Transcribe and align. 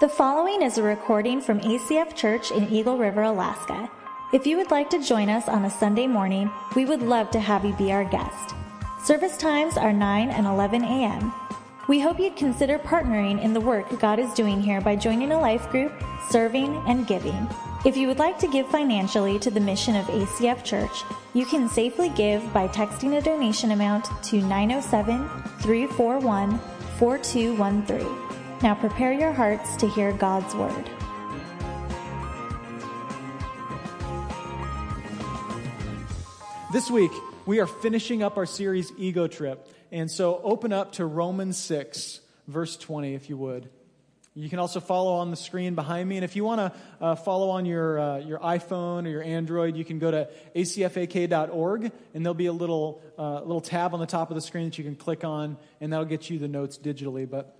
The 0.00 0.08
following 0.08 0.60
is 0.62 0.76
a 0.76 0.82
recording 0.82 1.40
from 1.40 1.60
ACF 1.60 2.16
Church 2.16 2.50
in 2.50 2.68
Eagle 2.68 2.98
River, 2.98 3.22
Alaska. 3.22 3.88
If 4.32 4.44
you 4.44 4.56
would 4.56 4.72
like 4.72 4.90
to 4.90 5.00
join 5.00 5.28
us 5.28 5.48
on 5.48 5.64
a 5.64 5.70
Sunday 5.70 6.08
morning, 6.08 6.50
we 6.74 6.84
would 6.84 7.00
love 7.00 7.30
to 7.30 7.38
have 7.38 7.64
you 7.64 7.74
be 7.74 7.92
our 7.92 8.02
guest. 8.02 8.56
Service 9.04 9.36
times 9.36 9.76
are 9.76 9.92
9 9.92 10.30
and 10.30 10.48
11 10.48 10.82
a.m. 10.82 11.32
We 11.86 12.00
hope 12.00 12.18
you'd 12.18 12.34
consider 12.34 12.76
partnering 12.80 13.40
in 13.40 13.52
the 13.52 13.60
work 13.60 14.00
God 14.00 14.18
is 14.18 14.34
doing 14.34 14.60
here 14.60 14.80
by 14.80 14.96
joining 14.96 15.30
a 15.30 15.40
life 15.40 15.70
group, 15.70 15.92
serving, 16.28 16.74
and 16.88 17.06
giving. 17.06 17.48
If 17.86 17.96
you 17.96 18.08
would 18.08 18.18
like 18.18 18.38
to 18.40 18.48
give 18.48 18.66
financially 18.66 19.38
to 19.38 19.50
the 19.50 19.60
mission 19.60 19.94
of 19.94 20.06
ACF 20.06 20.64
Church, 20.64 21.04
you 21.34 21.46
can 21.46 21.68
safely 21.68 22.08
give 22.08 22.52
by 22.52 22.66
texting 22.66 23.16
a 23.16 23.22
donation 23.22 23.70
amount 23.70 24.06
to 24.24 24.42
907 24.42 25.28
341 25.60 26.58
4213. 26.98 28.33
Now 28.62 28.74
prepare 28.74 29.12
your 29.12 29.32
hearts 29.32 29.76
to 29.76 29.88
hear 29.88 30.12
God's 30.12 30.54
word. 30.54 30.90
This 36.72 36.90
week, 36.90 37.12
we 37.46 37.60
are 37.60 37.66
finishing 37.66 38.22
up 38.22 38.36
our 38.36 38.46
series 38.46 38.90
Ego 38.96 39.26
Trip. 39.26 39.68
And 39.92 40.10
so 40.10 40.40
open 40.42 40.72
up 40.72 40.92
to 40.92 41.06
Romans 41.06 41.56
6, 41.58 42.20
verse 42.48 42.76
20, 42.76 43.14
if 43.14 43.28
you 43.28 43.36
would. 43.36 43.68
You 44.34 44.48
can 44.48 44.58
also 44.58 44.80
follow 44.80 45.12
on 45.14 45.30
the 45.30 45.36
screen 45.36 45.76
behind 45.76 46.08
me. 46.08 46.16
And 46.16 46.24
if 46.24 46.34
you 46.34 46.42
want 46.42 46.60
to 46.60 46.72
uh, 47.00 47.14
follow 47.14 47.50
on 47.50 47.66
your, 47.66 48.00
uh, 48.00 48.18
your 48.18 48.40
iPhone 48.40 49.06
or 49.06 49.10
your 49.10 49.22
Android, 49.22 49.76
you 49.76 49.84
can 49.84 50.00
go 50.00 50.10
to 50.10 50.28
acfak.org, 50.56 51.92
and 52.14 52.26
there'll 52.26 52.34
be 52.34 52.46
a 52.46 52.52
little, 52.52 53.00
uh, 53.16 53.42
little 53.42 53.60
tab 53.60 53.94
on 53.94 54.00
the 54.00 54.06
top 54.06 54.30
of 54.30 54.34
the 54.34 54.40
screen 54.40 54.64
that 54.64 54.78
you 54.78 54.82
can 54.82 54.96
click 54.96 55.22
on, 55.22 55.56
and 55.80 55.92
that'll 55.92 56.06
get 56.06 56.28
you 56.28 56.40
the 56.40 56.48
notes 56.48 56.76
digitally. 56.76 57.30
But 57.30 57.56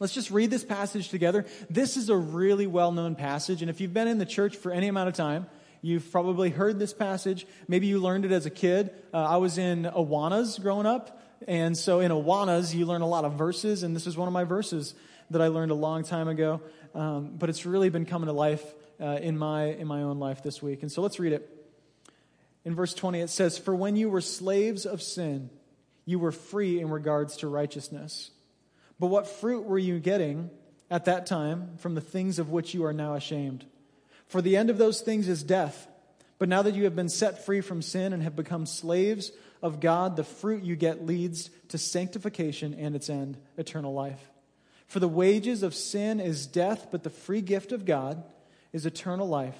let's 0.00 0.12
just 0.12 0.32
read 0.32 0.50
this 0.50 0.64
passage 0.64 1.10
together. 1.10 1.46
This 1.70 1.96
is 1.96 2.08
a 2.08 2.16
really 2.16 2.66
well 2.66 2.90
known 2.90 3.14
passage, 3.14 3.62
and 3.62 3.70
if 3.70 3.80
you've 3.80 3.94
been 3.94 4.08
in 4.08 4.18
the 4.18 4.26
church 4.26 4.56
for 4.56 4.72
any 4.72 4.88
amount 4.88 5.08
of 5.08 5.14
time, 5.14 5.46
You've 5.82 6.10
probably 6.12 6.50
heard 6.50 6.78
this 6.78 6.92
passage. 6.92 7.46
Maybe 7.66 7.86
you 7.86 8.00
learned 8.00 8.26
it 8.26 8.32
as 8.32 8.44
a 8.44 8.50
kid. 8.50 8.90
Uh, 9.14 9.24
I 9.24 9.38
was 9.38 9.56
in 9.56 9.84
Awanas 9.84 10.60
growing 10.60 10.86
up. 10.86 11.22
And 11.48 11.76
so 11.76 12.00
in 12.00 12.10
Awanas, 12.10 12.74
you 12.74 12.84
learn 12.84 13.00
a 13.00 13.08
lot 13.08 13.24
of 13.24 13.32
verses, 13.34 13.82
and 13.82 13.96
this 13.96 14.06
is 14.06 14.14
one 14.14 14.28
of 14.28 14.34
my 14.34 14.44
verses 14.44 14.94
that 15.30 15.40
I 15.40 15.46
learned 15.46 15.70
a 15.70 15.76
long 15.76 16.04
time 16.04 16.28
ago. 16.28 16.60
Um, 16.94 17.36
but 17.38 17.48
it's 17.48 17.64
really 17.64 17.88
been 17.88 18.04
coming 18.04 18.26
to 18.26 18.32
life 18.32 18.62
uh, 19.00 19.18
in, 19.22 19.38
my, 19.38 19.64
in 19.64 19.86
my 19.86 20.02
own 20.02 20.18
life 20.18 20.42
this 20.42 20.60
week. 20.60 20.82
And 20.82 20.92
so 20.92 21.00
let's 21.00 21.18
read 21.18 21.32
it. 21.32 21.48
In 22.66 22.74
verse 22.74 22.92
20, 22.92 23.20
it 23.20 23.30
says, 23.30 23.56
For 23.56 23.74
when 23.74 23.96
you 23.96 24.10
were 24.10 24.20
slaves 24.20 24.84
of 24.84 25.00
sin, 25.00 25.48
you 26.04 26.18
were 26.18 26.32
free 26.32 26.78
in 26.78 26.90
regards 26.90 27.38
to 27.38 27.48
righteousness. 27.48 28.30
But 29.00 29.06
what 29.06 29.26
fruit 29.26 29.64
were 29.64 29.78
you 29.78 29.98
getting 29.98 30.50
at 30.90 31.06
that 31.06 31.24
time 31.26 31.70
from 31.78 31.94
the 31.94 32.02
things 32.02 32.38
of 32.38 32.50
which 32.50 32.74
you 32.74 32.84
are 32.84 32.92
now 32.92 33.14
ashamed? 33.14 33.64
For 34.28 34.42
the 34.42 34.58
end 34.58 34.68
of 34.68 34.76
those 34.76 35.00
things 35.00 35.26
is 35.26 35.42
death. 35.42 35.88
But 36.38 36.50
now 36.50 36.62
that 36.62 36.74
you 36.74 36.84
have 36.84 36.94
been 36.94 37.08
set 37.08 37.44
free 37.44 37.62
from 37.62 37.82
sin 37.82 38.12
and 38.12 38.22
have 38.22 38.36
become 38.36 38.66
slaves 38.66 39.32
of 39.62 39.80
God, 39.80 40.16
the 40.16 40.24
fruit 40.24 40.62
you 40.62 40.76
get 40.76 41.06
leads 41.06 41.48
to 41.68 41.78
sanctification 41.78 42.74
and 42.74 42.94
its 42.94 43.10
end, 43.10 43.38
eternal 43.56 43.94
life. 43.94 44.20
For 44.86 45.00
the 45.00 45.08
wages 45.08 45.62
of 45.62 45.74
sin 45.74 46.20
is 46.20 46.46
death, 46.46 46.88
but 46.90 47.02
the 47.02 47.10
free 47.10 47.40
gift 47.40 47.72
of 47.72 47.84
God 47.86 48.22
is 48.72 48.86
eternal 48.86 49.28
life 49.28 49.58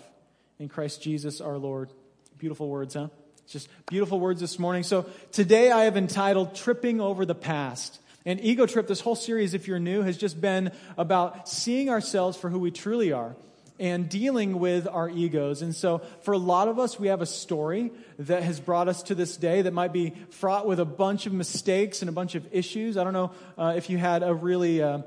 in 0.59 0.69
Christ 0.69 1.03
Jesus 1.03 1.41
our 1.41 1.57
Lord. 1.57 1.91
Beautiful 2.39 2.69
words, 2.69 2.95
huh? 2.95 3.09
Just 3.47 3.69
beautiful 3.89 4.21
words 4.21 4.41
this 4.41 4.59
morning. 4.59 4.83
So 4.83 5.07
today 5.33 5.71
I 5.71 5.85
have 5.85 5.97
entitled 5.97 6.55
Tripping 6.55 7.01
Over 7.01 7.25
the 7.25 7.35
Past. 7.35 8.01
And 8.27 8.41
Ego 8.43 8.67
Trip, 8.67 8.87
this 8.87 9.01
whole 9.01 9.17
series, 9.17 9.55
if 9.55 9.67
you're 9.67 9.79
new, 9.79 10.03
has 10.03 10.17
just 10.17 10.41
been 10.41 10.73
about 10.99 11.49
seeing 11.49 11.89
ourselves 11.89 12.37
for 12.37 12.51
who 12.51 12.59
we 12.59 12.71
truly 12.71 13.13
are 13.13 13.35
and 13.79 14.11
dealing 14.11 14.59
with 14.59 14.87
our 14.87 15.09
egos. 15.09 15.63
And 15.63 15.75
so, 15.75 16.03
for 16.21 16.33
a 16.33 16.39
lot 16.39 16.69
of 16.69 16.79
us, 16.79 17.01
we 17.01 17.09
have 17.09 17.23
a 17.23 17.27
story 17.27 17.91
that 18.19 18.43
has 18.43 18.61
brought 18.61 18.89
us 18.89 19.03
to 19.05 19.15
this 19.15 19.39
day 19.39 19.63
that 19.63 19.73
might 19.73 19.95
be 19.95 20.13
fraught 20.29 20.67
with 20.67 20.81
a 20.81 20.85
bunch 20.85 21.25
of 21.25 21.33
mistakes 21.33 22.03
and 22.03 22.11
a 22.11 22.13
bunch 22.13 22.35
of 22.35 22.47
issues. 22.53 22.99
I 22.99 23.05
don't 23.05 23.15
know 23.15 23.33
uh, 23.57 23.73
if 23.77 23.89
you 23.89 23.97
had 23.97 24.23
a 24.23 24.35
really 24.35 24.83
uh, 24.83 24.99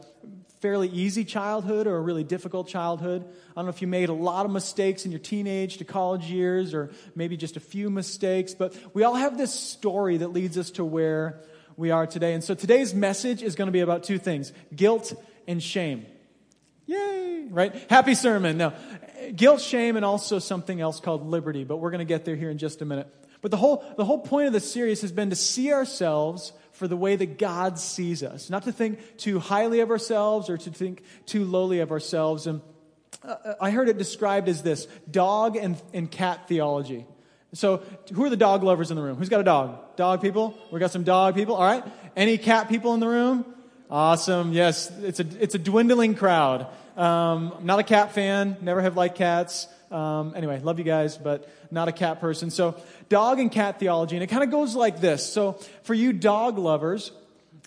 fairly 0.59 0.87
easy 0.87 1.23
childhood 1.23 1.85
or 1.85 1.97
a 1.97 2.01
really 2.01 2.23
difficult 2.23 2.67
childhood. 2.67 3.23
I 3.23 3.53
don't 3.55 3.65
know 3.65 3.69
if 3.69 3.83
you 3.83 3.87
made 3.87 4.09
a 4.09 4.13
lot 4.13 4.45
of 4.45 4.51
mistakes 4.51 5.05
in 5.05 5.11
your 5.11 5.19
teenage 5.19 5.77
to 5.77 5.85
college 5.85 6.25
years 6.25 6.73
or 6.73 6.89
maybe 7.15 7.37
just 7.37 7.57
a 7.57 7.59
few 7.59 7.91
mistakes, 7.91 8.55
but 8.55 8.75
we 8.95 9.03
all 9.03 9.15
have 9.15 9.37
this 9.37 9.53
story 9.53 10.17
that 10.17 10.29
leads 10.29 10.57
us 10.57 10.71
to 10.71 10.85
where 10.85 11.41
we 11.77 11.91
are 11.91 12.07
today. 12.07 12.33
And 12.33 12.43
so, 12.43 12.53
today's 12.53 12.93
message 12.93 13.43
is 13.43 13.55
going 13.55 13.67
to 13.67 13.71
be 13.71 13.81
about 13.81 14.03
two 14.03 14.17
things 14.17 14.51
guilt 14.75 15.13
and 15.47 15.61
shame. 15.61 16.05
Yay, 16.85 17.47
right? 17.49 17.73
Happy 17.89 18.15
sermon. 18.15 18.57
Now, 18.57 18.73
guilt, 19.35 19.61
shame, 19.61 19.95
and 19.95 20.03
also 20.03 20.39
something 20.39 20.81
else 20.81 20.99
called 20.99 21.25
liberty, 21.25 21.63
but 21.63 21.77
we're 21.77 21.91
going 21.91 21.99
to 21.99 22.05
get 22.05 22.25
there 22.25 22.35
here 22.35 22.49
in 22.49 22.57
just 22.57 22.81
a 22.81 22.85
minute. 22.85 23.07
But 23.41 23.51
the 23.51 23.57
whole, 23.57 23.83
the 23.97 24.05
whole 24.05 24.19
point 24.19 24.47
of 24.47 24.53
the 24.53 24.59
series 24.59 25.01
has 25.01 25.11
been 25.11 25.29
to 25.29 25.35
see 25.35 25.71
ourselves 25.73 26.53
for 26.71 26.87
the 26.87 26.97
way 26.97 27.15
that 27.15 27.37
God 27.37 27.77
sees 27.77 28.23
us, 28.23 28.49
not 28.49 28.63
to 28.63 28.71
think 28.71 29.17
too 29.17 29.39
highly 29.39 29.81
of 29.81 29.91
ourselves 29.91 30.49
or 30.49 30.57
to 30.57 30.71
think 30.71 31.03
too 31.25 31.45
lowly 31.45 31.79
of 31.79 31.91
ourselves. 31.91 32.47
And 32.47 32.61
uh, 33.23 33.53
I 33.61 33.71
heard 33.71 33.89
it 33.89 33.97
described 33.97 34.49
as 34.49 34.63
this 34.63 34.87
dog 35.09 35.55
and, 35.55 35.81
and 35.93 36.09
cat 36.09 36.47
theology. 36.47 37.05
So, 37.53 37.83
who 38.11 38.25
are 38.25 38.29
the 38.29 38.37
dog 38.37 38.63
lovers 38.63 38.89
in 38.89 38.97
the 38.97 39.03
room? 39.03 39.17
Who's 39.17 39.29
got 39.29 39.39
a 39.39 39.43
dog? 39.43 39.95
Dog 39.95 40.21
people? 40.21 40.57
We 40.71 40.79
got 40.79 40.91
some 40.91 41.03
dog 41.03 41.35
people. 41.35 41.55
All 41.55 41.63
right. 41.63 41.83
Any 42.15 42.39
cat 42.39 42.67
people 42.67 42.95
in 42.95 42.99
the 42.99 43.07
room? 43.07 43.45
Awesome. 43.91 44.53
Yes, 44.53 44.91
it's 45.01 45.19
a, 45.19 45.25
it's 45.39 45.53
a 45.53 45.59
dwindling 45.59 46.15
crowd. 46.15 46.67
Um, 46.97 47.53
not 47.61 47.77
a 47.77 47.83
cat 47.83 48.11
fan, 48.13 48.57
never 48.61 48.81
have 48.81 48.97
liked 48.97 49.15
cats. 49.15 49.67
Um, 49.91 50.33
anyway, 50.35 50.59
love 50.61 50.79
you 50.79 50.85
guys, 50.85 51.15
but 51.15 51.47
not 51.69 51.87
a 51.87 51.91
cat 51.91 52.19
person. 52.19 52.49
So, 52.49 52.75
dog 53.09 53.39
and 53.39 53.51
cat 53.51 53.79
theology, 53.79 54.15
and 54.15 54.23
it 54.23 54.27
kind 54.27 54.43
of 54.43 54.49
goes 54.49 54.75
like 54.75 54.99
this. 54.99 55.23
So, 55.23 55.59
for 55.83 55.93
you 55.93 56.11
dog 56.11 56.57
lovers, 56.57 57.11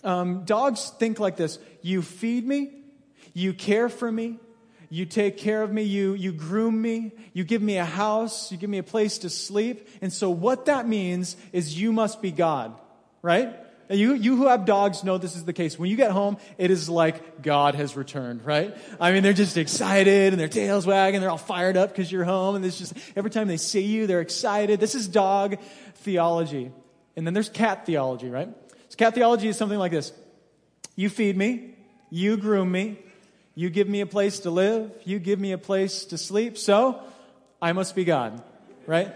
um, 0.03 0.43
dogs 0.43 0.89
think 0.99 1.19
like 1.19 1.37
this 1.37 1.59
You 1.81 2.01
feed 2.01 2.45
me, 2.45 2.71
you 3.33 3.53
care 3.53 3.87
for 3.87 4.11
me, 4.11 4.39
you 4.89 5.05
take 5.05 5.37
care 5.37 5.63
of 5.63 5.71
me, 5.71 5.83
you, 5.83 6.13
you 6.13 6.31
groom 6.31 6.81
me, 6.81 7.11
you 7.33 7.43
give 7.43 7.61
me 7.61 7.77
a 7.77 7.85
house, 7.85 8.51
you 8.51 8.57
give 8.57 8.69
me 8.69 8.77
a 8.77 8.83
place 8.83 9.19
to 9.19 9.29
sleep. 9.29 9.87
And 10.01 10.11
so, 10.13 10.29
what 10.29 10.65
that 10.65 10.87
means 10.87 11.35
is 11.51 11.79
you 11.79 11.91
must 11.91 12.21
be 12.21 12.31
God, 12.31 12.73
right? 13.21 13.55
You, 13.89 14.13
you 14.13 14.35
who 14.35 14.47
have 14.47 14.65
dogs 14.65 15.03
know 15.03 15.17
this 15.17 15.35
is 15.35 15.45
the 15.45 15.53
case. 15.53 15.79
When 15.79 15.89
you 15.89 15.95
get 15.95 16.11
home, 16.11 16.37
it 16.57 16.71
is 16.71 16.89
like 16.89 17.41
God 17.41 17.75
has 17.75 17.95
returned, 17.95 18.45
right? 18.45 18.75
I 18.99 19.13
mean, 19.13 19.23
they're 19.23 19.31
just 19.31 19.55
excited 19.55 20.33
and 20.33 20.39
their 20.39 20.49
tails 20.49 20.85
wagging. 20.85 21.21
They're 21.21 21.29
all 21.29 21.37
fired 21.37 21.77
up 21.77 21.89
because 21.89 22.11
you're 22.11 22.25
home. 22.25 22.57
And 22.57 22.65
it's 22.65 22.77
just, 22.77 22.93
every 23.15 23.31
time 23.31 23.47
they 23.47 23.55
see 23.55 23.83
you, 23.83 24.05
they're 24.05 24.19
excited. 24.19 24.81
This 24.81 24.93
is 24.93 25.07
dog 25.07 25.57
theology. 25.95 26.71
And 27.15 27.25
then 27.25 27.33
there's 27.33 27.49
cat 27.49 27.85
theology, 27.85 28.29
right? 28.29 28.49
So 28.89 28.97
cat 28.97 29.15
theology 29.15 29.47
is 29.47 29.57
something 29.57 29.79
like 29.79 29.93
this. 29.93 30.11
You 30.97 31.09
feed 31.09 31.37
me. 31.37 31.75
You 32.09 32.35
groom 32.35 32.69
me. 32.69 32.99
You 33.57 33.71
give 33.71 33.89
me 33.89 34.01
a 34.01 34.05
place 34.05 34.41
to 34.41 34.51
live. 34.51 34.91
You 35.03 35.17
give 35.17 35.39
me 35.39 35.51
a 35.51 35.57
place 35.57 36.05
to 36.05 36.17
sleep. 36.19 36.59
So 36.59 37.01
I 37.59 37.73
must 37.73 37.95
be 37.95 38.05
God, 38.05 38.39
right? 38.85 39.11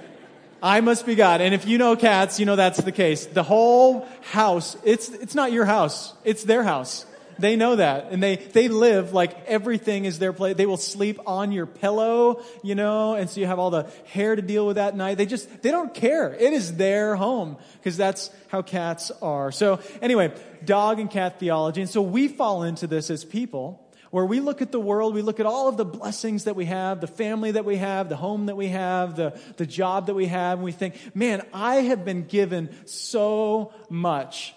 I 0.63 0.81
must 0.81 1.06
be 1.06 1.13
God. 1.13 1.41
And 1.41 1.53
if 1.53 1.68
you 1.68 1.78
know 1.78 1.96
cats, 1.96 2.40
you 2.40 2.47
know 2.47 2.56
that's 2.56 2.81
the 2.81 2.91
case. 2.91 3.28
The 3.28 3.44
whole 3.44 4.07
house, 4.31 4.75
it's, 4.84 5.09
it's 5.09 5.35
not 5.35 5.51
your 5.51 5.66
house. 5.66 6.16
It's 6.24 6.44
their 6.44 6.63
house. 6.63 7.06
They 7.38 7.56
know 7.56 7.75
that. 7.75 8.07
And 8.12 8.22
they, 8.22 8.38
they 8.38 8.68
live 8.68 9.13
like 9.13 9.46
everything 9.46 10.06
is 10.06 10.18
their 10.18 10.34
place. 10.34 10.57
They 10.57 10.66
will 10.66 10.75
sleep 10.75 11.19
on 11.28 11.51
your 11.51 11.68
pillow, 11.68 12.41
you 12.63 12.74
know, 12.74 13.13
and 13.13 13.30
so 13.30 13.41
you 13.41 13.46
have 13.46 13.59
all 13.59 13.69
the 13.69 13.91
hair 14.06 14.35
to 14.35 14.41
deal 14.41 14.66
with 14.66 14.78
that 14.78 14.96
night. 14.96 15.19
They 15.19 15.28
just, 15.28 15.62
they 15.62 15.69
don't 15.69 15.94
care. 15.94 16.34
It 16.34 16.51
is 16.51 16.78
their 16.78 17.16
home 17.16 17.57
because 17.78 17.96
that's 17.96 18.31
how 18.47 18.63
cats 18.63 19.12
are. 19.22 19.51
So 19.51 19.81
anyway, 20.01 20.34
dog 20.66 21.00
and 21.00 21.12
cat 21.12 21.40
theology. 21.40 21.81
And 21.81 21.90
so 21.91 22.01
we 22.01 22.28
fall 22.28 22.63
into 22.63 22.88
this 22.88 23.12
as 23.12 23.24
people 23.24 23.88
where 24.12 24.25
we 24.25 24.42
look 24.42 24.62
at 24.62 24.72
the 24.72 24.80
world, 24.80 25.16
we 25.16 25.22
look 25.22 25.40
at 25.40 25.46
all 25.46 25.68
of 25.68 25.78
the 25.78 25.86
blessings 25.86 26.44
that 26.44 26.56
we 26.56 26.66
have, 26.66 27.02
the 27.02 27.08
family 27.08 27.52
that 27.52 27.66
we 27.66 27.78
have, 27.78 28.10
the 28.10 28.18
home 28.18 28.46
that 28.46 28.58
we 28.58 28.68
have, 28.68 29.16
the, 29.16 29.40
the 29.58 29.66
job 29.66 30.08
that 30.08 30.13
we 30.13 30.28
have, 30.28 30.60
and 30.60 30.63
we 30.63 30.74
think, 30.74 30.96
man, 31.16 31.42
I 31.54 31.75
have 31.75 32.06
been 32.06 32.25
given 32.25 32.69
so 32.86 33.74
much. 33.90 34.54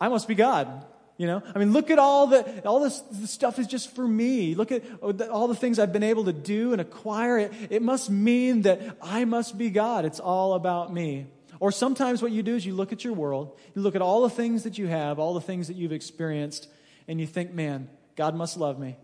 I 0.00 0.08
must 0.08 0.28
be 0.28 0.34
God. 0.34 0.84
You 1.16 1.26
know, 1.26 1.42
I 1.54 1.58
mean, 1.58 1.72
look 1.72 1.90
at 1.90 1.98
all 1.98 2.26
the 2.26 2.68
all 2.68 2.80
this 2.80 3.00
the 3.00 3.26
stuff 3.26 3.58
is 3.58 3.66
just 3.66 3.94
for 3.94 4.06
me. 4.06 4.54
Look 4.54 4.70
at 4.70 4.82
oh, 5.00 5.12
all 5.30 5.48
the 5.48 5.54
things 5.54 5.78
I've 5.78 5.92
been 5.92 6.02
able 6.02 6.26
to 6.26 6.32
do 6.34 6.72
and 6.72 6.80
acquire. 6.80 7.38
It 7.38 7.52
it 7.70 7.80
must 7.80 8.10
mean 8.10 8.62
that 8.62 8.98
I 9.00 9.24
must 9.24 9.56
be 9.56 9.70
God. 9.70 10.04
It's 10.04 10.20
all 10.20 10.52
about 10.52 10.92
me. 10.92 11.26
Or 11.58 11.72
sometimes 11.72 12.20
what 12.20 12.32
you 12.32 12.42
do 12.42 12.54
is 12.54 12.66
you 12.66 12.74
look 12.74 12.92
at 12.92 13.02
your 13.02 13.14
world, 13.14 13.58
you 13.74 13.80
look 13.80 13.94
at 13.94 14.02
all 14.02 14.24
the 14.24 14.30
things 14.30 14.64
that 14.64 14.76
you 14.76 14.88
have, 14.88 15.18
all 15.18 15.32
the 15.32 15.40
things 15.40 15.68
that 15.68 15.76
you've 15.76 15.92
experienced, 15.92 16.68
and 17.08 17.18
you 17.18 17.26
think, 17.26 17.54
man, 17.54 17.88
God 18.16 18.34
must 18.34 18.56
love 18.56 18.78
me. 18.78 18.96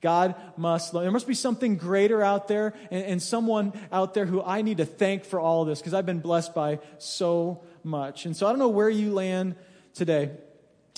God 0.00 0.36
must 0.56 0.94
love. 0.94 1.02
There 1.02 1.10
must 1.10 1.26
be 1.26 1.34
something 1.34 1.76
greater 1.76 2.22
out 2.22 2.46
there 2.46 2.74
and, 2.90 3.04
and 3.04 3.22
someone 3.22 3.72
out 3.90 4.14
there 4.14 4.26
who 4.26 4.42
I 4.42 4.62
need 4.62 4.76
to 4.76 4.84
thank 4.84 5.24
for 5.24 5.40
all 5.40 5.64
this 5.64 5.80
because 5.80 5.94
I've 5.94 6.06
been 6.06 6.20
blessed 6.20 6.54
by 6.54 6.78
so 6.98 7.64
much. 7.82 8.24
And 8.24 8.36
so 8.36 8.46
I 8.46 8.50
don't 8.50 8.60
know 8.60 8.68
where 8.68 8.88
you 8.88 9.12
land 9.12 9.56
today. 9.94 10.30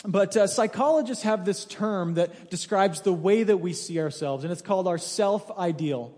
but 0.04 0.36
uh, 0.36 0.46
psychologists 0.46 1.24
have 1.24 1.44
this 1.44 1.64
term 1.64 2.14
that 2.14 2.50
describes 2.50 3.00
the 3.00 3.12
way 3.12 3.42
that 3.42 3.56
we 3.58 3.72
see 3.72 3.98
ourselves, 4.00 4.44
and 4.44 4.52
it's 4.52 4.62
called 4.62 4.86
our 4.86 4.98
self 4.98 5.50
ideal. 5.58 6.14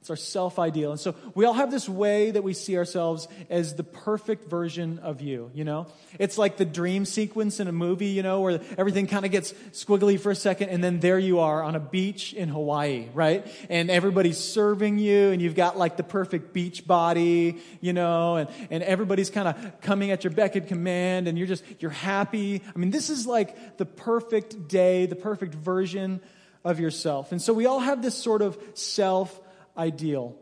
It's 0.00 0.08
our 0.08 0.16
self 0.16 0.58
ideal. 0.58 0.92
And 0.92 0.98
so 1.00 1.14
we 1.34 1.44
all 1.44 1.52
have 1.52 1.70
this 1.70 1.86
way 1.86 2.30
that 2.30 2.42
we 2.42 2.54
see 2.54 2.78
ourselves 2.78 3.28
as 3.50 3.74
the 3.74 3.84
perfect 3.84 4.48
version 4.48 4.98
of 5.00 5.20
you, 5.20 5.50
you 5.52 5.62
know? 5.62 5.88
It's 6.18 6.38
like 6.38 6.56
the 6.56 6.64
dream 6.64 7.04
sequence 7.04 7.60
in 7.60 7.68
a 7.68 7.72
movie, 7.72 8.06
you 8.06 8.22
know, 8.22 8.40
where 8.40 8.60
everything 8.78 9.06
kind 9.06 9.26
of 9.26 9.30
gets 9.30 9.52
squiggly 9.72 10.18
for 10.18 10.30
a 10.30 10.34
second, 10.34 10.70
and 10.70 10.82
then 10.82 11.00
there 11.00 11.18
you 11.18 11.40
are 11.40 11.62
on 11.62 11.74
a 11.74 11.80
beach 11.80 12.32
in 12.32 12.48
Hawaii, 12.48 13.08
right? 13.12 13.46
And 13.68 13.90
everybody's 13.90 14.38
serving 14.38 14.98
you, 14.98 15.32
and 15.32 15.42
you've 15.42 15.54
got 15.54 15.76
like 15.76 15.98
the 15.98 16.02
perfect 16.02 16.54
beach 16.54 16.86
body, 16.86 17.58
you 17.82 17.92
know, 17.92 18.36
and, 18.36 18.48
and 18.70 18.82
everybody's 18.82 19.28
kind 19.28 19.48
of 19.48 19.82
coming 19.82 20.12
at 20.12 20.24
your 20.24 20.32
beck 20.32 20.56
and 20.56 20.66
command, 20.66 21.28
and 21.28 21.36
you're 21.36 21.46
just, 21.46 21.62
you're 21.78 21.90
happy. 21.90 22.62
I 22.74 22.78
mean, 22.78 22.90
this 22.90 23.10
is 23.10 23.26
like 23.26 23.76
the 23.76 23.86
perfect 23.86 24.66
day, 24.66 25.04
the 25.04 25.14
perfect 25.14 25.54
version 25.54 26.22
of 26.64 26.80
yourself. 26.80 27.32
And 27.32 27.42
so 27.42 27.52
we 27.52 27.66
all 27.66 27.80
have 27.80 28.00
this 28.00 28.14
sort 28.14 28.40
of 28.40 28.58
self 28.72 29.38
ideal. 29.80 30.36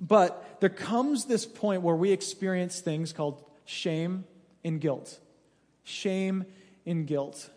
But 0.00 0.58
there 0.60 0.68
comes 0.68 1.24
this 1.24 1.46
point 1.46 1.82
where 1.82 1.94
we 1.94 2.10
experience 2.10 2.80
things 2.80 3.12
called 3.12 3.42
shame 3.64 4.24
and 4.64 4.80
guilt. 4.80 5.18
Shame 5.84 6.44
and 6.84 7.06
guilt. 7.06 7.48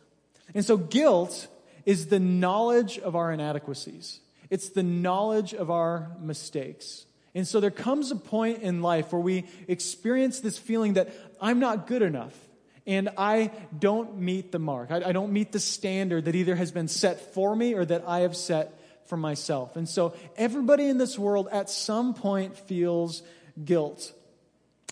And 0.53 0.63
so, 0.63 0.77
guilt 0.77 1.47
is 1.85 2.07
the 2.07 2.19
knowledge 2.19 2.99
of 2.99 3.15
our 3.15 3.31
inadequacies, 3.31 4.19
it's 4.49 4.69
the 4.69 4.83
knowledge 4.83 5.53
of 5.53 5.71
our 5.71 6.11
mistakes. 6.21 7.05
And 7.33 7.47
so, 7.47 7.59
there 7.59 7.71
comes 7.71 8.11
a 8.11 8.15
point 8.15 8.61
in 8.61 8.81
life 8.81 9.11
where 9.11 9.21
we 9.21 9.45
experience 9.67 10.39
this 10.39 10.57
feeling 10.57 10.93
that 10.93 11.13
I'm 11.41 11.59
not 11.59 11.87
good 11.87 12.01
enough 12.01 12.33
and 12.85 13.09
I 13.17 13.51
don't 13.77 14.17
meet 14.17 14.53
the 14.53 14.59
mark. 14.59 14.91
I, 14.91 15.09
I, 15.09 15.11
don't 15.11 15.33
meet 15.33 15.51
the 15.51 15.59
standard 15.59 16.25
that 16.25 16.35
either 16.35 16.55
has 16.55 16.71
been 16.71 16.87
set 16.87 17.33
for 17.33 17.53
me 17.53 17.73
or 17.73 17.83
that 17.83 18.05
I 18.07 18.19
have 18.19 18.35
set 18.35 18.76
for 19.07 19.17
myself. 19.17 19.75
And 19.75 19.87
so 19.87 20.13
everybody 20.35 20.87
in 20.87 20.97
this 20.97 21.17
world 21.17 21.47
at 21.51 21.69
some 21.69 22.13
point 22.13 22.57
feels 22.57 23.23
guilt. 23.63 24.13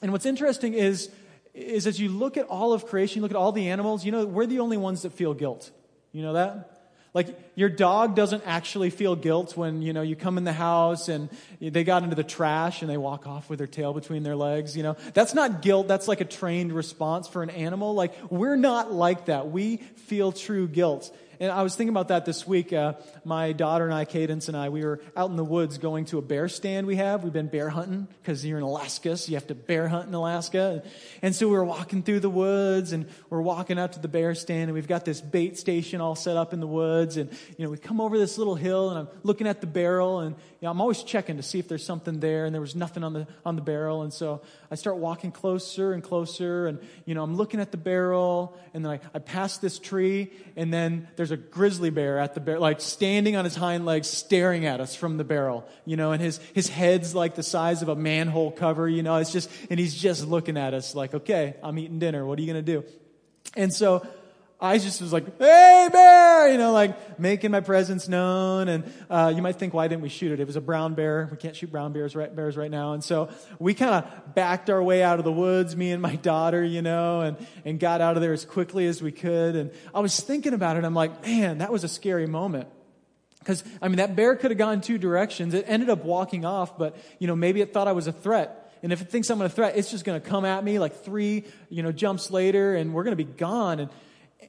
And 0.02 0.12
what's 0.12 0.26
interesting 0.26 0.74
is, 0.74 1.10
is 1.54 1.88
as 1.88 2.00
you 2.00 2.10
look 2.10 2.38
at 2.38 2.48
all 2.48 2.74
of 2.74 2.86
creation, 2.86 3.18
you 3.18 3.22
look 3.22 3.32
at 3.32 3.38
all 3.38 3.52
the 3.52 3.70
animals, 3.70 4.06
you 4.06 4.12
know, 4.12 4.26
we're 4.26 4.46
the 4.46 4.60
only 4.60 4.78
ones 4.78 5.04
that 5.04 5.14
feel 5.14 5.34
guilt. 5.34 5.72
You 6.12 6.22
know 6.22 6.34
that? 6.34 6.72
Like 7.16 7.40
your 7.56 7.70
dog 7.70 8.14
doesn't 8.14 8.44
actually 8.46 8.90
feel 8.90 9.16
guilt 9.16 9.56
when, 9.56 9.82
you 9.82 9.94
know, 9.94 10.02
you 10.02 10.18
come 10.18 10.38
in 10.38 10.44
the 10.44 10.52
house 10.52 11.08
and 11.08 11.30
they 11.62 11.86
got 11.86 12.04
into 12.04 12.16
the 12.18 12.26
trash 12.26 12.82
and 12.82 12.92
they 12.92 12.98
walk 12.98 13.26
off 13.26 13.50
with 13.50 13.58
their 13.58 13.68
tail 13.68 13.94
between 13.94 14.24
their 14.24 14.36
legs, 14.36 14.76
you 14.76 14.84
know. 14.84 14.98
That's 15.14 15.34
not 15.34 15.62
guilt, 15.62 15.88
that's 15.88 16.10
like 16.10 16.20
a 16.20 16.26
trained 16.26 16.74
response 16.74 17.30
for 17.30 17.42
an 17.42 17.52
animal. 17.52 17.94
Like 17.94 18.14
we're 18.30 18.58
not 18.58 18.92
like 18.92 19.28
that. 19.28 19.50
We 19.50 19.78
feel 19.78 20.34
true 20.34 20.68
guilt. 20.68 21.16
And 21.40 21.52
I 21.52 21.64
was 21.64 21.76
thinking 21.76 21.94
about 21.94 22.10
that 22.10 22.26
this 22.26 22.48
week. 22.48 22.72
Uh, 22.72 22.94
my 23.24 23.52
daughter 23.52 23.86
and 23.86 23.94
I, 23.94 24.06
Cadence 24.06 24.48
and 24.48 24.56
I, 24.56 24.70
we 24.70 24.84
were 24.84 25.02
out 25.16 25.30
in 25.30 25.36
the 25.36 25.44
woods 25.44 25.78
going 25.78 26.06
to 26.06 26.18
a 26.18 26.22
bear 26.22 26.48
stand 26.48 26.88
we 26.88 26.96
have. 26.96 27.24
We've 27.24 27.34
been 27.34 27.48
bear 27.48 27.70
hunting 27.70 28.08
because 28.22 28.46
you're 28.46 28.58
in 28.58 28.64
Alaska, 28.64 29.18
so 29.18 29.30
you 29.30 29.36
have 29.36 29.48
to 29.48 29.56
bear 29.56 29.88
hunt 29.88 30.08
in 30.08 30.14
Alaska. 30.14 30.84
And 31.22 31.36
so 31.36 31.48
we 31.48 31.56
were 31.56 31.66
walking 31.66 32.04
through 32.04 32.22
the 32.22 32.30
woods 32.30 32.92
and 32.92 33.08
we're 33.30 33.42
walking 33.42 33.80
out 33.80 33.94
to 33.94 34.00
the 34.00 34.08
bear 34.08 34.36
stand 34.36 34.64
and 34.64 34.74
we've 34.74 34.88
got 34.88 35.06
this 35.06 35.22
bait 35.22 35.58
station 35.58 36.02
all 36.02 36.16
set 36.16 36.38
up 36.38 36.54
in 36.54 36.60
the 36.60 36.68
woods. 36.68 37.18
And, 37.18 37.30
you 37.58 37.66
know, 37.66 37.72
we 37.72 37.78
come 37.78 38.00
over 38.00 38.18
this 38.18 38.38
little 38.38 38.56
hill 38.56 38.90
and 38.90 39.00
I'm 39.00 39.08
looking 39.24 39.48
at 39.48 39.62
the 39.62 39.68
barrel 39.68 40.20
and, 40.20 40.36
you 40.66 40.68
know, 40.68 40.72
I'm 40.72 40.82
always 40.82 41.04
checking 41.04 41.38
to 41.38 41.44
see 41.44 41.60
if 41.60 41.68
there's 41.68 41.86
something 41.86 42.20
there. 42.20 42.46
And 42.46 42.52
there 42.52 42.60
was 42.60 42.76
nothing 42.76 43.04
on 43.04 43.14
the, 43.14 43.28
on 43.46 43.56
the 43.56 43.62
barrel. 43.62 44.02
And 44.02 44.12
so 44.12 44.42
I 44.72 44.74
start 44.74 44.98
walking 44.98 45.32
closer 45.32 45.94
and 45.94 46.02
closer 46.02 46.66
and, 46.66 46.80
you 47.06 47.14
know, 47.14 47.22
I'm 47.22 47.36
looking 47.36 47.60
at 47.60 47.70
the 47.70 47.78
barrel 47.78 48.58
and 48.74 48.84
then 48.84 48.94
I, 48.94 49.00
I 49.14 49.20
pass 49.20 49.60
this 49.60 49.78
tree 49.78 50.34
and 50.56 50.74
then 50.74 51.08
there's 51.18 51.30
a 51.30 51.38
grizzly 51.38 51.92
bear 51.92 52.18
at 52.18 52.34
the 52.34 52.40
bear, 52.40 52.58
like 52.58 52.82
standing 52.82 53.36
on 53.36 53.46
his 53.46 53.56
hind 53.56 53.86
legs, 53.86 54.08
staring 54.08 54.66
at 54.66 54.82
us 54.82 54.96
from 54.96 55.18
the 55.18 55.24
barrel, 55.24 55.70
you 55.86 55.98
know, 55.98 56.14
and 56.14 56.20
his, 56.20 56.40
his 56.56 56.68
head's 56.68 57.14
like 57.14 57.36
the 57.36 57.44
size 57.44 57.84
of 57.84 57.90
a 57.90 57.96
manhole 57.96 58.50
cover, 58.50 58.90
you 58.90 59.04
know, 59.04 59.18
it's 59.18 59.32
just, 59.32 59.52
and 59.70 59.80
he's 59.80 59.94
just 59.94 60.26
looking 60.26 60.58
at 60.58 60.74
us 60.74 60.96
like, 60.96 61.14
okay, 61.14 61.54
I'm 61.62 61.78
eating 61.78 62.00
dinner. 62.00 62.26
What 62.26 62.40
are 62.40 62.42
you 62.42 62.54
to 62.54 62.64
do? 62.64 62.84
And 63.56 63.72
so 63.72 64.06
I 64.60 64.78
just 64.78 65.02
was 65.02 65.12
like, 65.12 65.38
hey, 65.38 65.90
bear, 65.92 66.48
you 66.48 66.58
know, 66.58 66.72
like 66.72 67.20
making 67.20 67.52
my 67.52 67.60
presence 67.60 68.08
known. 68.08 68.70
And 68.70 68.94
uh, 69.10 69.34
you 69.36 69.42
might 69.42 69.58
think, 69.58 69.74
why 69.74 69.90
didn't 69.90 70.02
we 70.02 70.10
shoot 70.10 70.32
it? 70.32 70.40
It 70.40 70.48
was 70.48 70.56
a 70.56 70.62
brown 70.62 70.94
bear. 70.94 71.28
We 71.30 71.36
can't 71.36 71.56
shoot 71.56 71.70
brown 71.70 71.92
bears 71.92 72.16
right, 72.16 72.34
bears 72.34 72.56
right 72.56 72.72
now. 72.72 72.94
And 72.94 73.04
so 73.04 73.30
we 73.60 73.74
kind 73.74 73.96
of 73.96 74.34
backed 74.34 74.70
our 74.70 74.82
way 74.82 75.04
out 75.04 75.20
of 75.20 75.26
the 75.26 75.32
woods, 75.32 75.76
me 75.76 75.92
and 75.92 76.02
my 76.02 76.16
daughter, 76.32 76.64
you 76.64 76.82
know, 76.82 77.22
and, 77.22 77.38
and 77.66 77.80
got 77.80 78.00
out 78.00 78.16
of 78.16 78.22
there 78.22 78.32
as 78.32 78.46
quickly 78.46 78.88
as 78.88 79.02
we 79.02 79.12
could. 79.12 79.56
And 79.58 79.72
I 79.94 80.00
was 80.00 80.20
thinking 80.20 80.54
about 80.54 80.78
it. 80.78 80.86
I'm 80.86 80.96
like, 80.96 81.22
man, 81.24 81.58
that 81.58 81.72
was 81.72 81.84
a 81.84 81.90
scary 81.90 82.28
moment. 82.28 82.70
Because, 83.40 83.64
I 83.82 83.90
mean, 83.90 83.98
that 83.98 84.16
bear 84.16 84.36
could 84.36 84.52
have 84.52 84.58
gone 84.58 84.82
two 84.82 84.98
directions. 84.98 85.54
It 85.54 85.66
ended 85.68 85.90
up 85.90 86.04
walking 86.04 86.46
off, 86.46 86.78
but, 86.78 86.98
you 87.20 87.28
know, 87.28 87.36
maybe 87.36 87.62
it 87.62 87.74
thought 87.74 87.88
I 87.88 87.92
was 87.92 88.08
a 88.08 88.12
threat. 88.12 88.62
And 88.82 88.94
if 88.94 89.02
it 89.02 89.10
thinks 89.10 89.30
I'm 89.30 89.42
a 89.42 89.50
threat, 89.50 89.78
it's 89.78 89.92
just 89.92 90.06
going 90.06 90.20
to 90.20 90.28
come 90.28 90.46
at 90.46 90.64
me 90.64 90.80
like 90.80 91.04
three, 91.04 91.44
you 91.70 91.84
know, 91.84 91.92
jumps 91.92 92.32
later, 92.32 92.76
and 92.76 92.94
we're 92.94 93.04
going 93.04 93.18
to 93.18 93.24
be 93.24 93.32
gone. 93.32 93.80
And 93.80 93.90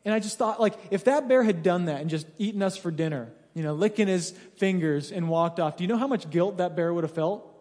and 0.05 0.15
I 0.15 0.21
just 0.21 0.39
thought, 0.39 0.61
like, 0.61 0.75
if 0.91 1.05
that 1.05 1.29
bear 1.29 1.43
had 1.43 1.63
done 1.63 1.87
that 1.87 2.01
and 2.01 2.11
just 2.11 2.27
eaten 2.39 2.63
us 2.63 2.77
for 2.77 2.91
dinner, 2.91 3.29
you 3.55 3.63
know, 3.63 3.75
licking 3.75 4.09
his 4.09 4.33
fingers 4.57 5.11
and 5.13 5.29
walked 5.29 5.61
off, 5.61 5.77
do 5.77 5.85
you 5.85 5.89
know 5.89 5.97
how 5.97 6.07
much 6.07 6.29
guilt 6.31 6.59
that 6.59 6.77
bear 6.77 6.93
would 6.93 7.05
have 7.05 7.15
felt? 7.15 7.53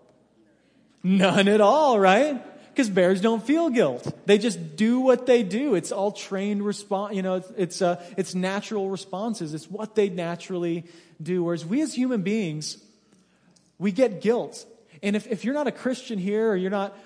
None 1.03 1.47
at 1.47 1.61
all, 1.61 1.99
right? 1.99 2.43
Because 2.71 2.89
bears 2.89 3.21
don't 3.21 3.41
feel 3.41 3.69
guilt. 3.69 4.11
They 4.25 4.37
just 4.37 4.75
do 4.75 4.99
what 4.99 5.25
they 5.25 5.43
do. 5.43 5.75
It's 5.75 5.93
all 5.93 6.11
trained 6.11 6.65
response. 6.65 7.15
You 7.15 7.21
know, 7.21 7.35
it's 7.35 7.51
it's, 7.55 7.81
uh, 7.81 8.03
it's 8.17 8.35
natural 8.35 8.89
responses. 8.89 9.53
It's 9.53 9.69
what 9.71 9.95
they 9.95 10.09
naturally 10.09 10.83
do. 11.21 11.43
Whereas 11.43 11.65
we 11.65 11.81
as 11.81 11.93
human 11.93 12.21
beings, 12.21 12.77
we 13.79 13.91
get 13.91 14.19
guilt. 14.21 14.65
And 15.01 15.15
if, 15.15 15.27
if 15.27 15.45
you're 15.45 15.53
not 15.53 15.67
a 15.67 15.71
Christian 15.71 16.17
here 16.17 16.49
or 16.49 16.55
you're 16.55 16.71
not 16.71 16.97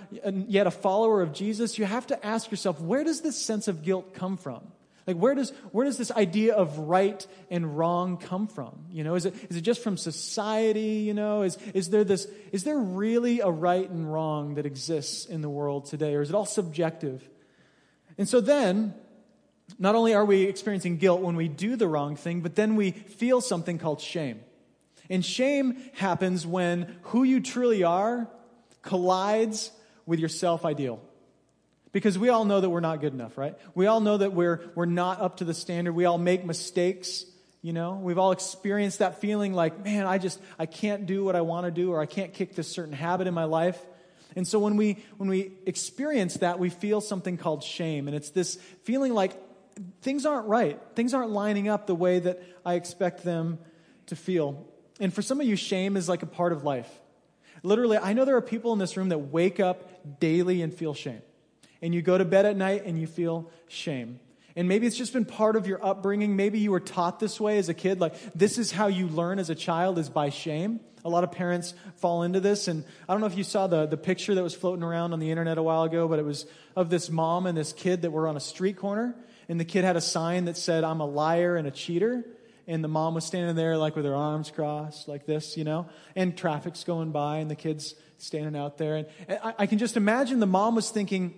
yet 0.47 0.65
a 0.65 0.71
follower 0.71 1.21
of 1.21 1.33
Jesus, 1.33 1.77
you 1.77 1.85
have 1.85 2.07
to 2.07 2.25
ask 2.25 2.49
yourself, 2.49 2.79
where 2.79 3.03
does 3.03 3.21
this 3.21 3.35
sense 3.35 3.67
of 3.67 3.83
guilt 3.83 4.13
come 4.13 4.37
from? 4.37 4.61
Like, 5.07 5.17
where 5.17 5.33
does, 5.33 5.51
where 5.71 5.85
does 5.85 5.97
this 5.97 6.11
idea 6.11 6.53
of 6.53 6.77
right 6.77 7.25
and 7.49 7.77
wrong 7.77 8.17
come 8.17 8.47
from? 8.47 8.85
You 8.91 9.03
know, 9.03 9.15
is 9.15 9.25
it, 9.25 9.33
is 9.49 9.57
it 9.57 9.61
just 9.61 9.81
from 9.81 9.97
society? 9.97 11.03
You 11.05 11.13
know, 11.13 11.41
is, 11.43 11.57
is, 11.73 11.89
there 11.89 12.03
this, 12.03 12.27
is 12.51 12.63
there 12.63 12.77
really 12.77 13.39
a 13.39 13.49
right 13.49 13.89
and 13.89 14.11
wrong 14.11 14.55
that 14.55 14.65
exists 14.65 15.25
in 15.25 15.41
the 15.41 15.49
world 15.49 15.85
today? 15.85 16.15
Or 16.15 16.21
is 16.21 16.29
it 16.29 16.35
all 16.35 16.45
subjective? 16.45 17.27
And 18.17 18.27
so 18.27 18.41
then, 18.41 18.93
not 19.77 19.95
only 19.95 20.13
are 20.13 20.25
we 20.25 20.43
experiencing 20.43 20.97
guilt 20.97 21.21
when 21.21 21.35
we 21.35 21.47
do 21.47 21.75
the 21.75 21.87
wrong 21.87 22.15
thing, 22.15 22.41
but 22.41 22.55
then 22.55 22.75
we 22.75 22.91
feel 22.91 23.41
something 23.41 23.77
called 23.77 24.01
shame. 24.01 24.41
And 25.09 25.23
shame 25.25 25.77
happens 25.93 26.45
when 26.45 26.97
who 27.03 27.23
you 27.23 27.39
truly 27.39 27.83
are 27.83 28.27
collides 28.81 29.71
with 30.05 30.19
your 30.19 30.29
self 30.29 30.65
ideal. 30.65 31.01
Because 31.91 32.19
we 32.19 32.29
all 32.29 32.45
know 32.45 32.61
that 32.61 32.69
we're 32.69 32.81
not 32.81 33.01
good 33.01 33.13
enough, 33.13 33.37
right? 33.37 33.57
We 33.73 33.87
all 33.87 33.99
know 33.99 34.17
that 34.17 34.33
we're, 34.33 34.61
we're 34.75 34.85
not 34.85 35.21
up 35.21 35.37
to 35.37 35.45
the 35.45 35.53
standard. 35.55 35.93
We 35.93 36.05
all 36.05 36.19
make 36.19 36.45
mistakes, 36.45 37.25
you 37.63 37.73
know? 37.73 37.95
We've 37.95 38.19
all 38.19 38.31
experienced 38.31 38.99
that 38.99 39.21
feeling 39.21 39.53
like, 39.53 39.83
man, 39.83 40.05
I 40.05 40.19
just, 40.19 40.39
I 40.59 40.67
can't 40.67 41.07
do 41.07 41.23
what 41.23 41.35
I 41.35 41.41
want 41.41 41.65
to 41.65 41.71
do 41.71 41.91
or 41.91 41.99
I 41.99 42.05
can't 42.05 42.33
kick 42.33 42.55
this 42.55 42.67
certain 42.67 42.93
habit 42.93 43.25
in 43.25 43.33
my 43.33 43.45
life. 43.45 43.79
And 44.35 44.47
so 44.47 44.59
when 44.59 44.77
we, 44.77 45.03
when 45.17 45.29
we 45.29 45.51
experience 45.65 46.35
that, 46.35 46.59
we 46.59 46.69
feel 46.69 47.01
something 47.01 47.37
called 47.37 47.63
shame. 47.63 48.07
And 48.07 48.15
it's 48.15 48.29
this 48.29 48.57
feeling 48.83 49.15
like 49.15 49.33
things 50.01 50.27
aren't 50.27 50.47
right. 50.47 50.79
Things 50.93 51.15
aren't 51.15 51.31
lining 51.31 51.69
up 51.69 51.87
the 51.87 51.95
way 51.95 52.19
that 52.19 52.43
I 52.63 52.75
expect 52.75 53.23
them 53.23 53.57
to 54.07 54.15
feel. 54.15 54.67
And 54.99 55.11
for 55.11 55.23
some 55.23 55.41
of 55.41 55.47
you, 55.47 55.55
shame 55.55 55.97
is 55.97 56.07
like 56.07 56.21
a 56.21 56.27
part 56.27 56.51
of 56.51 56.63
life. 56.63 56.89
Literally, 57.63 57.97
I 57.97 58.13
know 58.13 58.25
there 58.25 58.37
are 58.37 58.41
people 58.41 58.73
in 58.73 58.79
this 58.79 58.95
room 58.95 59.09
that 59.09 59.17
wake 59.17 59.59
up 59.59 60.19
daily 60.19 60.61
and 60.61 60.71
feel 60.71 60.93
shame 60.93 61.21
and 61.81 61.93
you 61.93 62.01
go 62.01 62.17
to 62.17 62.25
bed 62.25 62.45
at 62.45 62.55
night 62.55 62.83
and 62.85 62.99
you 62.99 63.07
feel 63.07 63.49
shame. 63.67 64.19
And 64.55 64.67
maybe 64.67 64.87
it's 64.87 64.97
just 64.97 65.13
been 65.13 65.25
part 65.25 65.55
of 65.55 65.67
your 65.67 65.83
upbringing. 65.85 66.35
Maybe 66.35 66.59
you 66.59 66.71
were 66.71 66.79
taught 66.79 67.19
this 67.19 67.39
way 67.39 67.59
as 67.59 67.69
a 67.69 67.73
kid. 67.73 67.99
Like, 67.99 68.13
this 68.33 68.57
is 68.57 68.71
how 68.71 68.87
you 68.87 69.07
learn 69.07 69.39
as 69.39 69.49
a 69.49 69.55
child 69.55 69.97
is 69.97 70.09
by 70.09 70.29
shame. 70.29 70.81
A 71.05 71.09
lot 71.09 71.23
of 71.23 71.31
parents 71.31 71.73
fall 71.95 72.23
into 72.23 72.41
this. 72.41 72.67
And 72.67 72.83
I 73.07 73.13
don't 73.13 73.21
know 73.21 73.27
if 73.27 73.37
you 73.37 73.43
saw 73.45 73.67
the, 73.67 73.85
the 73.85 73.95
picture 73.95 74.35
that 74.35 74.43
was 74.43 74.53
floating 74.53 74.83
around 74.83 75.13
on 75.13 75.19
the 75.19 75.31
internet 75.31 75.57
a 75.57 75.63
while 75.63 75.83
ago, 75.83 76.07
but 76.07 76.19
it 76.19 76.25
was 76.25 76.45
of 76.75 76.89
this 76.89 77.09
mom 77.09 77.45
and 77.45 77.57
this 77.57 77.71
kid 77.71 78.01
that 78.01 78.11
were 78.11 78.27
on 78.27 78.35
a 78.35 78.41
street 78.41 78.75
corner. 78.75 79.15
And 79.47 79.59
the 79.59 79.65
kid 79.65 79.85
had 79.85 79.95
a 79.95 80.01
sign 80.01 80.45
that 80.45 80.57
said, 80.57 80.83
I'm 80.83 80.99
a 80.99 81.05
liar 81.05 81.55
and 81.55 81.67
a 81.67 81.71
cheater. 81.71 82.25
And 82.67 82.83
the 82.83 82.89
mom 82.89 83.13
was 83.13 83.23
standing 83.23 83.55
there, 83.55 83.77
like 83.77 83.95
with 83.95 84.05
her 84.05 84.15
arms 84.15 84.51
crossed, 84.51 85.07
like 85.07 85.25
this, 85.25 85.57
you 85.57 85.63
know? 85.63 85.87
And 86.15 86.37
traffic's 86.37 86.83
going 86.83 87.11
by, 87.11 87.37
and 87.37 87.49
the 87.49 87.55
kid's 87.55 87.95
standing 88.17 88.59
out 88.59 88.77
there. 88.77 88.95
And 88.97 89.07
I, 89.43 89.53
I 89.59 89.65
can 89.67 89.77
just 89.77 89.95
imagine 89.95 90.39
the 90.39 90.45
mom 90.45 90.75
was 90.75 90.91
thinking, 90.91 91.33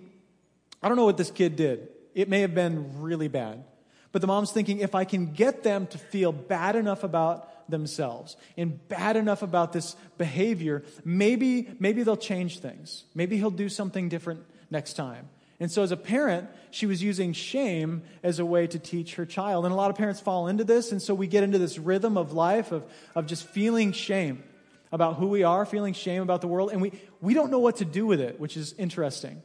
I 0.82 0.88
don't 0.88 0.96
know 0.96 1.04
what 1.04 1.16
this 1.16 1.30
kid 1.30 1.56
did. 1.56 1.88
It 2.14 2.28
may 2.28 2.40
have 2.40 2.54
been 2.54 3.00
really 3.00 3.28
bad. 3.28 3.64
But 4.10 4.20
the 4.20 4.26
mom's 4.26 4.52
thinking 4.52 4.78
if 4.80 4.94
I 4.94 5.04
can 5.04 5.32
get 5.32 5.62
them 5.62 5.86
to 5.88 5.98
feel 5.98 6.32
bad 6.32 6.76
enough 6.76 7.02
about 7.02 7.48
themselves 7.70 8.36
and 8.56 8.86
bad 8.88 9.16
enough 9.16 9.42
about 9.42 9.72
this 9.72 9.96
behavior, 10.18 10.82
maybe, 11.04 11.68
maybe 11.78 12.02
they'll 12.02 12.16
change 12.16 12.58
things. 12.58 13.04
Maybe 13.14 13.38
he'll 13.38 13.50
do 13.50 13.68
something 13.68 14.08
different 14.08 14.44
next 14.70 14.94
time. 14.94 15.28
And 15.58 15.70
so, 15.70 15.84
as 15.84 15.92
a 15.92 15.96
parent, 15.96 16.48
she 16.72 16.86
was 16.86 17.02
using 17.02 17.32
shame 17.32 18.02
as 18.24 18.40
a 18.40 18.44
way 18.44 18.66
to 18.66 18.80
teach 18.80 19.14
her 19.14 19.24
child. 19.24 19.64
And 19.64 19.72
a 19.72 19.76
lot 19.76 19.90
of 19.90 19.96
parents 19.96 20.20
fall 20.20 20.48
into 20.48 20.64
this. 20.64 20.90
And 20.90 21.00
so, 21.00 21.14
we 21.14 21.28
get 21.28 21.44
into 21.44 21.58
this 21.58 21.78
rhythm 21.78 22.18
of 22.18 22.32
life 22.32 22.72
of, 22.72 22.84
of 23.14 23.26
just 23.26 23.46
feeling 23.46 23.92
shame 23.92 24.42
about 24.90 25.16
who 25.16 25.28
we 25.28 25.44
are, 25.44 25.64
feeling 25.64 25.94
shame 25.94 26.20
about 26.20 26.40
the 26.40 26.48
world. 26.48 26.72
And 26.72 26.82
we, 26.82 26.92
we 27.20 27.32
don't 27.32 27.50
know 27.50 27.60
what 27.60 27.76
to 27.76 27.84
do 27.84 28.06
with 28.06 28.20
it, 28.20 28.40
which 28.40 28.56
is 28.56 28.74
interesting. 28.76 29.40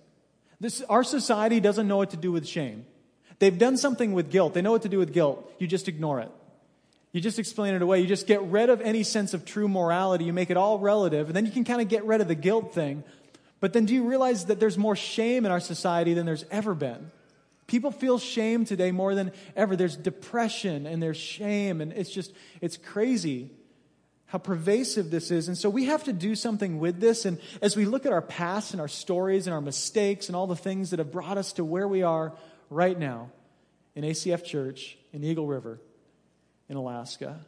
This, 0.60 0.82
our 0.84 1.04
society 1.04 1.60
doesn't 1.60 1.88
know 1.88 1.98
what 1.98 2.12
to 2.12 2.18
do 2.18 2.32
with 2.32 2.48
shame. 2.48 2.86
They've 3.40 3.58
done 3.58 3.78
something 3.78 4.14
with 4.14 4.32
guilt. 4.32 4.54
They 4.54 4.62
know 4.62 4.72
what 4.72 4.82
to 4.84 4.90
do 4.90 4.98
with 4.98 5.14
guilt. 5.14 5.52
You 5.60 5.68
just 5.68 5.88
ignore 5.88 6.20
it. 6.22 6.32
You 7.14 7.22
just 7.22 7.40
explain 7.40 7.76
it 7.76 7.82
away. 7.82 8.02
You 8.02 8.08
just 8.08 8.28
get 8.28 8.42
rid 8.42 8.70
of 8.70 8.82
any 8.82 9.04
sense 9.04 9.34
of 9.34 9.46
true 9.46 9.68
morality. 9.68 10.26
You 10.26 10.34
make 10.34 10.50
it 10.50 10.58
all 10.58 10.80
relative. 10.80 11.28
And 11.28 11.36
then 11.36 11.46
you 11.46 11.52
can 11.52 11.64
kind 11.64 11.82
of 11.82 11.88
get 11.88 12.06
rid 12.06 12.22
of 12.22 12.28
the 12.28 12.36
guilt 12.36 12.74
thing 12.74 13.04
but 13.60 13.74
then 13.74 13.86
do 13.86 13.94
you 13.94 14.04
realize 14.04 14.46
that 14.46 14.60
there's 14.60 14.78
more 14.78 14.96
shame 14.96 15.46
in 15.46 15.52
our 15.52 15.60
society 15.60 16.14
than 16.14 16.26
there's 16.26 16.46
ever 16.52 16.76
been? 16.76 17.12
People 17.66 17.92
feel 17.92 18.18
shame 18.18 18.66
today 18.66 18.92
more 18.92 19.16
than 19.16 19.32
ever. 19.56 19.76
There's 19.76 19.96
depression 19.96 20.86
and 20.86 21.02
there's 21.04 21.18
shame, 21.18 21.82
and 21.82 21.92
it's 21.92 22.10
just, 22.10 22.34
it's 22.62 22.78
crazy 22.78 23.50
how 24.28 24.38
pervasive 24.38 25.10
this 25.10 25.32
is. 25.32 25.48
And 25.48 25.58
so 25.58 25.70
we 25.70 25.86
have 25.86 26.04
to 26.04 26.14
do 26.14 26.36
something 26.36 26.80
with 26.80 27.00
this. 27.00 27.26
And 27.26 27.40
as 27.62 27.76
we 27.76 27.86
look 27.86 28.06
at 28.06 28.12
our 28.12 28.22
past 28.22 28.74
and 28.74 28.82
our 28.82 28.90
stories 28.90 29.48
and 29.48 29.54
our 29.54 29.62
mistakes 29.62 30.28
and 30.28 30.36
all 30.36 30.48
the 30.48 30.56
things 30.56 30.90
that 30.90 31.00
have 31.00 31.12
brought 31.12 31.38
us 31.38 31.54
to 31.54 31.64
where 31.64 31.88
we 31.88 32.04
are 32.04 32.34
right 32.70 32.98
now 32.98 33.32
in 33.96 34.04
ACF 34.04 34.44
Church 34.44 34.98
in 35.14 35.24
Eagle 35.24 35.48
River 35.48 35.80
in 36.68 36.76
Alaska, 36.76 37.40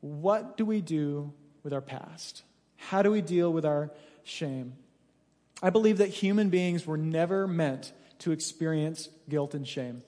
what 0.00 0.58
do 0.58 0.66
we 0.66 0.82
do 0.82 1.32
with 1.62 1.72
our 1.72 1.80
past? 1.80 2.42
How 2.76 3.02
do 3.02 3.10
we 3.10 3.22
deal 3.22 3.50
with 3.50 3.64
our 3.64 3.90
shame? 4.22 4.74
I 5.62 5.70
believe 5.70 5.98
that 5.98 6.08
human 6.08 6.50
beings 6.50 6.86
were 6.86 6.98
never 6.98 7.48
meant 7.48 7.92
to 8.18 8.32
experience 8.32 9.08
guilt 9.28 9.54
and 9.54 9.66
shame. 9.66 10.02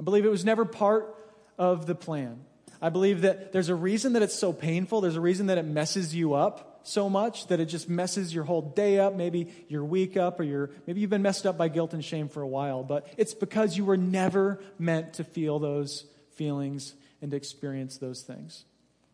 I 0.00 0.04
believe 0.04 0.24
it 0.24 0.30
was 0.30 0.44
never 0.44 0.64
part 0.64 1.14
of 1.58 1.86
the 1.86 1.94
plan. 1.94 2.40
I 2.82 2.88
believe 2.88 3.20
that 3.20 3.52
there's 3.52 3.68
a 3.68 3.76
reason 3.76 4.14
that 4.14 4.22
it's 4.22 4.34
so 4.34 4.52
painful. 4.52 5.00
There's 5.00 5.16
a 5.16 5.20
reason 5.20 5.46
that 5.46 5.56
it 5.56 5.64
messes 5.64 6.12
you 6.14 6.34
up 6.34 6.80
so 6.82 7.08
much 7.08 7.46
that 7.46 7.60
it 7.60 7.66
just 7.66 7.88
messes 7.88 8.34
your 8.34 8.42
whole 8.42 8.60
day 8.60 8.98
up, 8.98 9.14
maybe 9.14 9.52
your 9.68 9.84
week 9.84 10.16
up, 10.16 10.40
or 10.40 10.42
your, 10.42 10.70
maybe 10.84 11.00
you've 11.00 11.08
been 11.08 11.22
messed 11.22 11.46
up 11.46 11.56
by 11.56 11.68
guilt 11.68 11.94
and 11.94 12.04
shame 12.04 12.28
for 12.28 12.42
a 12.42 12.46
while. 12.46 12.82
But 12.82 13.06
it's 13.16 13.34
because 13.34 13.76
you 13.76 13.84
were 13.84 13.96
never 13.96 14.60
meant 14.80 15.14
to 15.14 15.24
feel 15.24 15.60
those 15.60 16.04
feelings 16.34 16.94
and 17.20 17.30
to 17.30 17.36
experience 17.36 17.98
those 17.98 18.22
things. 18.22 18.64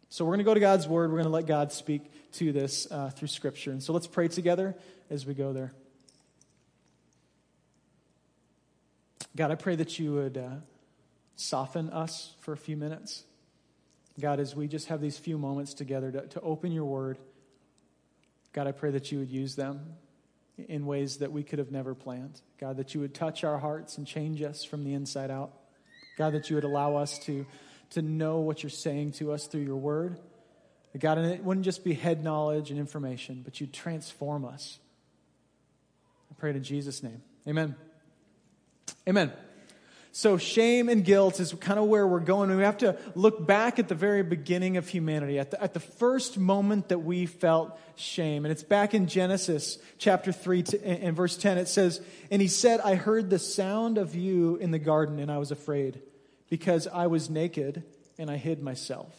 So 0.09 0.25
we're 0.25 0.31
going 0.31 0.39
to 0.39 0.45
go 0.45 0.55
to 0.55 0.61
God's 0.61 0.89
Word. 0.89 1.11
We're 1.11 1.19
going 1.19 1.25
to 1.25 1.31
let 1.31 1.47
God 1.47 1.71
speak 1.71 2.11
to 2.33 2.53
this 2.53 2.91
uh, 2.91 3.11
through 3.11 3.29
Scripture. 3.29 3.71
And 3.71 3.83
so 3.83 3.93
let's 3.93 4.07
pray 4.07 4.29
together 4.29 4.75
as 5.11 5.27
we 5.27 5.35
go 5.35 5.53
there. 5.53 5.73
God, 9.37 9.51
I 9.51 9.57
pray 9.57 9.77
that 9.77 9.99
you 9.99 10.15
would 10.15 10.39
uh, 10.39 10.49
soften 11.37 11.91
us 11.91 12.33
for 12.41 12.55
a 12.55 12.57
few 12.57 12.79
minutes. 12.79 13.25
God, 14.21 14.41
as 14.41 14.55
we 14.57 14.69
just 14.69 14.89
have 14.89 15.01
these 15.01 15.17
few 15.17 15.39
moments 15.39 15.75
together 15.75 16.11
to, 16.11 16.27
to 16.29 16.41
open 16.41 16.73
your 16.73 16.85
word, 16.85 17.19
God, 18.53 18.67
I 18.67 18.73
pray 18.73 18.91
that 18.91 19.13
you 19.13 19.19
would 19.19 19.31
use 19.31 19.55
them 19.55 19.95
in 20.57 20.87
ways 20.87 21.19
that 21.19 21.31
we 21.31 21.45
could 21.45 21.59
have 21.59 21.71
never 21.71 21.95
planned. 21.95 22.41
God, 22.59 22.79
that 22.79 22.95
you 22.95 23.01
would 23.01 23.15
touch 23.15 23.45
our 23.45 23.59
hearts 23.59 23.97
and 23.99 24.07
change 24.07 24.43
us 24.43 24.65
from 24.65 24.85
the 24.85 24.95
inside 24.95 25.31
out. 25.31 25.53
God, 26.17 26.35
that 26.35 26.51
you 26.51 26.57
would 26.57 26.65
allow 26.65 26.97
us 26.97 27.19
to, 27.21 27.47
to 27.91 28.03
know 28.03 28.41
what 28.41 28.63
you're 28.63 28.71
saying 28.71 29.13
to 29.13 29.33
us 29.33 29.47
through 29.47 29.63
your 29.63 29.77
word. 29.77 30.19
God, 30.99 31.19
and 31.19 31.31
it 31.31 31.45
wouldn't 31.45 31.65
just 31.65 31.85
be 31.85 31.95
head 31.95 32.25
knowledge 32.25 32.71
and 32.71 32.81
information, 32.81 33.43
but 33.45 33.61
you'd 33.61 33.73
transform 33.73 34.45
us 34.45 34.79
I 36.31 36.35
pray 36.35 36.51
in 36.51 36.63
Jesus' 36.63 37.03
name. 37.03 37.23
Amen. 37.47 37.75
Amen. 39.09 39.33
So, 40.12 40.38
shame 40.38 40.88
and 40.88 41.05
guilt 41.05 41.38
is 41.38 41.53
kind 41.55 41.79
of 41.79 41.87
where 41.87 42.07
we're 42.07 42.21
going. 42.21 42.55
We 42.57 42.62
have 42.62 42.79
to 42.79 42.99
look 43.15 43.47
back 43.47 43.79
at 43.79 43.88
the 43.88 43.95
very 43.95 44.23
beginning 44.23 44.77
of 44.77 44.88
humanity, 44.88 45.38
at 45.38 45.50
the, 45.50 45.62
at 45.62 45.75
the 45.75 45.81
first 45.81 46.38
moment 46.38 46.88
that 46.88 47.00
we 47.00 47.27
felt 47.27 47.79
shame. 47.95 48.45
And 48.45 48.53
it's 48.53 48.62
back 48.62 48.95
in 48.95 49.07
Genesis 49.07 49.79
chapter 49.99 50.33
3 50.33 50.62
to, 50.65 50.87
and 50.87 51.15
verse 51.15 51.37
10. 51.37 51.59
It 51.59 51.69
says, 51.69 52.00
And 52.31 52.41
he 52.41 52.49
said, 52.49 52.81
I 52.81 52.95
heard 52.95 53.31
the 53.31 53.38
sound 53.38 53.99
of 53.99 54.15
you 54.15 54.57
in 54.57 54.71
the 54.71 54.79
garden, 54.79 55.19
and 55.19 55.31
I 55.31 55.38
was 55.38 55.50
afraid, 55.50 56.00
because 56.49 56.87
I 56.87 57.07
was 57.07 57.29
naked 57.29 57.83
and 58.19 58.31
I 58.31 58.37
hid 58.37 58.62
myself. 58.62 59.15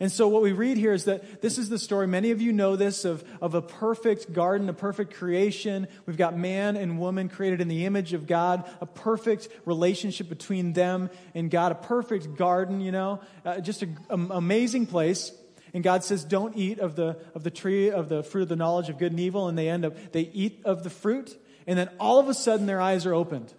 And 0.00 0.10
so, 0.10 0.28
what 0.28 0.40
we 0.40 0.52
read 0.52 0.78
here 0.78 0.94
is 0.94 1.04
that 1.04 1.42
this 1.42 1.58
is 1.58 1.68
the 1.68 1.78
story. 1.78 2.06
Many 2.06 2.30
of 2.30 2.40
you 2.40 2.54
know 2.54 2.74
this 2.74 3.04
of, 3.04 3.22
of 3.42 3.54
a 3.54 3.60
perfect 3.60 4.32
garden, 4.32 4.70
a 4.70 4.72
perfect 4.72 5.12
creation. 5.12 5.86
We've 6.06 6.16
got 6.16 6.36
man 6.36 6.76
and 6.76 6.98
woman 6.98 7.28
created 7.28 7.60
in 7.60 7.68
the 7.68 7.84
image 7.84 8.14
of 8.14 8.26
God, 8.26 8.68
a 8.80 8.86
perfect 8.86 9.48
relationship 9.66 10.30
between 10.30 10.72
them 10.72 11.10
and 11.34 11.50
God, 11.50 11.72
a 11.72 11.74
perfect 11.74 12.34
garden, 12.36 12.80
you 12.80 12.92
know, 12.92 13.20
uh, 13.44 13.60
just 13.60 13.82
an 13.82 13.98
amazing 14.08 14.86
place. 14.86 15.32
And 15.74 15.84
God 15.84 16.02
says, 16.02 16.24
Don't 16.24 16.56
eat 16.56 16.78
of 16.78 16.96
the, 16.96 17.18
of 17.34 17.44
the 17.44 17.50
tree 17.50 17.90
of 17.90 18.08
the 18.08 18.22
fruit 18.22 18.42
of 18.42 18.48
the 18.48 18.56
knowledge 18.56 18.88
of 18.88 18.96
good 18.96 19.12
and 19.12 19.20
evil. 19.20 19.48
And 19.48 19.58
they 19.58 19.68
end 19.68 19.84
up, 19.84 20.12
they 20.12 20.30
eat 20.32 20.62
of 20.64 20.82
the 20.82 20.90
fruit. 20.90 21.38
And 21.66 21.78
then 21.78 21.90
all 22.00 22.18
of 22.18 22.28
a 22.30 22.34
sudden, 22.34 22.64
their 22.64 22.80
eyes 22.80 23.04
are 23.04 23.12
opened 23.12 23.52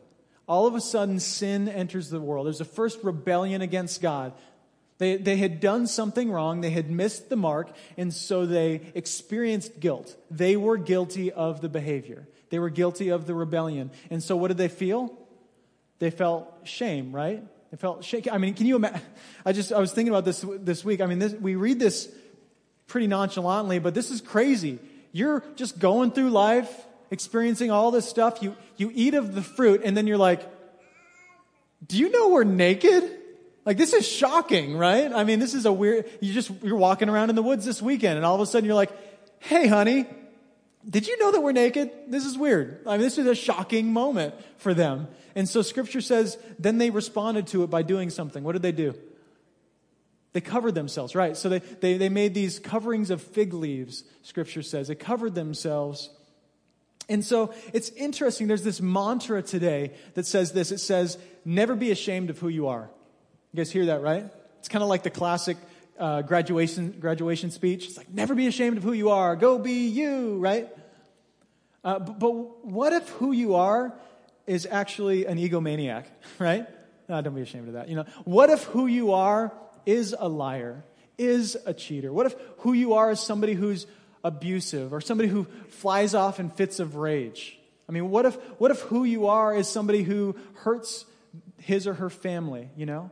all 0.51 0.67
of 0.67 0.75
a 0.75 0.81
sudden 0.81 1.17
sin 1.17 1.69
enters 1.69 2.09
the 2.09 2.19
world. 2.19 2.45
There's 2.45 2.59
a 2.59 2.65
first 2.65 3.01
rebellion 3.03 3.61
against 3.61 4.01
God. 4.01 4.33
They, 5.01 5.17
they 5.17 5.37
had 5.37 5.59
done 5.59 5.87
something 5.87 6.31
wrong, 6.31 6.61
they 6.61 6.69
had 6.69 6.91
missed 6.91 7.27
the 7.29 7.35
mark, 7.35 7.71
and 7.97 8.13
so 8.13 8.45
they 8.45 8.81
experienced 8.93 9.79
guilt. 9.79 10.15
They 10.29 10.55
were 10.55 10.77
guilty 10.77 11.31
of 11.31 11.59
the 11.59 11.69
behavior, 11.69 12.27
they 12.51 12.59
were 12.59 12.69
guilty 12.69 13.09
of 13.09 13.25
the 13.25 13.33
rebellion. 13.33 13.89
And 14.11 14.21
so 14.21 14.37
what 14.37 14.49
did 14.49 14.57
they 14.57 14.67
feel? 14.67 15.11
They 15.97 16.11
felt 16.11 16.53
shame, 16.65 17.15
right? 17.15 17.43
They 17.71 17.77
felt 17.77 18.05
shame. 18.05 18.25
I 18.31 18.37
mean, 18.37 18.53
can 18.53 18.67
you 18.67 18.75
imagine? 18.75 19.01
I 19.45 19.53
just, 19.53 19.73
I 19.73 19.79
was 19.79 19.91
thinking 19.91 20.13
about 20.13 20.23
this 20.23 20.45
this 20.59 20.85
week. 20.85 21.01
I 21.01 21.07
mean, 21.07 21.17
this, 21.17 21.33
we 21.33 21.55
read 21.55 21.79
this 21.79 22.07
pretty 22.85 23.07
nonchalantly, 23.07 23.79
but 23.79 23.95
this 23.95 24.11
is 24.11 24.21
crazy. 24.21 24.77
You're 25.11 25.43
just 25.55 25.79
going 25.79 26.11
through 26.11 26.29
life, 26.29 26.69
experiencing 27.09 27.71
all 27.71 27.89
this 27.89 28.07
stuff. 28.07 28.43
You, 28.43 28.55
you 28.77 28.91
eat 28.93 29.15
of 29.15 29.33
the 29.33 29.41
fruit, 29.41 29.81
and 29.83 29.97
then 29.97 30.05
you're 30.05 30.19
like, 30.19 30.47
do 31.87 31.97
you 31.97 32.11
know 32.11 32.29
we're 32.29 32.43
naked? 32.43 33.17
Like 33.65 33.77
this 33.77 33.93
is 33.93 34.07
shocking, 34.07 34.75
right? 34.75 35.11
I 35.11 35.23
mean, 35.23 35.39
this 35.39 35.53
is 35.53 35.65
a 35.65 35.71
weird, 35.71 36.09
you 36.19 36.33
just, 36.33 36.51
you're 36.63 36.77
walking 36.77 37.09
around 37.09 37.29
in 37.29 37.35
the 37.35 37.43
woods 37.43 37.63
this 37.65 37.81
weekend 37.81 38.17
and 38.17 38.25
all 38.25 38.35
of 38.35 38.41
a 38.41 38.45
sudden 38.45 38.65
you're 38.65 38.75
like, 38.75 38.91
hey 39.39 39.67
honey, 39.67 40.07
did 40.89 41.07
you 41.07 41.17
know 41.19 41.31
that 41.31 41.41
we're 41.41 41.51
naked? 41.51 41.91
This 42.07 42.25
is 42.25 42.37
weird. 42.37 42.81
I 42.87 42.91
mean, 42.93 43.01
this 43.01 43.19
is 43.19 43.27
a 43.27 43.35
shocking 43.35 43.93
moment 43.93 44.33
for 44.57 44.73
them. 44.73 45.07
And 45.35 45.47
so 45.47 45.61
scripture 45.61 46.01
says, 46.01 46.37
then 46.57 46.79
they 46.79 46.89
responded 46.89 47.47
to 47.47 47.63
it 47.63 47.69
by 47.69 47.83
doing 47.83 48.09
something. 48.09 48.43
What 48.43 48.53
did 48.53 48.63
they 48.63 48.71
do? 48.71 48.95
They 50.33 50.41
covered 50.41 50.75
themselves, 50.75 51.13
right? 51.13 51.37
So 51.37 51.49
they, 51.49 51.59
they, 51.59 51.97
they 51.97 52.09
made 52.09 52.33
these 52.33 52.57
coverings 52.57 53.09
of 53.09 53.21
fig 53.21 53.53
leaves, 53.53 54.03
scripture 54.23 54.63
says. 54.63 54.87
They 54.87 54.95
covered 54.95 55.35
themselves. 55.35 56.09
And 57.09 57.23
so 57.23 57.53
it's 57.73 57.89
interesting. 57.89 58.47
There's 58.47 58.63
this 58.63 58.81
mantra 58.81 59.41
today 59.41 59.93
that 60.13 60.25
says 60.25 60.53
this. 60.53 60.71
It 60.71 60.79
says, 60.79 61.17
never 61.43 61.75
be 61.75 61.91
ashamed 61.91 62.29
of 62.29 62.39
who 62.39 62.47
you 62.47 62.67
are. 62.67 62.89
You 63.53 63.57
guys 63.57 63.69
hear 63.69 63.87
that, 63.87 64.01
right? 64.01 64.25
It's 64.59 64.69
kind 64.69 64.81
of 64.81 64.87
like 64.87 65.03
the 65.03 65.09
classic 65.09 65.57
uh, 65.99 66.21
graduation, 66.21 66.95
graduation 66.99 67.51
speech. 67.51 67.85
It's 67.85 67.97
like, 67.97 68.09
never 68.09 68.33
be 68.33 68.47
ashamed 68.47 68.77
of 68.77 68.83
who 68.83 68.93
you 68.93 69.09
are. 69.09 69.35
Go 69.35 69.59
be 69.59 69.87
you, 69.87 70.37
right? 70.37 70.69
Uh, 71.83 71.99
but, 71.99 72.17
but, 72.17 72.65
what 72.65 72.93
if 72.93 73.09
who 73.09 73.33
you 73.33 73.55
are 73.55 73.93
is 74.47 74.65
actually 74.69 75.25
an 75.25 75.37
egomaniac, 75.37 76.05
right? 76.39 76.65
No, 77.09 77.21
don't 77.21 77.35
be 77.35 77.41
ashamed 77.41 77.67
of 77.67 77.73
that. 77.73 77.89
You 77.89 77.95
know, 77.97 78.05
what 78.23 78.49
if 78.49 78.63
who 78.63 78.87
you 78.87 79.11
are 79.11 79.51
is 79.85 80.15
a 80.17 80.29
liar, 80.29 80.85
is 81.17 81.57
a 81.65 81.73
cheater? 81.73 82.13
What 82.13 82.27
if 82.27 82.35
who 82.59 82.71
you 82.71 82.93
are 82.93 83.11
is 83.11 83.19
somebody 83.19 83.53
who's 83.53 83.85
abusive 84.23 84.93
or 84.93 85.01
somebody 85.01 85.27
who 85.27 85.45
flies 85.67 86.15
off 86.15 86.39
in 86.39 86.51
fits 86.51 86.79
of 86.79 86.95
rage? 86.95 87.59
I 87.89 87.91
mean, 87.91 88.11
what 88.11 88.25
if, 88.25 88.35
what 88.59 88.71
if 88.71 88.79
who 88.79 89.03
you 89.03 89.27
are 89.27 89.53
is 89.53 89.67
somebody 89.67 90.03
who 90.03 90.37
hurts 90.53 91.03
his 91.57 91.85
or 91.85 91.95
her 91.95 92.09
family, 92.09 92.69
you 92.77 92.85
know? 92.85 93.11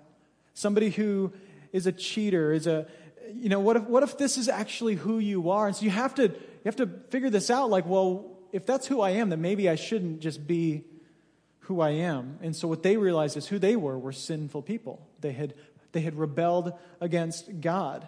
Somebody 0.59 0.89
who 0.89 1.31
is 1.71 1.87
a 1.87 1.91
cheater, 1.91 2.51
is 2.51 2.67
a, 2.67 2.85
you 3.33 3.47
know, 3.47 3.61
what 3.61 3.77
if, 3.77 3.83
what 3.83 4.03
if 4.03 4.17
this 4.17 4.37
is 4.37 4.49
actually 4.49 4.95
who 4.95 5.19
you 5.19 5.51
are? 5.51 5.67
And 5.67 5.75
so 5.75 5.85
you 5.85 5.91
have 5.91 6.15
to, 6.15 6.23
you 6.23 6.65
have 6.65 6.75
to 6.77 6.87
figure 7.09 7.29
this 7.29 7.49
out 7.49 7.69
like, 7.69 7.85
well, 7.85 8.37
if 8.51 8.65
that's 8.65 8.85
who 8.85 8.99
I 8.99 9.11
am, 9.11 9.29
then 9.29 9.41
maybe 9.41 9.69
I 9.69 9.75
shouldn't 9.75 10.19
just 10.19 10.45
be 10.45 10.83
who 11.61 11.79
I 11.79 11.91
am. 11.91 12.39
And 12.41 12.53
so 12.53 12.67
what 12.67 12.83
they 12.83 12.97
realized 12.97 13.37
is 13.37 13.47
who 13.47 13.57
they 13.57 13.75
were 13.75 13.97
were 13.97 14.11
sinful 14.11 14.63
people. 14.63 15.07
They 15.21 15.31
had, 15.31 15.53
they 15.93 16.01
had 16.01 16.15
rebelled 16.15 16.73
against 16.99 17.61
God. 17.61 18.07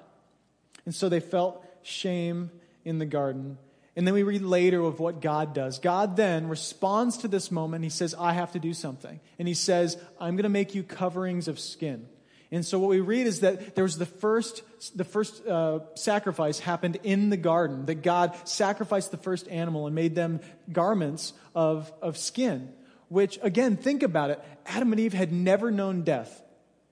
And 0.86 0.94
so 0.94 1.08
they 1.08 1.20
felt 1.22 1.64
shame 1.84 2.52
in 2.84 3.00
the 3.00 3.06
garden. 3.06 3.60
And 3.96 4.06
then 4.06 4.14
we 4.14 4.24
read 4.24 4.42
later 4.42 4.82
of 4.82 5.00
what 5.00 5.22
God 5.22 5.54
does. 5.54 5.80
God 5.80 6.18
then 6.18 6.50
responds 6.50 7.18
to 7.20 7.28
this 7.28 7.52
moment. 7.52 7.84
He 7.84 7.90
says, 7.90 8.14
I 8.18 8.34
have 8.34 8.52
to 8.54 8.60
do 8.60 8.74
something. 8.74 9.20
And 9.40 9.48
he 9.48 9.54
says, 9.54 9.98
I'm 10.20 10.36
going 10.36 10.44
to 10.44 10.50
make 10.50 10.76
you 10.76 10.84
coverings 10.84 11.48
of 11.48 11.60
skin. 11.60 12.08
And 12.52 12.66
so 12.66 12.80
what 12.80 12.90
we 12.90 13.00
read 13.00 13.28
is 13.28 13.40
that 13.40 13.76
there 13.76 13.86
was 13.86 13.98
the 13.98 14.06
first, 14.06 14.62
the 14.98 15.06
first 15.06 15.48
uh, 15.48 15.80
sacrifice 15.96 16.60
happened 16.60 16.98
in 17.04 17.30
the 17.30 17.38
garden, 17.38 17.86
that 17.86 18.04
God 18.04 18.36
sacrificed 18.44 19.12
the 19.12 19.18
first 19.18 19.48
animal 19.48 19.86
and 19.86 19.96
made 19.96 20.16
them 20.16 20.42
garments 20.70 21.32
of, 21.56 21.92
of 22.02 22.18
skin. 22.18 22.70
which, 23.12 23.38
again, 23.42 23.76
think 23.76 24.04
about 24.04 24.30
it. 24.30 24.42
Adam 24.66 24.94
and 24.94 25.02
Eve 25.02 25.12
had 25.12 25.34
never 25.34 25.70
known 25.70 26.04
death, 26.04 26.42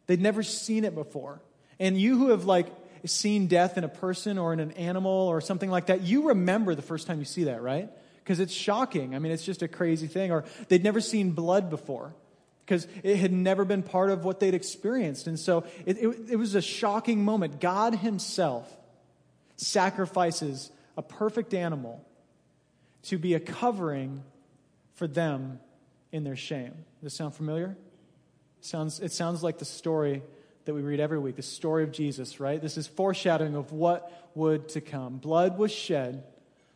they'd 0.07 0.19
never 0.19 0.43
seen 0.43 0.83
it 0.83 0.93
before. 0.93 1.39
And 1.79 1.97
you 1.97 2.17
who 2.17 2.31
have, 2.31 2.43
like, 2.43 2.67
seen 3.05 3.47
death 3.47 3.77
in 3.77 3.85
a 3.85 3.89
person 3.89 4.37
or 4.37 4.51
in 4.51 4.59
an 4.59 4.71
animal 4.71 5.13
or 5.13 5.39
something 5.39 5.71
like 5.71 5.85
that, 5.85 6.01
you 6.01 6.27
remember 6.27 6.75
the 6.75 6.81
first 6.81 7.07
time 7.07 7.19
you 7.19 7.25
see 7.25 7.45
that, 7.45 7.61
right? 7.61 7.89
Because 8.17 8.41
it's 8.41 8.51
shocking. 8.51 9.15
I 9.15 9.19
mean, 9.19 9.31
it's 9.31 9.45
just 9.45 9.61
a 9.61 9.69
crazy 9.69 10.07
thing. 10.07 10.31
Or 10.31 10.43
they'd 10.67 10.83
never 10.83 10.99
seen 10.99 11.31
blood 11.31 11.69
before 11.69 12.13
because 12.69 12.88
it 13.01 13.15
had 13.15 13.31
never 13.31 13.65
been 13.65 13.81
part 13.81 14.11
of 14.11 14.23
what 14.23 14.39
they'd 14.39 14.53
experienced. 14.53 15.25
And 15.25 15.39
so 15.39 15.65
it, 15.88 15.97
it, 15.97 16.29
it 16.29 16.35
was 16.35 16.53
a 16.53 16.61
shocking 16.61 17.25
moment. 17.25 17.59
God 17.59 17.95
Himself 17.95 18.71
sacrifices 19.55 20.69
a 20.95 21.01
perfect 21.01 21.55
animal 21.55 22.05
to 23.05 23.17
be 23.17 23.33
a 23.33 23.39
covering 23.39 24.23
for 24.93 25.07
them 25.07 25.59
in 26.11 26.23
their 26.23 26.35
shame. 26.35 26.73
Does 27.01 27.05
this 27.05 27.13
sound 27.15 27.33
familiar? 27.33 27.75
Sounds, 28.61 28.99
it 28.99 29.13
sounds 29.13 29.41
like 29.41 29.57
the 29.57 29.65
story 29.65 30.21
that 30.65 30.75
we 30.75 30.81
read 30.81 30.99
every 30.99 31.17
week, 31.17 31.38
the 31.38 31.41
story 31.41 31.83
of 31.83 31.91
Jesus, 31.91 32.39
right? 32.39 32.61
This 32.61 32.77
is 32.77 32.85
foreshadowing 32.85 33.55
of 33.55 33.71
what 33.71 34.29
would 34.35 34.69
to 34.69 34.81
come. 34.81 35.17
Blood 35.17 35.57
was 35.57 35.71
shed 35.71 36.23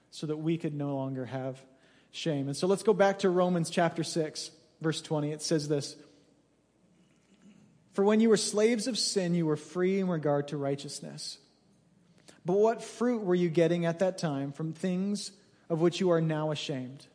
so 0.10 0.26
that 0.26 0.38
we 0.38 0.58
could 0.58 0.74
no 0.74 0.96
longer 0.96 1.26
have 1.26 1.64
shame. 2.10 2.48
And 2.48 2.58
so 2.58 2.66
let's 2.66 2.82
go 2.82 2.94
back 2.94 3.20
to 3.20 3.30
Romans 3.30 3.70
chapter 3.70 4.04
6, 4.04 4.50
verse 4.84 5.02
20. 5.02 5.32
It 5.32 5.42
says 5.42 5.68
this 5.68 5.96
For 7.94 8.04
when 8.04 8.20
you 8.20 8.30
were 8.30 8.38
slaves 8.38 8.88
of 8.88 8.98
sin, 8.98 9.34
you 9.34 9.46
were 9.46 9.58
free 9.58 10.00
in 10.00 10.08
regard 10.08 10.50
to 10.50 10.58
righteousness. 10.58 11.40
But 12.46 12.58
what 12.58 12.84
fruit 12.84 13.24
were 13.24 13.36
you 13.36 13.50
getting 13.50 13.86
at 13.86 14.00
that 14.00 14.18
time 14.18 14.52
from 14.52 14.74
things 14.74 15.32
of 15.70 15.80
which 15.80 16.02
you 16.02 16.12
are 16.12 16.22
now 16.22 16.52
ashamed? 16.52 17.08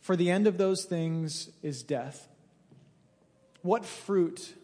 For 0.00 0.16
the 0.16 0.30
end 0.30 0.46
of 0.46 0.56
those 0.56 0.84
things 0.84 1.50
is 1.62 1.82
death. 1.82 2.28
What 3.62 3.84
fruit 3.84 4.54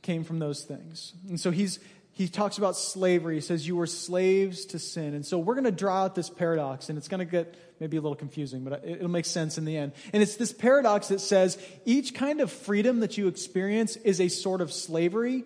came 0.00 0.24
from 0.24 0.38
those 0.38 0.64
things? 0.64 1.12
And 1.28 1.38
so 1.38 1.50
he's 1.50 1.78
he 2.22 2.28
talks 2.28 2.56
about 2.56 2.76
slavery. 2.76 3.34
He 3.34 3.40
says, 3.40 3.66
You 3.66 3.74
were 3.74 3.86
slaves 3.88 4.66
to 4.66 4.78
sin. 4.78 5.14
And 5.14 5.26
so 5.26 5.40
we're 5.40 5.54
going 5.54 5.64
to 5.64 5.72
draw 5.72 6.04
out 6.04 6.14
this 6.14 6.30
paradox, 6.30 6.88
and 6.88 6.96
it's 6.96 7.08
going 7.08 7.18
to 7.18 7.24
get 7.24 7.56
maybe 7.80 7.96
a 7.96 8.00
little 8.00 8.16
confusing, 8.16 8.62
but 8.62 8.84
it'll 8.86 9.08
make 9.08 9.24
sense 9.24 9.58
in 9.58 9.64
the 9.64 9.76
end. 9.76 9.90
And 10.12 10.22
it's 10.22 10.36
this 10.36 10.52
paradox 10.52 11.08
that 11.08 11.20
says 11.20 11.58
each 11.84 12.14
kind 12.14 12.40
of 12.40 12.52
freedom 12.52 13.00
that 13.00 13.18
you 13.18 13.26
experience 13.26 13.96
is 13.96 14.20
a 14.20 14.28
sort 14.28 14.60
of 14.60 14.72
slavery, 14.72 15.44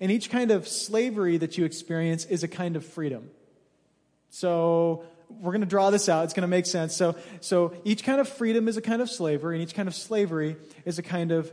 and 0.00 0.10
each 0.10 0.28
kind 0.30 0.50
of 0.50 0.66
slavery 0.66 1.36
that 1.36 1.56
you 1.56 1.64
experience 1.64 2.24
is 2.24 2.42
a 2.42 2.48
kind 2.48 2.74
of 2.74 2.84
freedom. 2.84 3.30
So 4.30 5.04
we're 5.28 5.52
going 5.52 5.60
to 5.60 5.66
draw 5.66 5.90
this 5.90 6.08
out. 6.08 6.24
It's 6.24 6.34
going 6.34 6.42
to 6.42 6.48
make 6.48 6.66
sense. 6.66 6.96
So, 6.96 7.14
so 7.40 7.72
each 7.84 8.02
kind 8.02 8.20
of 8.20 8.28
freedom 8.28 8.66
is 8.66 8.76
a 8.76 8.82
kind 8.82 9.00
of 9.00 9.08
slavery, 9.08 9.54
and 9.54 9.62
each 9.62 9.76
kind 9.76 9.86
of 9.86 9.94
slavery 9.94 10.56
is 10.84 10.98
a 10.98 11.04
kind 11.04 11.30
of 11.30 11.52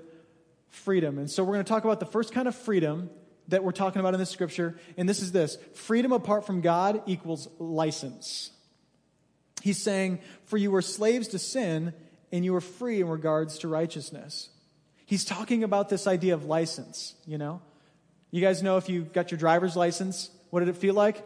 freedom. 0.69 1.19
And 1.19 1.29
so 1.29 1.43
we're 1.43 1.53
going 1.53 1.65
to 1.65 1.69
talk 1.69 1.83
about 1.83 1.99
the 1.99 2.07
first 2.07 2.33
kind 2.33 2.47
of 2.47 2.55
freedom 2.55 3.11
that 3.49 3.63
we're 3.63 3.71
talking 3.71 3.99
about 3.99 4.13
in 4.13 4.19
this 4.19 4.29
scripture, 4.29 4.77
and 4.97 5.07
this 5.07 5.21
is 5.21 5.31
this 5.31 5.57
freedom 5.73 6.11
apart 6.11 6.45
from 6.45 6.61
God 6.61 7.01
equals 7.05 7.47
license. 7.59 8.51
He's 9.61 9.81
saying, 9.81 10.19
For 10.45 10.57
you 10.57 10.71
were 10.71 10.81
slaves 10.81 11.29
to 11.29 11.39
sin, 11.39 11.93
and 12.31 12.43
you 12.43 12.53
were 12.53 12.61
free 12.61 13.01
in 13.01 13.07
regards 13.07 13.59
to 13.59 13.67
righteousness. 13.67 14.49
He's 15.05 15.25
talking 15.25 15.63
about 15.63 15.89
this 15.89 16.07
idea 16.07 16.33
of 16.33 16.45
license, 16.45 17.15
you 17.25 17.37
know? 17.37 17.61
You 18.31 18.41
guys 18.41 18.63
know 18.63 18.77
if 18.77 18.89
you 18.89 19.03
got 19.03 19.29
your 19.29 19.37
driver's 19.37 19.75
license, 19.75 20.31
what 20.49 20.61
did 20.61 20.69
it 20.69 20.77
feel 20.77 20.95
like? 20.95 21.23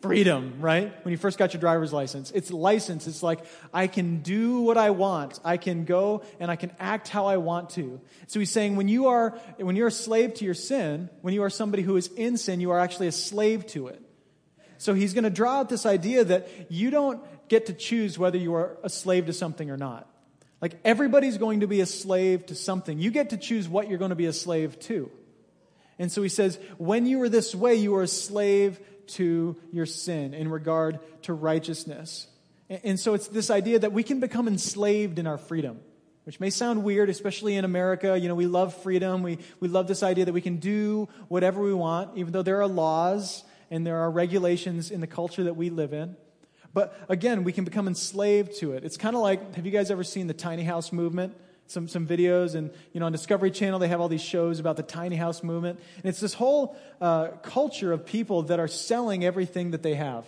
Freedom, 0.00 0.54
right? 0.60 0.92
When 1.04 1.12
you 1.12 1.18
first 1.18 1.38
got 1.38 1.52
your 1.52 1.60
driver's 1.60 1.92
license. 1.92 2.30
It's 2.30 2.50
license. 2.50 3.06
It's 3.06 3.22
like, 3.22 3.44
I 3.72 3.86
can 3.86 4.20
do 4.20 4.60
what 4.60 4.76
I 4.76 4.90
want. 4.90 5.40
I 5.44 5.56
can 5.56 5.84
go 5.84 6.22
and 6.38 6.50
I 6.50 6.56
can 6.56 6.70
act 6.78 7.08
how 7.08 7.26
I 7.26 7.38
want 7.38 7.70
to. 7.70 8.00
So 8.28 8.38
he's 8.38 8.50
saying 8.50 8.76
when 8.76 8.88
you 8.88 9.08
are, 9.08 9.30
when 9.56 9.76
you're 9.76 9.88
a 9.88 9.92
slave 9.92 10.34
to 10.34 10.44
your 10.44 10.54
sin, 10.54 11.10
when 11.22 11.34
you 11.34 11.42
are 11.42 11.50
somebody 11.50 11.82
who 11.82 11.96
is 11.96 12.08
in 12.08 12.36
sin, 12.36 12.60
you 12.60 12.70
are 12.70 12.78
actually 12.78 13.08
a 13.08 13.12
slave 13.12 13.66
to 13.68 13.88
it. 13.88 14.00
So 14.78 14.94
he's 14.94 15.14
going 15.14 15.24
to 15.24 15.30
draw 15.30 15.58
out 15.58 15.68
this 15.68 15.86
idea 15.86 16.24
that 16.24 16.48
you 16.70 16.90
don't 16.90 17.20
get 17.48 17.66
to 17.66 17.72
choose 17.72 18.18
whether 18.18 18.38
you 18.38 18.54
are 18.54 18.78
a 18.84 18.88
slave 18.88 19.26
to 19.26 19.32
something 19.32 19.70
or 19.70 19.76
not. 19.76 20.08
Like 20.60 20.78
everybody's 20.84 21.38
going 21.38 21.60
to 21.60 21.66
be 21.66 21.80
a 21.80 21.86
slave 21.86 22.46
to 22.46 22.54
something. 22.54 22.98
You 22.98 23.10
get 23.10 23.30
to 23.30 23.36
choose 23.36 23.68
what 23.68 23.88
you're 23.88 23.98
going 23.98 24.10
to 24.10 24.16
be 24.16 24.26
a 24.26 24.32
slave 24.32 24.78
to. 24.80 25.10
And 25.98 26.12
so 26.12 26.22
he 26.22 26.28
says, 26.28 26.58
when 26.76 27.06
you 27.06 27.18
were 27.18 27.28
this 27.28 27.54
way, 27.54 27.74
you 27.74 27.92
were 27.92 28.02
a 28.02 28.08
slave 28.08 28.78
to 29.08 29.56
your 29.72 29.86
sin, 29.86 30.34
in 30.34 30.48
regard 30.48 31.00
to 31.22 31.32
righteousness. 31.32 32.26
And 32.68 33.00
so 33.00 33.14
it's 33.14 33.28
this 33.28 33.50
idea 33.50 33.78
that 33.78 33.92
we 33.92 34.02
can 34.02 34.20
become 34.20 34.46
enslaved 34.46 35.18
in 35.18 35.26
our 35.26 35.38
freedom, 35.38 35.80
which 36.24 36.38
may 36.38 36.50
sound 36.50 36.84
weird, 36.84 37.08
especially 37.08 37.56
in 37.56 37.64
America. 37.64 38.18
You 38.18 38.28
know, 38.28 38.34
we 38.34 38.46
love 38.46 38.74
freedom. 38.82 39.22
We, 39.22 39.38
we 39.60 39.68
love 39.68 39.88
this 39.88 40.02
idea 40.02 40.26
that 40.26 40.32
we 40.32 40.42
can 40.42 40.56
do 40.56 41.08
whatever 41.28 41.62
we 41.62 41.72
want, 41.72 42.16
even 42.18 42.32
though 42.32 42.42
there 42.42 42.60
are 42.60 42.68
laws 42.68 43.44
and 43.70 43.86
there 43.86 43.98
are 43.98 44.10
regulations 44.10 44.90
in 44.90 45.00
the 45.00 45.06
culture 45.06 45.44
that 45.44 45.54
we 45.54 45.70
live 45.70 45.92
in. 45.92 46.16
But 46.74 46.98
again, 47.08 47.44
we 47.44 47.52
can 47.52 47.64
become 47.64 47.88
enslaved 47.88 48.58
to 48.58 48.72
it. 48.72 48.84
It's 48.84 48.98
kind 48.98 49.16
of 49.16 49.22
like 49.22 49.54
have 49.54 49.64
you 49.64 49.72
guys 49.72 49.90
ever 49.90 50.04
seen 50.04 50.26
the 50.26 50.34
tiny 50.34 50.64
house 50.64 50.92
movement? 50.92 51.34
Some, 51.68 51.86
some 51.86 52.06
videos. 52.06 52.54
And, 52.54 52.70
you 52.92 53.00
know, 53.00 53.06
on 53.06 53.12
Discovery 53.12 53.50
Channel, 53.50 53.78
they 53.78 53.88
have 53.88 54.00
all 54.00 54.08
these 54.08 54.22
shows 54.22 54.58
about 54.58 54.76
the 54.76 54.82
tiny 54.82 55.16
house 55.16 55.42
movement. 55.42 55.78
And 55.96 56.06
it's 56.06 56.20
this 56.20 56.34
whole 56.34 56.76
uh, 57.00 57.28
culture 57.42 57.92
of 57.92 58.04
people 58.04 58.42
that 58.44 58.58
are 58.58 58.68
selling 58.68 59.24
everything 59.24 59.70
that 59.70 59.82
they 59.82 59.94
have. 59.94 60.26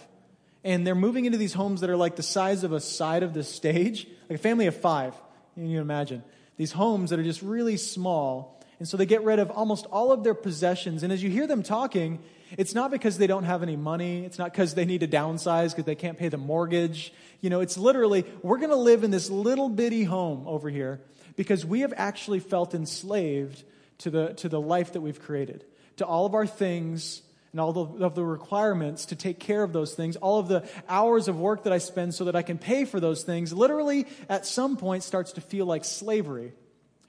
And 0.63 0.87
they're 0.87 0.95
moving 0.95 1.25
into 1.25 1.39
these 1.39 1.55
homes 1.55 1.81
that 1.81 1.91
are 1.91 1.97
like 1.97 2.17
the 2.17 2.23
size 2.23 2.65
of 2.65 2.73
a 2.73 2.81
side 2.81 3.23
of 3.23 3.35
the 3.35 3.43
stage, 3.43 4.07
like 4.29 4.39
a 4.39 4.43
family 4.43 4.67
of 4.67 4.77
five. 4.77 5.15
You 5.57 5.81
imagine. 5.81 6.23
These 6.57 6.73
homes 6.73 7.11
that 7.11 7.19
are 7.19 7.25
just 7.25 7.43
really 7.43 7.77
small. 7.77 8.61
And 8.79 8.87
so 8.87 8.97
they 8.97 9.07
get 9.07 9.25
rid 9.25 9.39
of 9.39 9.51
almost 9.51 9.87
all 9.87 10.13
of 10.13 10.23
their 10.23 10.35
possessions. 10.35 11.03
And 11.03 11.13
as 11.13 11.23
you 11.23 11.31
hear 11.31 11.47
them 11.47 11.63
talking, 11.63 12.19
it's 12.59 12.75
not 12.75 12.91
because 12.91 13.19
they 13.19 13.27
don't 13.27 13.45
have 13.45 13.63
any 13.63 13.77
money. 13.77 14.25
It's 14.25 14.39
not 14.39 14.53
because 14.53 14.75
they 14.75 14.85
need 14.85 15.01
to 15.01 15.09
downsize 15.09 15.71
because 15.71 15.85
they 15.85 15.95
can't 15.95 16.19
pay 16.19 16.29
the 16.29 16.39
mortgage. 16.39 17.13
You 17.41 17.51
know, 17.51 17.61
it's 17.61 17.79
literally, 17.79 18.25
we're 18.43 18.59
going 18.59 18.71
to 18.71 18.77
live 18.77 19.05
in 19.05 19.11
this 19.11 19.31
little 19.31 19.69
bitty 19.69 20.05
home 20.05 20.47
over 20.47 20.69
here 20.69 21.01
because 21.37 21.65
we 21.65 21.81
have 21.81 21.95
actually 21.97 22.41
felt 22.41 22.75
enslaved 22.75 23.63
to 23.99 24.11
the, 24.11 24.35
to 24.35 24.49
the 24.49 24.61
life 24.61 24.93
that 24.93 25.01
we've 25.01 25.21
created, 25.21 25.65
to 25.97 26.07
all 26.07 26.27
of 26.27 26.35
our 26.35 26.47
things 26.47 27.23
and 27.53 27.61
all 27.61 27.73
the, 27.73 28.05
of 28.05 28.15
the 28.15 28.25
requirements 28.25 29.07
to 29.07 29.17
take 29.17 29.39
care 29.39 29.63
of 29.63 29.73
those 29.73 29.95
things, 29.95 30.17
all 30.17 30.39
of 30.39 30.49
the 30.49 30.69
hours 30.89 31.29
of 31.29 31.39
work 31.39 31.65
that 31.65 31.73
I 31.73 31.79
spend 31.79 32.15
so 32.15 32.25
that 32.25 32.37
I 32.37 32.43
can 32.43 32.59
pay 32.59 32.85
for 32.85 33.01
those 33.01 33.23
things, 33.25 33.53
literally 33.53 34.07
at 34.29 34.47
some 34.47 34.77
point 34.77 35.03
starts 35.03 35.33
to 35.33 35.41
feel 35.41 35.67
like 35.67 35.85
slavery. 35.85 36.53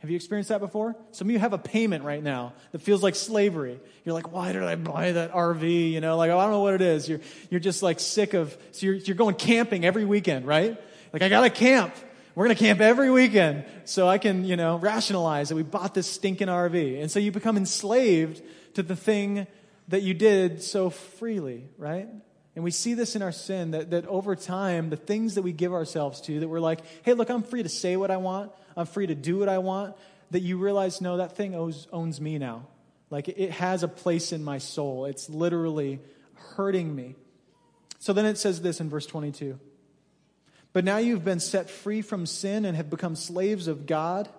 Have 0.01 0.09
you 0.09 0.15
experienced 0.15 0.49
that 0.49 0.59
before? 0.59 0.95
Some 1.11 1.27
of 1.27 1.31
you 1.31 1.37
have 1.37 1.53
a 1.53 1.59
payment 1.59 2.03
right 2.03 2.23
now 2.23 2.53
that 2.71 2.79
feels 2.79 3.03
like 3.03 3.13
slavery. 3.13 3.79
You're 4.03 4.15
like, 4.15 4.31
why 4.31 4.51
did 4.51 4.63
I 4.63 4.73
buy 4.73 5.11
that 5.11 5.31
RV? 5.31 5.91
You 5.91 6.01
know, 6.01 6.17
like, 6.17 6.31
oh, 6.31 6.39
I 6.39 6.43
don't 6.43 6.51
know 6.51 6.61
what 6.61 6.73
it 6.73 6.81
is. 6.81 7.07
You're, 7.07 7.19
you're 7.51 7.59
just 7.59 7.83
like 7.83 7.99
sick 7.99 8.33
of, 8.33 8.57
so 8.71 8.87
you're, 8.87 8.95
you're 8.95 9.15
going 9.15 9.35
camping 9.35 9.85
every 9.85 10.03
weekend, 10.03 10.47
right? 10.47 10.75
Like, 11.13 11.21
I 11.21 11.29
got 11.29 11.41
to 11.41 11.51
camp. 11.51 11.93
We're 12.33 12.47
to 12.47 12.55
camp 12.55 12.81
every 12.81 13.11
weekend 13.11 13.65
so 13.85 14.07
I 14.07 14.17
can, 14.17 14.43
you 14.43 14.55
know, 14.55 14.77
rationalize 14.77 15.49
that 15.49 15.55
we 15.55 15.63
bought 15.63 15.93
this 15.93 16.07
stinking 16.07 16.47
RV. 16.47 16.99
And 16.99 17.11
so 17.11 17.19
you 17.19 17.31
become 17.31 17.55
enslaved 17.55 18.41
to 18.73 18.81
the 18.81 18.95
thing 18.95 19.45
that 19.89 20.01
you 20.01 20.15
did 20.15 20.63
so 20.63 20.89
freely, 20.89 21.65
right? 21.77 22.07
And 22.55 22.63
we 22.63 22.71
see 22.71 22.95
this 22.95 23.15
in 23.15 23.21
our 23.21 23.31
sin 23.31 23.71
that, 23.71 23.91
that 23.91 24.07
over 24.07 24.35
time, 24.35 24.89
the 24.89 24.97
things 24.97 25.35
that 25.35 25.41
we 25.43 25.51
give 25.51 25.73
ourselves 25.73 26.21
to, 26.21 26.39
that 26.39 26.47
we're 26.47 26.59
like, 26.59 26.79
hey, 27.03 27.13
look, 27.13 27.29
I'm 27.29 27.43
free 27.43 27.61
to 27.63 27.69
say 27.69 27.97
what 27.97 28.09
I 28.09 28.17
want, 28.17 28.51
I'm 28.75 28.85
free 28.85 29.07
to 29.07 29.15
do 29.15 29.37
what 29.37 29.49
I 29.49 29.57
want, 29.59 29.95
that 30.31 30.41
you 30.41 30.57
realize, 30.57 31.01
no, 31.01 31.17
that 31.17 31.35
thing 31.35 31.55
owes, 31.55 31.87
owns 31.91 32.19
me 32.21 32.37
now. 32.37 32.67
Like 33.09 33.27
it 33.27 33.51
has 33.51 33.83
a 33.83 33.87
place 33.87 34.31
in 34.31 34.43
my 34.43 34.57
soul. 34.57 35.05
It's 35.05 35.29
literally 35.29 35.99
hurting 36.55 36.95
me. 36.95 37.15
So 37.99 38.13
then 38.13 38.25
it 38.25 38.37
says 38.37 38.61
this 38.61 38.79
in 38.79 38.89
verse 38.89 39.05
22. 39.05 39.59
But 40.73 40.85
now 40.85 40.97
you've 40.97 41.25
been 41.25 41.41
set 41.41 41.69
free 41.69 42.01
from 42.01 42.25
sin 42.25 42.65
and 42.65 42.77
have 42.77 42.89
become 42.89 43.15
slaves 43.15 43.67
of 43.67 43.85
God. 43.85 44.29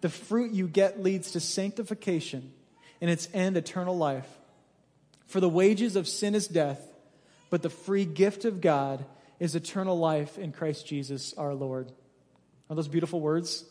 The 0.00 0.08
fruit 0.08 0.50
you 0.52 0.66
get 0.66 1.02
leads 1.02 1.30
to 1.32 1.40
sanctification 1.40 2.52
and 3.00 3.08
its 3.08 3.28
end, 3.32 3.56
eternal 3.56 3.96
life. 3.96 4.28
For 5.26 5.40
the 5.40 5.48
wages 5.48 5.94
of 5.94 6.08
sin 6.08 6.34
is 6.34 6.48
death, 6.48 6.84
but 7.50 7.62
the 7.62 7.70
free 7.70 8.04
gift 8.04 8.44
of 8.44 8.60
God 8.60 9.04
is 9.38 9.54
eternal 9.54 9.96
life 9.96 10.36
in 10.38 10.52
Christ 10.52 10.86
Jesus 10.86 11.32
our 11.34 11.54
Lord. 11.54 11.92
Are 12.70 12.76
those 12.76 12.88
beautiful 12.88 13.20
words? 13.20 13.64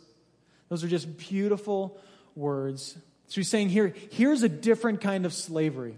Those 0.68 0.84
are 0.84 0.88
just 0.88 1.18
beautiful 1.18 1.98
words. 2.36 2.98
So 3.28 3.36
he's 3.36 3.50
saying 3.50 3.70
here, 3.70 3.94
here's 4.12 4.44
a 4.44 4.50
different 4.50 5.02
kind 5.02 5.26
of 5.26 5.34
slavery. 5.34 5.96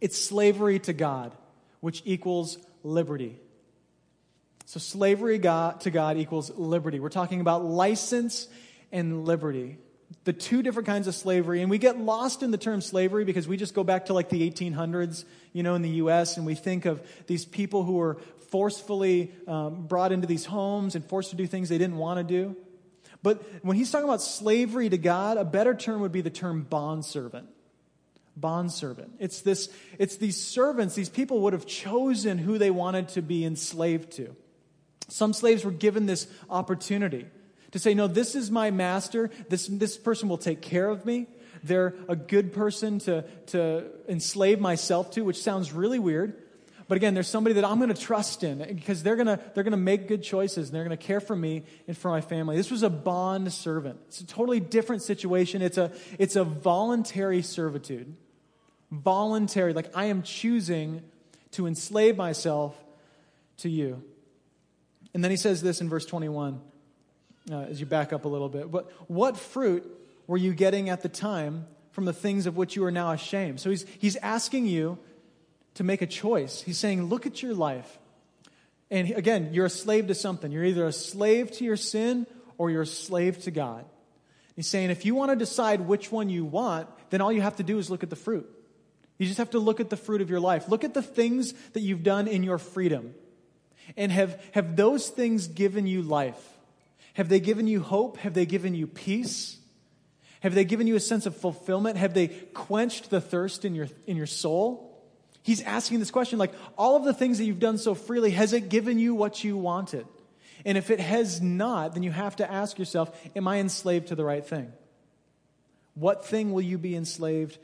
It's 0.00 0.16
slavery 0.16 0.78
to 0.80 0.92
God, 0.92 1.32
which 1.80 2.02
equals 2.04 2.58
liberty. 2.84 3.40
So 4.66 4.78
slavery 4.78 5.38
to 5.38 5.90
God 5.90 6.18
equals 6.18 6.50
liberty. 6.50 7.00
We're 7.00 7.08
talking 7.08 7.40
about 7.40 7.64
license 7.64 8.46
and 8.92 9.24
liberty. 9.24 9.78
The 10.24 10.32
two 10.32 10.62
different 10.62 10.86
kinds 10.86 11.06
of 11.06 11.14
slavery. 11.14 11.62
And 11.62 11.70
we 11.70 11.78
get 11.78 11.98
lost 11.98 12.42
in 12.42 12.50
the 12.50 12.58
term 12.58 12.80
slavery 12.80 13.24
because 13.24 13.46
we 13.46 13.56
just 13.56 13.74
go 13.74 13.84
back 13.84 14.06
to 14.06 14.14
like 14.14 14.28
the 14.28 14.48
1800s, 14.50 15.24
you 15.52 15.62
know, 15.62 15.74
in 15.74 15.82
the 15.82 15.90
U.S., 15.90 16.36
and 16.36 16.46
we 16.46 16.54
think 16.54 16.86
of 16.86 17.02
these 17.26 17.44
people 17.44 17.84
who 17.84 17.94
were 17.94 18.18
forcefully 18.50 19.32
um, 19.46 19.86
brought 19.86 20.12
into 20.12 20.26
these 20.26 20.44
homes 20.44 20.94
and 20.94 21.04
forced 21.04 21.30
to 21.30 21.36
do 21.36 21.46
things 21.46 21.68
they 21.68 21.78
didn't 21.78 21.96
want 21.98 22.18
to 22.18 22.24
do. 22.24 22.56
But 23.22 23.42
when 23.62 23.76
he's 23.76 23.90
talking 23.90 24.08
about 24.08 24.22
slavery 24.22 24.88
to 24.88 24.98
God, 24.98 25.36
a 25.36 25.44
better 25.44 25.74
term 25.74 26.00
would 26.00 26.12
be 26.12 26.20
the 26.20 26.30
term 26.30 26.62
bondservant. 26.62 27.48
Bondservant. 28.36 29.16
It's 29.18 29.40
this, 29.40 29.68
it's 29.98 30.16
these 30.16 30.40
servants, 30.40 30.94
these 30.94 31.08
people 31.08 31.40
would 31.40 31.52
have 31.52 31.66
chosen 31.66 32.38
who 32.38 32.58
they 32.58 32.70
wanted 32.70 33.08
to 33.10 33.22
be 33.22 33.44
enslaved 33.44 34.12
to. 34.12 34.36
Some 35.08 35.32
slaves 35.32 35.64
were 35.64 35.72
given 35.72 36.06
this 36.06 36.28
opportunity 36.48 37.26
to 37.72 37.78
say, 37.78 37.94
No, 37.94 38.06
this 38.06 38.34
is 38.34 38.50
my 38.50 38.70
master. 38.70 39.30
This, 39.48 39.66
this 39.66 39.96
person 39.96 40.28
will 40.28 40.38
take 40.38 40.60
care 40.60 40.88
of 40.88 41.04
me. 41.04 41.26
They're 41.62 41.94
a 42.08 42.16
good 42.16 42.52
person 42.52 42.98
to, 43.00 43.22
to 43.46 43.86
enslave 44.08 44.60
myself 44.60 45.10
to, 45.12 45.22
which 45.22 45.42
sounds 45.42 45.72
really 45.72 45.98
weird. 45.98 46.42
But 46.88 46.96
again, 46.96 47.12
there's 47.12 47.28
somebody 47.28 47.54
that 47.54 47.66
I'm 47.66 47.78
going 47.78 47.92
to 47.92 48.00
trust 48.00 48.42
in 48.42 48.58
because 48.74 49.02
they're 49.02 49.16
going 49.16 49.26
to, 49.26 49.38
they're 49.54 49.64
going 49.64 49.72
to 49.72 49.76
make 49.76 50.08
good 50.08 50.22
choices 50.22 50.68
and 50.68 50.74
they're 50.74 50.84
going 50.84 50.96
to 50.96 51.06
care 51.06 51.20
for 51.20 51.36
me 51.36 51.64
and 51.86 51.96
for 51.96 52.10
my 52.10 52.22
family. 52.22 52.56
This 52.56 52.70
was 52.70 52.82
a 52.82 52.88
bond 52.88 53.52
servant. 53.52 54.00
It's 54.08 54.22
a 54.22 54.26
totally 54.26 54.58
different 54.58 55.02
situation. 55.02 55.60
It's 55.60 55.76
a, 55.76 55.92
it's 56.18 56.36
a 56.36 56.44
voluntary 56.44 57.42
servitude. 57.42 58.16
Voluntary, 58.90 59.74
like 59.74 59.94
I 59.94 60.06
am 60.06 60.22
choosing 60.22 61.02
to 61.52 61.66
enslave 61.66 62.16
myself 62.16 62.74
to 63.58 63.68
you. 63.68 64.02
And 65.12 65.22
then 65.22 65.30
he 65.30 65.36
says 65.36 65.60
this 65.60 65.82
in 65.82 65.90
verse 65.90 66.06
21, 66.06 66.58
uh, 67.50 67.66
as 67.70 67.80
you 67.80 67.86
back 67.86 68.12
up 68.12 68.24
a 68.24 68.28
little 68.28 68.48
bit. 68.48 68.70
But 68.70 68.90
what 69.08 69.36
fruit 69.36 69.84
were 70.26 70.36
you 70.36 70.52
getting 70.52 70.88
at 70.90 71.02
the 71.02 71.08
time 71.08 71.66
from 71.92 72.04
the 72.04 72.12
things 72.12 72.46
of 72.46 72.56
which 72.56 72.76
you 72.76 72.84
are 72.84 72.90
now 72.90 73.12
ashamed? 73.12 73.60
So 73.60 73.70
he's, 73.70 73.86
he's 73.98 74.16
asking 74.16 74.66
you 74.66 74.98
to 75.74 75.84
make 75.84 76.02
a 76.02 76.06
choice. 76.06 76.60
He's 76.60 76.78
saying, 76.78 77.04
look 77.04 77.26
at 77.26 77.42
your 77.42 77.54
life. 77.54 77.98
And 78.90 79.10
again, 79.10 79.50
you're 79.52 79.66
a 79.66 79.70
slave 79.70 80.06
to 80.08 80.14
something. 80.14 80.50
You're 80.50 80.64
either 80.64 80.86
a 80.86 80.92
slave 80.92 81.52
to 81.52 81.64
your 81.64 81.76
sin 81.76 82.26
or 82.56 82.70
you're 82.70 82.82
a 82.82 82.86
slave 82.86 83.42
to 83.44 83.50
God. 83.50 83.84
He's 84.56 84.66
saying, 84.66 84.90
if 84.90 85.04
you 85.04 85.14
want 85.14 85.30
to 85.30 85.36
decide 85.36 85.82
which 85.82 86.10
one 86.10 86.30
you 86.30 86.44
want, 86.44 86.88
then 87.10 87.20
all 87.20 87.32
you 87.32 87.42
have 87.42 87.56
to 87.56 87.62
do 87.62 87.78
is 87.78 87.90
look 87.90 88.02
at 88.02 88.10
the 88.10 88.16
fruit. 88.16 88.48
You 89.18 89.26
just 89.26 89.38
have 89.38 89.50
to 89.50 89.58
look 89.58 89.80
at 89.80 89.90
the 89.90 89.96
fruit 89.96 90.20
of 90.20 90.30
your 90.30 90.40
life. 90.40 90.68
Look 90.68 90.84
at 90.84 90.94
the 90.94 91.02
things 91.02 91.52
that 91.72 91.80
you've 91.80 92.02
done 92.02 92.26
in 92.26 92.42
your 92.42 92.58
freedom. 92.58 93.14
And 93.96 94.10
have, 94.10 94.42
have 94.52 94.76
those 94.76 95.08
things 95.08 95.46
given 95.46 95.86
you 95.86 96.02
life? 96.02 96.57
Have 97.18 97.28
they 97.28 97.40
given 97.40 97.66
you 97.66 97.80
hope? 97.80 98.16
Have 98.18 98.32
they 98.32 98.46
given 98.46 98.76
you 98.76 98.86
peace? 98.86 99.58
Have 100.38 100.54
they 100.54 100.64
given 100.64 100.86
you 100.86 100.94
a 100.94 101.00
sense 101.00 101.26
of 101.26 101.36
fulfillment? 101.36 101.96
Have 101.96 102.14
they 102.14 102.28
quenched 102.28 103.10
the 103.10 103.20
thirst 103.20 103.64
in 103.64 103.74
your, 103.74 103.88
in 104.06 104.16
your 104.16 104.24
soul? 104.24 104.96
He's 105.42 105.60
asking 105.62 105.98
this 105.98 106.12
question 106.12 106.38
like, 106.38 106.52
all 106.76 106.94
of 106.94 107.02
the 107.02 107.12
things 107.12 107.38
that 107.38 107.44
you've 107.44 107.58
done 107.58 107.76
so 107.76 107.96
freely, 107.96 108.30
has 108.30 108.52
it 108.52 108.68
given 108.68 109.00
you 109.00 109.16
what 109.16 109.42
you 109.42 109.56
wanted? 109.56 110.06
And 110.64 110.78
if 110.78 110.90
it 110.90 111.00
has 111.00 111.42
not, 111.42 111.94
then 111.94 112.04
you 112.04 112.12
have 112.12 112.36
to 112.36 112.48
ask 112.48 112.78
yourself, 112.78 113.10
am 113.34 113.48
I 113.48 113.58
enslaved 113.58 114.08
to 114.08 114.14
the 114.14 114.24
right 114.24 114.46
thing? 114.46 114.72
What 115.94 116.24
thing 116.24 116.52
will 116.52 116.62
you 116.62 116.78
be 116.78 116.94
enslaved 116.94 117.58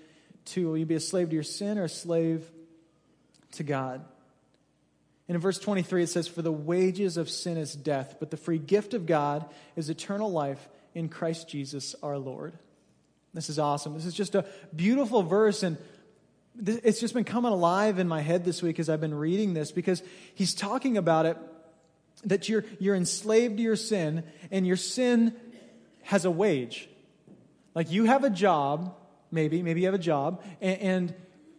to? 0.46 0.66
Will 0.66 0.78
you 0.78 0.86
be 0.86 0.96
a 0.96 1.00
slave 1.00 1.28
to 1.28 1.34
your 1.34 1.44
sin 1.44 1.78
or 1.78 1.84
a 1.84 1.88
slave 1.88 2.44
to 3.52 3.62
God? 3.62 4.04
And 5.28 5.36
in 5.36 5.40
verse 5.40 5.58
23, 5.58 6.02
it 6.02 6.06
says, 6.08 6.28
For 6.28 6.42
the 6.42 6.52
wages 6.52 7.16
of 7.16 7.30
sin 7.30 7.56
is 7.56 7.74
death, 7.74 8.16
but 8.20 8.30
the 8.30 8.36
free 8.36 8.58
gift 8.58 8.94
of 8.94 9.06
God 9.06 9.46
is 9.74 9.88
eternal 9.88 10.30
life 10.30 10.68
in 10.94 11.08
Christ 11.08 11.48
Jesus 11.48 11.94
our 12.02 12.18
Lord. 12.18 12.58
This 13.32 13.48
is 13.50 13.58
awesome. 13.58 13.94
This 13.94 14.06
is 14.06 14.14
just 14.14 14.34
a 14.34 14.44
beautiful 14.74 15.22
verse. 15.22 15.62
And 15.62 15.76
it's 16.64 17.00
just 17.00 17.14
been 17.14 17.24
coming 17.24 17.50
alive 17.50 17.98
in 17.98 18.06
my 18.06 18.20
head 18.20 18.44
this 18.44 18.62
week 18.62 18.78
as 18.78 18.88
I've 18.88 19.00
been 19.00 19.14
reading 19.14 19.54
this 19.54 19.72
because 19.72 20.02
he's 20.34 20.54
talking 20.54 20.96
about 20.96 21.26
it 21.26 21.36
that 22.24 22.48
you're, 22.48 22.64
you're 22.78 22.94
enslaved 22.94 23.56
to 23.56 23.62
your 23.62 23.76
sin 23.76 24.22
and 24.50 24.66
your 24.66 24.76
sin 24.76 25.34
has 26.02 26.24
a 26.24 26.30
wage. 26.30 26.88
Like 27.74 27.90
you 27.90 28.04
have 28.04 28.24
a 28.24 28.30
job, 28.30 28.94
maybe, 29.30 29.62
maybe 29.62 29.80
you 29.80 29.86
have 29.86 29.94
a 29.94 29.98
job, 29.98 30.42
and, 30.60 30.80
and, 30.80 31.14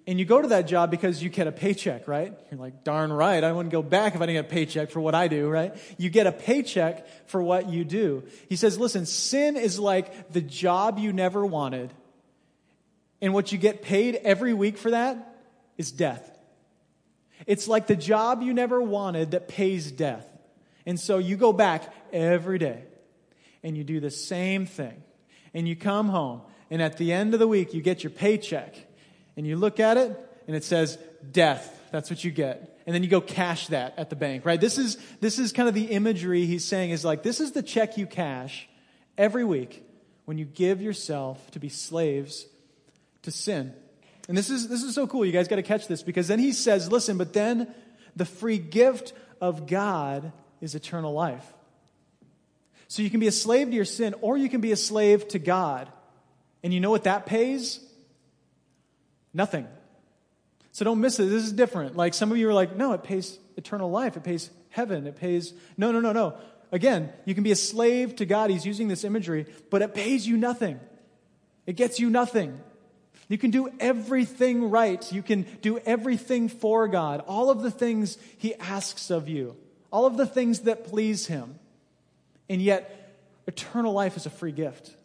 and 0.08 0.20
you 0.20 0.26
go 0.26 0.42
to 0.42 0.50
that 0.50 0.68
job 0.68 0.92
because 0.92 1.22
you 1.24 1.30
get 1.30 1.48
a 1.48 1.52
paycheck, 1.52 2.08
right? 2.08 2.34
You're 2.52 2.60
like, 2.60 2.84
darn 2.84 3.12
right, 3.12 3.44
I 3.44 3.52
wouldn't 3.52 3.72
go 3.72 3.82
back 3.82 4.16
if 4.16 4.22
I 4.22 4.28
didn't 4.28 4.44
get 4.44 4.52
a 4.52 4.54
paycheck 4.54 4.92
for 4.92 5.00
what 5.00 5.16
I 5.16 5.28
do, 5.28 5.50
right? 5.50 5.76
You 5.98 6.10
get 6.10 6.28
a 6.28 6.32
paycheck 6.32 7.08
for 7.28 7.42
what 7.42 7.70
you 7.70 7.84
do. 7.84 8.24
He 8.48 8.56
says, 8.56 8.78
listen, 8.78 9.06
sin 9.06 9.58
is 9.58 9.80
like 9.80 10.32
the 10.32 10.42
job 10.42 11.00
you 11.00 11.12
never 11.12 11.46
wanted 11.46 11.92
and 13.22 13.34
what 13.34 13.52
you 13.52 13.58
get 13.58 13.82
paid 13.82 14.16
every 14.16 14.54
week 14.54 14.78
for 14.78 14.92
that 14.92 15.36
is 15.78 15.92
death. 15.92 16.32
It's 17.48 17.68
like 17.68 17.88
the 17.88 17.96
job 17.96 18.42
you 18.42 18.54
never 18.54 18.82
wanted 18.82 19.32
that 19.32 19.48
pays 19.48 19.92
death. 19.92 20.28
And 20.86 21.00
so 21.00 21.18
you 21.18 21.36
go 21.36 21.52
back 21.52 21.92
every 22.14 22.60
day 22.60 22.84
and 23.64 23.76
you 23.76 23.84
do 23.84 24.00
the 24.00 24.12
same 24.12 24.68
thing. 24.68 25.02
And 25.56 25.68
you 25.68 25.76
come 25.78 26.10
home, 26.10 26.42
and 26.70 26.82
at 26.82 26.98
the 26.98 27.14
end 27.14 27.34
of 27.34 27.40
the 27.40 27.48
week, 27.48 27.74
you 27.74 27.82
get 27.82 28.04
your 28.04 28.12
paycheck. 28.12 28.76
And 29.38 29.46
you 29.46 29.56
look 29.56 29.80
at 29.80 29.98
it, 29.98 30.18
and 30.48 30.56
it 30.56 30.64
says 30.64 30.98
death. 31.32 31.72
That's 31.92 32.10
what 32.10 32.24
you 32.24 32.32
get. 32.32 32.80
And 32.86 32.94
then 32.94 33.04
you 33.04 33.10
go 33.10 33.22
cash 33.22 33.68
that 33.68 33.96
at 33.98 34.10
the 34.10 34.16
bank, 34.16 34.46
right? 34.46 34.62
This 34.62 34.78
is, 34.78 34.98
this 35.20 35.40
is 35.40 35.52
kind 35.52 35.68
of 35.68 35.74
the 35.74 35.86
imagery 35.86 36.46
he's 36.46 36.64
saying 36.64 36.92
is 36.92 37.04
like, 37.04 37.24
this 37.24 37.40
is 37.40 37.52
the 37.52 37.64
check 37.64 37.98
you 37.98 38.06
cash 38.06 38.68
every 39.18 39.44
week 39.44 39.84
when 40.26 40.38
you 40.38 40.46
give 40.46 40.82
yourself 40.82 41.52
to 41.52 41.60
be 41.60 41.70
slaves 41.70 42.46
to 43.24 43.32
sin. 43.32 43.74
And 44.28 44.38
this 44.38 44.50
is, 44.50 44.68
this 44.68 44.84
is 44.84 44.94
so 44.94 45.08
cool. 45.08 45.26
You 45.26 45.32
guys 45.32 45.48
got 45.48 45.58
to 45.58 45.64
catch 45.64 45.88
this 45.88 46.04
because 46.04 46.28
then 46.28 46.40
he 46.40 46.52
says, 46.52 46.92
listen, 46.92 47.18
but 47.18 47.34
then 47.34 47.74
the 48.16 48.26
free 48.26 48.58
gift 48.58 49.14
of 49.42 49.68
God 49.68 50.32
is 50.62 50.76
eternal 50.76 51.14
life. 51.14 51.46
So 52.88 53.02
you 53.02 53.10
can 53.10 53.20
be 53.20 53.28
a 53.28 53.32
slave 53.32 53.70
to 53.70 53.76
your 53.76 53.86
sin 53.86 54.16
or 54.22 54.38
you 54.38 54.50
can 54.50 54.62
be 54.62 54.72
a 54.72 54.78
slave 54.78 55.28
to 55.30 55.40
God. 55.40 55.90
And 56.64 56.74
you 56.74 56.80
know 56.80 56.92
what 56.92 57.04
that 57.04 57.26
pays? 57.26 57.80
Nothing. 59.36 59.68
So 60.72 60.86
don't 60.86 61.02
miss 61.02 61.20
it. 61.20 61.26
This 61.26 61.44
is 61.44 61.52
different. 61.52 61.96
Like 61.96 62.14
some 62.14 62.32
of 62.32 62.38
you 62.38 62.50
are 62.50 62.54
like, 62.54 62.76
no, 62.76 62.94
it 62.94 63.04
pays 63.04 63.38
eternal 63.58 63.92
life. 63.92 64.18
It 64.18 64.24
pays 64.24 64.50
heaven. 64.70 65.06
It 65.06 65.18
pays. 65.18 65.54
No, 65.78 65.92
no, 65.92 66.00
no, 66.00 66.14
no. 66.14 66.38
Again, 66.72 67.12
you 67.26 67.36
can 67.36 67.44
be 67.44 67.52
a 67.52 67.56
slave 67.56 68.16
to 68.16 68.26
God. 68.26 68.50
He's 68.50 68.66
using 68.66 68.88
this 68.88 69.04
imagery, 69.04 69.46
but 69.70 69.82
it 69.82 69.94
pays 69.94 70.26
you 70.26 70.38
nothing. 70.38 70.80
It 71.68 71.74
gets 71.74 72.00
you 72.00 72.10
nothing. 72.10 72.60
You 73.28 73.38
can 73.38 73.52
do 73.52 73.70
everything 73.80 74.70
right. 74.70 75.12
You 75.12 75.22
can 75.22 75.46
do 75.62 75.80
everything 75.80 76.48
for 76.48 76.88
God. 76.88 77.22
All 77.28 77.50
of 77.50 77.62
the 77.62 77.72
things 77.72 78.18
He 78.38 78.56
asks 78.56 79.10
of 79.10 79.28
you, 79.28 79.58
all 79.92 80.06
of 80.06 80.16
the 80.16 80.26
things 80.26 80.62
that 80.62 80.86
please 80.86 81.28
Him. 81.28 81.60
And 82.50 82.62
yet, 82.62 83.18
eternal 83.48 83.94
life 83.94 84.16
is 84.16 84.26
a 84.26 84.30
free 84.30 84.52
gift. 84.52 84.96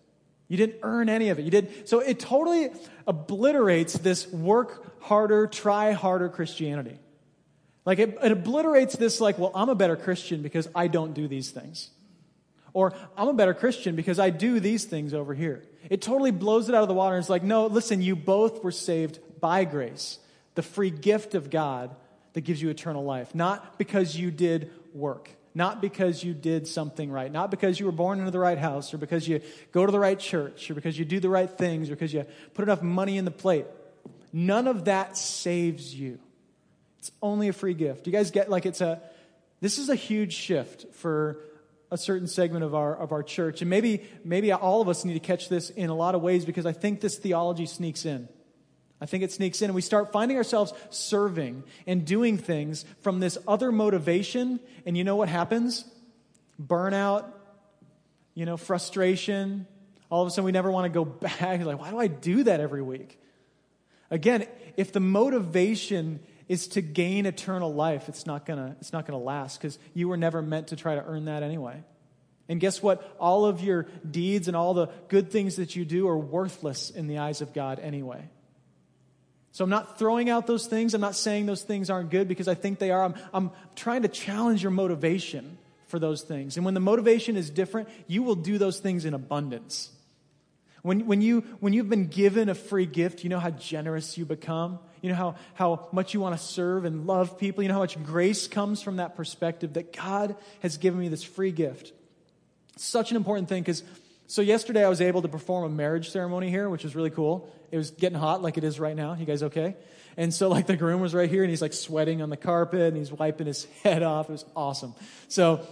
You 0.50 0.56
didn't 0.56 0.80
earn 0.82 1.08
any 1.08 1.28
of 1.28 1.38
it. 1.38 1.44
You 1.44 1.50
did 1.52 1.88
so 1.88 2.00
it 2.00 2.18
totally 2.18 2.70
obliterates 3.06 3.92
this 3.92 4.26
work 4.26 5.00
harder, 5.00 5.46
try 5.46 5.92
harder 5.92 6.28
Christianity. 6.28 6.98
Like 7.86 8.00
it, 8.00 8.18
it 8.20 8.32
obliterates 8.32 8.96
this 8.96 9.20
like, 9.20 9.38
well, 9.38 9.52
I'm 9.54 9.68
a 9.68 9.76
better 9.76 9.94
Christian 9.94 10.42
because 10.42 10.68
I 10.74 10.88
don't 10.88 11.14
do 11.14 11.28
these 11.28 11.52
things. 11.52 11.90
Or 12.72 12.92
I'm 13.16 13.28
a 13.28 13.32
better 13.32 13.54
Christian 13.54 13.94
because 13.94 14.18
I 14.18 14.30
do 14.30 14.58
these 14.58 14.84
things 14.84 15.14
over 15.14 15.34
here. 15.34 15.62
It 15.88 16.02
totally 16.02 16.32
blows 16.32 16.68
it 16.68 16.74
out 16.74 16.82
of 16.82 16.88
the 16.88 16.94
water. 16.94 17.14
And 17.14 17.22
it's 17.22 17.30
like, 17.30 17.44
no, 17.44 17.66
listen, 17.66 18.02
you 18.02 18.16
both 18.16 18.64
were 18.64 18.72
saved 18.72 19.20
by 19.40 19.64
grace, 19.64 20.18
the 20.56 20.62
free 20.62 20.90
gift 20.90 21.36
of 21.36 21.48
God 21.48 21.94
that 22.32 22.40
gives 22.40 22.60
you 22.60 22.70
eternal 22.70 23.04
life, 23.04 23.36
not 23.36 23.78
because 23.78 24.16
you 24.16 24.32
did 24.32 24.72
work, 24.94 25.30
not 25.54 25.80
because 25.80 26.22
you 26.22 26.32
did 26.32 26.68
something 26.68 27.10
right, 27.10 27.30
not 27.30 27.50
because 27.50 27.80
you 27.80 27.86
were 27.86 27.92
born 27.92 28.18
into 28.18 28.30
the 28.30 28.38
right 28.38 28.58
house, 28.58 28.94
or 28.94 28.98
because 28.98 29.26
you 29.26 29.40
go 29.72 29.84
to 29.84 29.92
the 29.92 29.98
right 29.98 30.18
church, 30.18 30.70
or 30.70 30.74
because 30.74 30.98
you 30.98 31.04
do 31.04 31.20
the 31.20 31.28
right 31.28 31.50
things, 31.50 31.90
or 31.90 31.94
because 31.94 32.12
you 32.12 32.24
put 32.54 32.62
enough 32.62 32.82
money 32.82 33.18
in 33.18 33.24
the 33.24 33.30
plate. 33.30 33.66
None 34.32 34.68
of 34.68 34.84
that 34.84 35.16
saves 35.16 35.94
you. 35.94 36.18
It's 37.00 37.10
only 37.22 37.48
a 37.48 37.52
free 37.52 37.74
gift. 37.74 38.06
You 38.06 38.12
guys 38.12 38.30
get 38.30 38.50
like 38.50 38.66
it's 38.66 38.80
a, 38.80 39.00
this 39.60 39.78
is 39.78 39.88
a 39.88 39.94
huge 39.94 40.34
shift 40.34 40.94
for 40.94 41.40
a 41.90 41.98
certain 41.98 42.28
segment 42.28 42.64
of 42.64 42.74
our, 42.74 42.94
of 42.94 43.12
our 43.12 43.22
church. 43.22 43.62
And 43.62 43.70
maybe, 43.70 44.04
maybe 44.24 44.52
all 44.52 44.80
of 44.80 44.88
us 44.88 45.04
need 45.04 45.14
to 45.14 45.20
catch 45.20 45.48
this 45.48 45.70
in 45.70 45.90
a 45.90 45.94
lot 45.94 46.14
of 46.14 46.22
ways 46.22 46.44
because 46.44 46.66
I 46.66 46.72
think 46.72 47.00
this 47.00 47.18
theology 47.18 47.66
sneaks 47.66 48.04
in. 48.04 48.28
I 49.00 49.06
think 49.06 49.22
it 49.24 49.32
sneaks 49.32 49.62
in, 49.62 49.66
and 49.66 49.74
we 49.74 49.80
start 49.80 50.12
finding 50.12 50.36
ourselves 50.36 50.74
serving 50.90 51.64
and 51.86 52.04
doing 52.04 52.36
things 52.36 52.84
from 53.00 53.20
this 53.20 53.38
other 53.48 53.72
motivation. 53.72 54.60
And 54.84 54.96
you 54.96 55.04
know 55.04 55.16
what 55.16 55.28
happens? 55.28 55.84
Burnout, 56.62 57.24
you 58.34 58.44
know, 58.44 58.58
frustration. 58.58 59.66
All 60.10 60.22
of 60.22 60.28
a 60.28 60.30
sudden, 60.30 60.44
we 60.44 60.52
never 60.52 60.70
want 60.70 60.84
to 60.84 60.90
go 60.90 61.04
back. 61.40 61.64
Like, 61.64 61.80
why 61.80 61.90
do 61.90 61.98
I 61.98 62.08
do 62.08 62.42
that 62.44 62.60
every 62.60 62.82
week? 62.82 63.18
Again, 64.10 64.46
if 64.76 64.92
the 64.92 65.00
motivation 65.00 66.20
is 66.48 66.68
to 66.68 66.82
gain 66.82 67.26
eternal 67.26 67.72
life, 67.72 68.08
it's 68.08 68.26
not 68.26 68.44
gonna, 68.44 68.76
it's 68.80 68.92
not 68.92 69.06
gonna 69.06 69.22
last 69.22 69.58
because 69.58 69.78
you 69.94 70.08
were 70.08 70.16
never 70.16 70.42
meant 70.42 70.68
to 70.68 70.76
try 70.76 70.96
to 70.96 71.04
earn 71.04 71.26
that 71.26 71.42
anyway. 71.42 71.82
And 72.48 72.58
guess 72.60 72.82
what? 72.82 73.16
All 73.20 73.46
of 73.46 73.62
your 73.62 73.84
deeds 74.10 74.48
and 74.48 74.56
all 74.56 74.74
the 74.74 74.88
good 75.06 75.30
things 75.30 75.56
that 75.56 75.76
you 75.76 75.84
do 75.84 76.08
are 76.08 76.18
worthless 76.18 76.90
in 76.90 77.06
the 77.06 77.18
eyes 77.18 77.40
of 77.40 77.54
God 77.54 77.78
anyway. 77.78 78.28
So 79.52 79.64
I'm 79.64 79.70
not 79.70 79.98
throwing 79.98 80.30
out 80.30 80.46
those 80.46 80.66
things. 80.66 80.94
I'm 80.94 81.00
not 81.00 81.16
saying 81.16 81.46
those 81.46 81.62
things 81.62 81.90
aren't 81.90 82.10
good 82.10 82.28
because 82.28 82.48
I 82.48 82.54
think 82.54 82.78
they 82.78 82.90
are. 82.90 83.04
I'm, 83.04 83.14
I'm 83.34 83.50
trying 83.74 84.02
to 84.02 84.08
challenge 84.08 84.62
your 84.62 84.70
motivation 84.70 85.58
for 85.88 85.98
those 85.98 86.22
things. 86.22 86.56
And 86.56 86.64
when 86.64 86.74
the 86.74 86.80
motivation 86.80 87.36
is 87.36 87.50
different, 87.50 87.88
you 88.06 88.22
will 88.22 88.36
do 88.36 88.58
those 88.58 88.78
things 88.78 89.04
in 89.04 89.12
abundance. 89.12 89.90
When, 90.82 91.06
when, 91.06 91.20
you, 91.20 91.40
when 91.58 91.72
you've 91.72 91.90
been 91.90 92.06
given 92.06 92.48
a 92.48 92.54
free 92.54 92.86
gift, 92.86 93.24
you 93.24 93.28
know 93.28 93.40
how 93.40 93.50
generous 93.50 94.16
you 94.16 94.24
become. 94.24 94.78
You 95.02 95.10
know 95.10 95.16
how, 95.16 95.34
how 95.54 95.88
much 95.92 96.14
you 96.14 96.20
want 96.20 96.38
to 96.38 96.42
serve 96.42 96.84
and 96.84 97.06
love 97.06 97.38
people. 97.38 97.62
You 97.62 97.68
know 97.68 97.74
how 97.74 97.80
much 97.80 98.02
grace 98.04 98.48
comes 98.48 98.82
from 98.82 98.96
that 98.96 99.16
perspective 99.16 99.74
that 99.74 99.94
God 99.94 100.36
has 100.60 100.76
given 100.76 101.00
me 101.00 101.08
this 101.08 101.24
free 101.24 101.52
gift. 101.52 101.92
such 102.76 103.10
an 103.10 103.16
important 103.16 103.48
thing 103.48 103.62
because 103.62 103.82
so 104.30 104.42
yesterday 104.42 104.84
I 104.84 104.88
was 104.88 105.00
able 105.00 105.22
to 105.22 105.28
perform 105.28 105.64
a 105.64 105.68
marriage 105.68 106.10
ceremony 106.10 106.50
here, 106.50 106.70
which 106.70 106.84
was 106.84 106.94
really 106.94 107.10
cool. 107.10 107.52
It 107.72 107.76
was 107.76 107.90
getting 107.90 108.16
hot 108.16 108.42
like 108.42 108.56
it 108.56 108.62
is 108.62 108.78
right 108.78 108.94
now. 108.94 109.14
You 109.14 109.26
guys 109.26 109.42
okay? 109.42 109.74
And 110.16 110.32
so 110.32 110.48
like 110.48 110.68
the 110.68 110.76
groom 110.76 111.00
was 111.00 111.12
right 111.14 111.28
here 111.28 111.42
and 111.42 111.50
he's 111.50 111.60
like 111.60 111.72
sweating 111.72 112.22
on 112.22 112.30
the 112.30 112.36
carpet 112.36 112.80
and 112.80 112.96
he's 112.96 113.10
wiping 113.10 113.48
his 113.48 113.64
head 113.82 114.04
off. 114.04 114.28
It 114.28 114.32
was 114.32 114.44
awesome. 114.54 114.94
So 115.26 115.66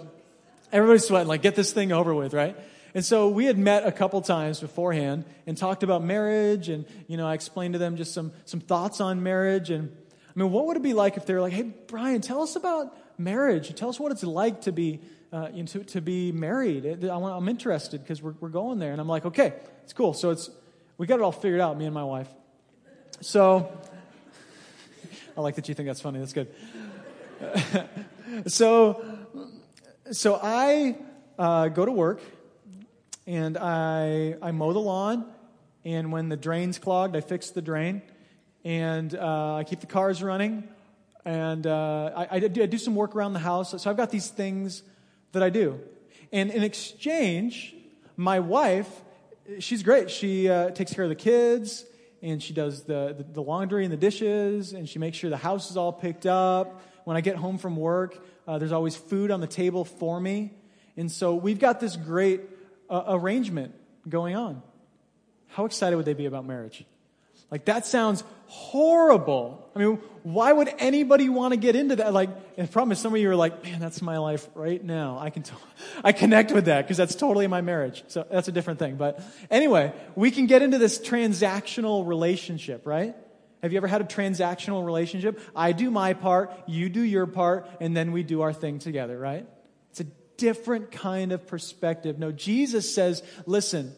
everybody's 0.73 1.07
sweating, 1.07 1.29
like 1.29 1.41
get 1.41 1.55
this 1.55 1.73
thing 1.73 1.93
over 1.93 2.13
with, 2.13 2.35
right? 2.35 2.57
And 2.97 3.05
so 3.05 3.29
we 3.29 3.45
had 3.45 3.57
met 3.57 3.87
a 3.87 3.93
couple 3.93 4.21
times 4.23 4.59
beforehand 4.59 5.25
and 5.47 5.57
talked 5.57 5.85
about 5.85 6.03
marriage 6.03 6.69
and 6.69 6.85
you 7.07 7.17
know 7.17 7.29
I 7.29 7.35
explained 7.35 7.75
to 7.75 7.79
them 7.79 7.97
just 7.97 8.13
some 8.13 8.33
some 8.45 8.59
thoughts 8.59 9.01
on 9.01 9.23
marriage 9.23 9.71
and 9.71 9.97
I 10.35 10.39
mean 10.39 10.51
what 10.51 10.67
would 10.67 10.77
it 10.77 10.83
be 10.83 10.95
like 10.95 11.17
if 11.17 11.27
they 11.27 11.35
were 11.35 11.43
like, 11.43 11.53
"Hey 11.53 11.71
Brian, 11.87 12.23
tell 12.23 12.43
us 12.43 12.57
about 12.57 12.93
marriage. 13.19 13.73
Tell 13.77 13.89
us 13.89 14.01
what 14.01 14.11
it's 14.11 14.25
like 14.25 14.63
to 14.63 14.73
be 14.73 15.01
uh, 15.33 15.49
to, 15.49 15.85
to 15.85 16.01
be 16.01 16.33
married. 16.33 17.05
I 17.05 17.17
want, 17.17 17.37
I'm 17.37 17.49
interested 17.49 18.03
because 18.03 18.23
we're, 18.23 18.35
we're 18.41 18.49
going 18.49 18.79
there. 18.79 18.93
And 18.93 19.01
I'm 19.01 19.09
like, 19.09 19.27
okay, 19.27 19.55
it's 19.85 19.93
cool. 19.93 20.15
So 20.15 20.31
it's, 20.31 20.51
we 20.97 21.07
got 21.07 21.19
it 21.19 21.23
all 21.23 21.33
figured 21.33 21.61
out, 21.61 21.77
me 21.77 21.85
and 21.85 21.95
my 21.95 22.05
wife. 22.05 22.29
So, 23.21 23.71
I 25.37 25.41
like 25.41 25.57
that 25.57 25.69
you 25.69 25.75
think 25.75 25.87
that's 25.87 26.01
funny. 26.01 26.19
That's 26.19 26.33
good. 26.33 26.49
so, 28.47 29.05
so 30.11 30.39
I 30.43 30.97
uh, 31.39 31.69
go 31.69 31.85
to 31.85 31.93
work 31.93 32.21
and 33.27 33.57
I, 33.57 34.37
I 34.41 34.51
mow 34.53 34.73
the 34.73 34.79
lawn. 34.79 35.27
And 35.85 36.11
when 36.13 36.29
the 36.29 36.37
drain's 36.37 36.79
clogged, 36.79 37.17
I 37.17 37.21
fix 37.21 37.51
the 37.51 37.63
drain. 37.63 38.03
And 38.65 39.15
uh, 39.15 39.57
I 39.57 39.65
keep 39.65 39.81
the 39.81 39.87
cars 39.87 40.23
running. 40.23 40.69
And 41.25 41.67
uh, 41.67 42.13
I, 42.17 42.29
I, 42.33 42.39
do, 42.41 42.63
I 42.63 42.67
do 42.67 42.79
some 42.79 42.95
work 42.95 43.15
around 43.15 43.35
the 43.35 43.39
house. 43.39 43.81
So 43.81 43.91
I've 43.91 43.97
got 43.97 44.11
these 44.11 44.29
things 44.29 44.83
that 45.33 45.43
I 45.43 45.51
do. 45.51 45.81
And 46.33 46.51
in 46.51 46.63
exchange, 46.63 47.75
my 48.17 48.41
wife, 48.41 48.89
she's 49.59 49.83
great. 49.83 50.11
She 50.11 50.49
uh, 50.49 50.71
takes 50.71 50.93
care 50.93 51.05
of 51.05 51.11
the 51.11 51.17
kids, 51.17 51.85
and 52.23 52.43
she 52.43 52.53
does 52.53 52.85
the, 52.85 53.15
the, 53.17 53.25
the, 53.25 53.43
laundry 53.43 53.85
and 53.85 53.93
the 53.93 53.97
dishes, 53.97 54.73
and 54.73 54.89
she 54.89 54.99
makes 54.99 55.17
sure 55.17 55.31
the 55.31 55.37
house 55.37 55.71
is 55.71 55.77
all 55.77 55.93
picked 55.93 56.27
up. 56.27 56.83
When 57.05 57.17
I 57.17 57.21
get 57.21 57.37
home 57.37 57.57
from 57.59 57.77
work, 57.77 58.23
uh, 58.47 58.59
there's 58.59 58.73
always 58.73 58.97
food 58.97 59.31
on 59.31 59.41
the 59.41 59.47
table 59.47 59.85
for 59.85 60.21
me. 60.21 60.53
And 60.97 61.11
so 61.11 61.35
we've 61.35 61.59
got 61.59 61.81
this 61.81 61.97
great 61.97 62.43
uh, 62.91 63.05
arrangement 63.07 63.75
going 64.09 64.37
on. 64.37 64.63
How 65.49 65.65
excited 65.65 65.97
would 65.97 66.05
they 66.05 66.15
be 66.15 66.27
about 66.27 66.45
marriage? 66.45 66.85
Like, 67.51 67.65
that 67.67 67.87
sounds 67.87 68.25
horrible. 68.47 69.71
I 69.75 69.79
mean, 69.79 69.97
why 70.23 70.53
would 70.53 70.71
anybody 70.79 71.29
want 71.29 71.53
to 71.53 71.57
get 71.57 71.77
into 71.77 71.97
that? 71.97 72.13
Like, 72.13 72.31
and 72.57 72.69
the 72.69 72.73
problem 72.73 72.93
is 72.93 72.99
some 72.99 73.15
of 73.15 73.21
you 73.21 73.31
are 73.31 73.37
like, 73.37 73.63
man, 73.63 73.79
that's 73.79 74.03
my 74.03 74.19
life 74.19 74.47
right 74.55 74.83
now. 74.83 75.19
I 75.19 75.31
can, 75.31 75.43
t- 75.43 75.55
I 76.05 76.13
connect 76.13 76.53
with 76.53 76.67
that 76.67 76.83
because 76.83 76.97
that's 76.97 77.15
totally 77.15 77.47
my 77.47 77.61
marriage. 77.61 78.05
So 78.09 78.27
that's 78.31 78.49
a 78.49 78.53
different 78.53 78.79
thing. 78.79 78.97
But 78.97 79.23
anyway, 79.51 79.93
we 80.15 80.31
can 80.31 80.47
get 80.47 80.63
into 80.63 80.79
this 80.79 80.99
transactional 80.99 82.07
relationship, 82.07 82.87
right? 82.87 83.15
Have 83.63 83.73
you 83.73 83.79
ever 83.79 83.87
had 83.87 84.01
a 84.01 84.05
transactional 84.05 84.85
relationship? 84.85 85.41
I 85.55 85.73
do 85.73 85.91
my 85.91 86.15
part, 86.15 86.53
you 86.67 86.89
do 86.89 87.03
your 87.03 87.27
part, 87.27 87.69
and 87.81 87.97
then 87.97 88.13
we 88.13 88.23
do 88.23 88.43
our 88.43 88.53
thing 88.53 88.79
together, 88.79 89.19
right? 89.19 89.47
It's 89.91 90.01
a 90.01 90.07
different 90.37 90.91
kind 90.91 91.33
of 91.33 91.47
perspective. 91.47 92.19
No, 92.19 92.31
Jesus 92.31 92.93
says, 92.95 93.23
listen, 93.47 93.95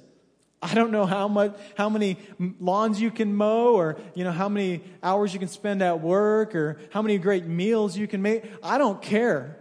I 0.62 0.75
don't 0.75 0.90
know 0.90 1.07
how 1.07 1.27
much, 1.27 1.57
how 1.75 1.88
many 1.88 2.18
lawns 2.59 3.01
you 3.01 3.11
can 3.11 3.35
mow 3.35 3.75
or, 3.75 3.99
you 4.14 4.25
know, 4.25 4.33
how 4.33 4.49
many 4.49 4.83
hours 5.03 5.33
you 5.33 5.38
can 5.38 5.49
spend 5.49 5.83
at 5.83 6.01
work 6.01 6.55
or 6.55 6.79
how 6.90 7.01
many 7.01 7.16
great 7.16 7.46
meals 7.46 7.96
you 7.96 8.07
can 8.07 8.20
make. 8.20 8.44
I 8.62 8.77
don't 8.77 9.01
care. 9.01 9.57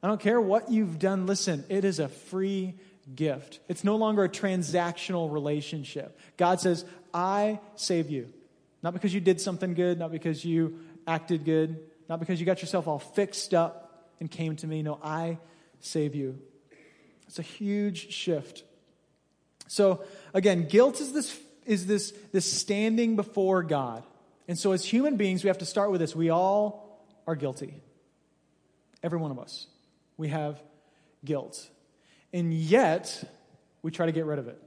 I 0.00 0.06
don't 0.06 0.20
care 0.20 0.40
what 0.40 0.70
you've 0.70 0.98
done. 0.98 1.26
Listen, 1.26 1.64
it 1.68 1.84
is 1.84 1.98
a 1.98 2.08
free 2.08 2.74
gift. 3.16 3.58
It's 3.68 3.82
no 3.82 3.96
longer 3.96 4.24
a 4.24 4.28
transactional 4.28 5.32
relationship. 5.32 6.18
God 6.36 6.60
says, 6.60 6.84
I 7.12 7.58
save 7.74 8.10
you. 8.10 8.32
Not 8.82 8.92
because 8.92 9.12
you 9.12 9.20
did 9.20 9.40
something 9.40 9.74
good, 9.74 9.98
not 9.98 10.12
because 10.12 10.44
you 10.44 10.78
acted 11.06 11.44
good, 11.44 11.80
not 12.08 12.20
because 12.20 12.38
you 12.38 12.46
got 12.46 12.60
yourself 12.60 12.86
all 12.86 12.98
fixed 12.98 13.54
up 13.54 14.10
and 14.20 14.30
came 14.30 14.56
to 14.56 14.66
me. 14.66 14.82
No, 14.82 15.00
I 15.02 15.38
save 15.80 16.14
you. 16.14 16.38
It's 17.26 17.38
a 17.38 17.42
huge 17.42 18.12
shift. 18.12 18.62
So 19.66 20.04
again, 20.32 20.68
guilt 20.68 21.00
is 21.00 21.12
this 21.12 21.38
is 21.66 21.86
this 21.86 22.12
this 22.32 22.50
standing 22.50 23.16
before 23.16 23.62
God. 23.62 24.04
And 24.46 24.58
so 24.58 24.72
as 24.72 24.84
human 24.84 25.16
beings, 25.16 25.42
we 25.42 25.48
have 25.48 25.58
to 25.58 25.66
start 25.66 25.90
with 25.90 26.00
this. 26.00 26.14
We 26.14 26.30
all 26.30 27.06
are 27.26 27.34
guilty. 27.34 27.80
Every 29.02 29.18
one 29.18 29.30
of 29.30 29.38
us. 29.38 29.66
We 30.16 30.28
have 30.28 30.62
guilt. 31.24 31.68
And 32.32 32.52
yet, 32.52 33.24
we 33.82 33.90
try 33.90 34.06
to 34.06 34.12
get 34.12 34.26
rid 34.26 34.38
of 34.38 34.48
it. 34.48 34.60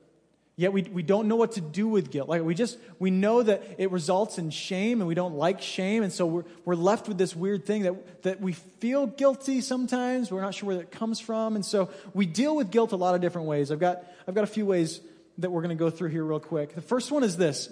Yet 0.60 0.74
we, 0.74 0.82
we 0.82 1.04
don't 1.04 1.28
know 1.28 1.36
what 1.36 1.52
to 1.52 1.62
do 1.62 1.88
with 1.88 2.10
guilt. 2.10 2.28
Like 2.28 2.42
we 2.42 2.56
just 2.56 2.80
we 2.98 3.12
know 3.12 3.44
that 3.44 3.62
it 3.78 3.92
results 3.92 4.40
in 4.40 4.50
shame 4.50 5.02
and 5.02 5.08
we 5.08 5.14
don't 5.14 5.36
like 5.36 5.62
shame, 5.62 6.02
and 6.02 6.12
so 6.12 6.26
we're 6.26 6.46
we're 6.66 6.76
left 6.76 7.08
with 7.08 7.20
this 7.20 7.36
weird 7.36 7.64
thing 7.64 7.84
that, 7.84 8.24
that 8.24 8.42
we 8.42 8.54
feel 8.54 9.06
guilty 9.06 9.62
sometimes. 9.62 10.32
We're 10.32 10.42
not 10.42 10.56
sure 10.56 10.66
where 10.66 10.78
that 10.78 10.92
comes 10.92 11.20
from. 11.20 11.56
And 11.56 11.64
so 11.64 11.92
we 12.16 12.26
deal 12.26 12.56
with 12.56 12.72
guilt 12.72 12.92
a 12.92 12.96
lot 12.96 13.14
of 13.14 13.22
different 13.22 13.48
ways. 13.48 13.72
I've 13.72 13.80
got 13.80 14.04
I've 14.28 14.34
got 14.34 14.46
a 14.46 14.48
few 14.48 14.66
ways 14.66 15.00
that 15.38 15.52
we're 15.52 15.62
going 15.62 15.78
to 15.78 15.80
go 15.80 15.92
through 15.92 16.10
here 16.10 16.24
real 16.24 16.40
quick. 16.40 16.74
The 16.74 16.82
first 16.82 17.12
one 17.12 17.24
is 17.24 17.38
this 17.38 17.72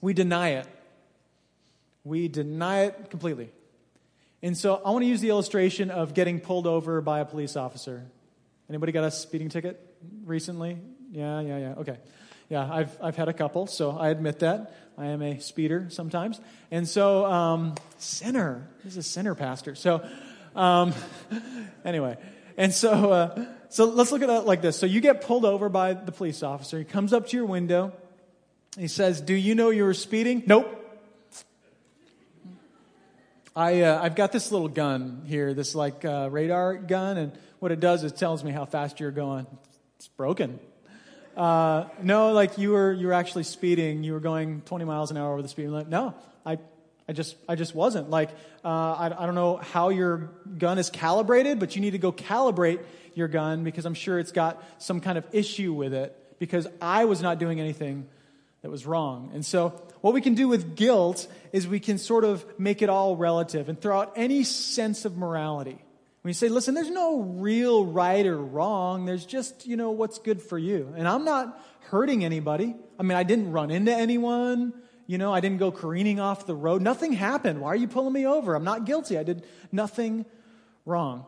we 0.00 0.12
deny 0.12 0.50
it. 0.50 0.66
We 2.02 2.26
deny 2.26 2.86
it 2.86 3.10
completely. 3.10 3.50
And 4.42 4.58
so 4.58 4.82
I 4.84 4.90
want 4.90 5.04
to 5.04 5.06
use 5.06 5.20
the 5.20 5.28
illustration 5.28 5.90
of 5.90 6.14
getting 6.14 6.40
pulled 6.40 6.66
over 6.66 7.00
by 7.02 7.20
a 7.20 7.24
police 7.24 7.54
officer. 7.54 8.04
Anybody 8.68 8.90
got 8.90 9.04
a 9.04 9.12
speeding 9.12 9.48
ticket 9.48 9.78
recently? 10.24 10.78
Yeah, 11.10 11.40
yeah, 11.40 11.58
yeah. 11.58 11.74
Okay. 11.78 11.96
Yeah, 12.48 12.68
I've, 12.72 12.96
I've 13.00 13.16
had 13.16 13.28
a 13.28 13.32
couple, 13.32 13.66
so 13.66 13.92
I 13.92 14.10
admit 14.10 14.40
that. 14.40 14.74
I 14.98 15.06
am 15.06 15.22
a 15.22 15.40
speeder 15.40 15.86
sometimes. 15.90 16.40
And 16.70 16.88
so, 16.88 17.24
um, 17.24 17.74
sinner. 17.98 18.68
This 18.84 18.94
is 18.94 18.98
a 18.98 19.02
sinner 19.08 19.34
pastor. 19.34 19.74
So, 19.74 20.06
um, 20.54 20.92
anyway. 21.84 22.16
And 22.56 22.72
so, 22.72 23.12
uh, 23.12 23.46
so 23.70 23.86
let's 23.86 24.12
look 24.12 24.22
at 24.22 24.30
it 24.30 24.46
like 24.46 24.62
this. 24.62 24.76
So 24.76 24.86
you 24.86 25.00
get 25.00 25.22
pulled 25.22 25.44
over 25.44 25.68
by 25.68 25.94
the 25.94 26.12
police 26.12 26.42
officer. 26.42 26.78
He 26.78 26.84
comes 26.84 27.12
up 27.12 27.28
to 27.28 27.36
your 27.36 27.46
window. 27.46 27.92
He 28.76 28.88
says, 28.88 29.20
Do 29.20 29.34
you 29.34 29.54
know 29.54 29.70
you 29.70 29.84
were 29.84 29.94
speeding? 29.94 30.42
Nope. 30.46 30.76
I, 33.54 33.82
uh, 33.82 34.00
I've 34.02 34.14
got 34.14 34.32
this 34.32 34.52
little 34.52 34.68
gun 34.68 35.22
here, 35.26 35.54
this 35.54 35.74
like 35.74 36.04
uh, 36.04 36.28
radar 36.30 36.76
gun, 36.76 37.16
and 37.16 37.32
what 37.58 37.72
it 37.72 37.80
does 37.80 38.04
is 38.04 38.12
tells 38.12 38.44
me 38.44 38.52
how 38.52 38.64
fast 38.64 39.00
you're 39.00 39.10
going. 39.10 39.46
It's 39.96 40.08
broken. 40.08 40.60
Uh, 41.36 41.84
no, 42.02 42.32
like 42.32 42.58
you 42.58 42.72
were 42.72 42.92
you 42.92 43.06
were 43.06 43.12
actually 43.12 43.44
speeding. 43.44 44.04
You 44.04 44.12
were 44.12 44.20
going 44.20 44.62
20 44.62 44.84
miles 44.84 45.10
an 45.10 45.16
hour 45.16 45.32
over 45.32 45.42
the 45.42 45.48
speed 45.48 45.68
limit. 45.68 45.88
No, 45.88 46.14
I 46.44 46.58
I 47.10 47.12
just, 47.12 47.34
I 47.48 47.56
just 47.56 47.74
wasn't. 47.74 48.08
Like, 48.08 48.30
uh, 48.64 48.68
I, 48.68 49.06
I 49.06 49.26
don't 49.26 49.34
know 49.34 49.56
how 49.56 49.88
your 49.88 50.30
gun 50.58 50.78
is 50.78 50.90
calibrated, 50.90 51.58
but 51.58 51.74
you 51.74 51.82
need 51.82 51.90
to 51.90 51.98
go 51.98 52.12
calibrate 52.12 52.78
your 53.14 53.26
gun 53.26 53.64
because 53.64 53.84
I'm 53.84 53.94
sure 53.94 54.20
it's 54.20 54.30
got 54.30 54.62
some 54.78 55.00
kind 55.00 55.18
of 55.18 55.24
issue 55.32 55.72
with 55.72 55.92
it 55.92 56.16
because 56.38 56.68
I 56.80 57.06
was 57.06 57.20
not 57.20 57.40
doing 57.40 57.58
anything 57.58 58.06
that 58.62 58.70
was 58.70 58.86
wrong. 58.86 59.32
And 59.34 59.44
so, 59.44 59.70
what 60.02 60.14
we 60.14 60.20
can 60.20 60.34
do 60.34 60.46
with 60.46 60.76
guilt 60.76 61.26
is 61.52 61.66
we 61.66 61.80
can 61.80 61.98
sort 61.98 62.22
of 62.22 62.44
make 62.60 62.80
it 62.80 62.88
all 62.88 63.16
relative 63.16 63.68
and 63.68 63.80
throw 63.80 64.02
out 64.02 64.12
any 64.14 64.44
sense 64.44 65.04
of 65.04 65.16
morality. 65.16 65.82
When 66.22 66.30
you 66.30 66.34
say, 66.34 66.48
listen, 66.48 66.74
there's 66.74 66.90
no 66.90 67.20
real 67.20 67.86
right 67.86 68.26
or 68.26 68.36
wrong, 68.36 69.06
there's 69.06 69.24
just, 69.24 69.66
you 69.66 69.76
know, 69.76 69.90
what's 69.90 70.18
good 70.18 70.42
for 70.42 70.58
you. 70.58 70.92
And 70.96 71.08
I'm 71.08 71.24
not 71.24 71.58
hurting 71.88 72.24
anybody. 72.24 72.74
I 72.98 73.02
mean, 73.02 73.16
I 73.16 73.22
didn't 73.22 73.52
run 73.52 73.70
into 73.70 73.94
anyone. 73.94 74.74
You 75.06 75.18
know, 75.18 75.32
I 75.32 75.40
didn't 75.40 75.58
go 75.58 75.72
careening 75.72 76.20
off 76.20 76.46
the 76.46 76.54
road. 76.54 76.82
Nothing 76.82 77.12
happened. 77.12 77.60
Why 77.60 77.68
are 77.68 77.76
you 77.76 77.88
pulling 77.88 78.12
me 78.12 78.26
over? 78.26 78.54
I'm 78.54 78.64
not 78.64 78.84
guilty. 78.84 79.18
I 79.18 79.22
did 79.22 79.44
nothing 79.72 80.26
wrong. 80.84 81.24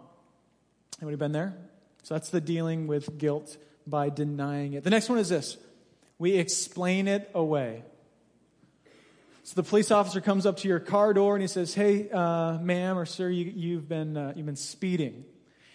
Anybody 1.00 1.16
been 1.16 1.33
there? 1.33 1.57
So 2.02 2.14
that's 2.14 2.31
the 2.31 2.40
dealing 2.40 2.87
with 2.87 3.18
guilt 3.18 3.57
by 3.87 4.11
denying 4.11 4.74
it. 4.74 4.85
The 4.85 4.90
next 4.90 5.09
one 5.09 5.18
is 5.18 5.28
this 5.28 5.57
we 6.18 6.35
explain 6.35 7.09
it 7.09 7.31
away. 7.35 7.83
So 9.44 9.55
the 9.57 9.64
police 9.64 9.90
officer 9.90 10.20
comes 10.20 10.46
up 10.46 10.59
to 10.59 10.68
your 10.68 10.78
car 10.78 11.12
door 11.12 11.35
and 11.35 11.42
he 11.42 11.48
says, 11.48 11.74
Hey, 11.74 12.09
uh, 12.11 12.59
ma'am 12.59 12.96
or 12.96 13.05
sir, 13.07 13.28
you, 13.28 13.76
have 13.76 13.88
been, 13.88 14.16
uh, 14.16 14.33
you've 14.37 14.46
been 14.46 14.55
speeding. 14.55 15.24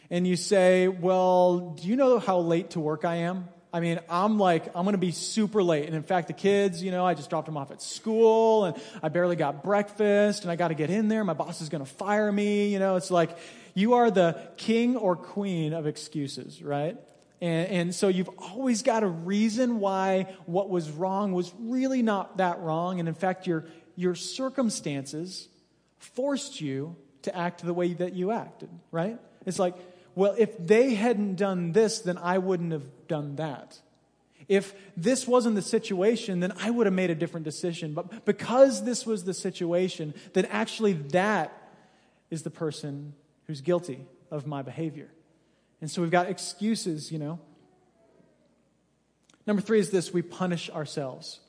And 0.10 0.26
you 0.26 0.38
say, 0.38 0.88
Well, 0.88 1.76
do 1.82 1.88
you 1.88 1.98
know 1.98 2.20
how 2.20 2.40
late 2.40 2.72
to 2.72 2.80
work 2.80 3.04
I 3.04 3.16
am? 3.16 3.50
I 3.74 3.82
mean, 3.82 4.00
I'm 4.10 4.40
like, 4.40 4.68
I'm 4.74 4.86
going 4.86 4.94
to 4.94 4.98
be 4.98 5.12
super 5.12 5.62
late. 5.62 5.86
And 5.86 5.96
in 5.96 6.04
fact, 6.04 6.28
the 6.28 6.34
kids, 6.34 6.82
you 6.82 6.92
know, 6.92 7.06
I 7.06 7.14
just 7.14 7.30
dropped 7.30 7.48
them 7.48 7.58
off 7.58 7.70
at 7.70 7.82
school 7.82 8.64
and 8.66 8.82
I 9.04 9.10
barely 9.10 9.36
got 9.36 9.64
breakfast 9.64 10.44
and 10.44 10.52
I 10.52 10.56
got 10.56 10.70
to 10.70 10.74
get 10.74 10.90
in 10.90 11.10
there. 11.10 11.26
My 11.26 11.34
boss 11.34 11.62
is 11.62 11.68
going 11.68 11.84
to 11.84 11.92
fire 11.92 12.32
me. 12.32 12.70
You 12.70 12.80
know, 12.80 12.96
it's 12.96 13.12
like 13.12 13.38
you 13.74 13.96
are 13.96 14.10
the 14.10 14.42
king 14.56 14.96
or 14.96 15.18
queen 15.18 15.74
of 15.74 15.86
excuses, 15.86 16.64
right? 16.64 16.98
And, 17.42 17.70
and 17.70 17.96
so 17.96 18.08
you've 18.08 18.30
always 18.38 18.82
got 18.82 19.04
a 19.04 19.08
reason 19.08 19.80
why 19.80 20.36
what 20.46 20.70
was 20.70 20.90
wrong 20.90 21.34
was 21.34 21.54
really 21.60 22.02
not 22.02 22.38
that 22.38 22.60
wrong. 22.60 23.00
And 23.00 23.08
in 23.08 23.16
fact, 23.16 23.48
your, 23.48 23.66
your 23.96 24.16
circumstances 24.16 25.48
forced 26.00 26.62
you 26.62 26.96
to 27.24 27.36
act 27.36 27.64
the 27.64 27.74
way 27.74 27.94
that 27.94 28.14
you 28.14 28.32
acted, 28.32 28.70
right? 28.92 29.20
It's 29.46 29.60
like, 29.60 29.76
well, 30.16 30.36
if 30.38 30.58
they 30.58 30.96
hadn't 30.96 31.36
done 31.36 31.74
this, 31.74 32.00
then 32.00 32.18
I 32.18 32.38
wouldn't 32.38 32.72
have 32.72 32.86
done 33.08 33.36
that. 33.36 33.80
If 34.48 34.74
this 34.96 35.28
wasn't 35.28 35.56
the 35.56 35.62
situation, 35.62 36.40
then 36.40 36.54
I 36.60 36.70
would 36.70 36.88
have 36.88 36.94
made 36.94 37.10
a 37.10 37.16
different 37.16 37.44
decision. 37.44 37.94
But 37.94 38.26
because 38.26 38.84
this 38.84 39.06
was 39.06 39.26
the 39.26 39.34
situation, 39.34 40.14
then 40.34 40.46
actually 40.46 40.94
that 40.94 41.52
is 42.32 42.44
the 42.44 42.50
person 42.50 43.14
who's 43.46 43.62
guilty 43.62 44.06
of 44.32 44.48
my 44.48 44.62
behavior. 44.62 45.10
And 45.82 45.90
so 45.92 46.02
we've 46.02 46.12
got 46.12 46.30
excuses, 46.30 47.12
you 47.12 47.20
know. 47.20 47.40
Number 49.46 49.62
three 49.62 49.80
is 49.80 49.90
this 49.90 50.12
we 50.12 50.22
punish 50.22 50.70
ourselves. 50.70 51.40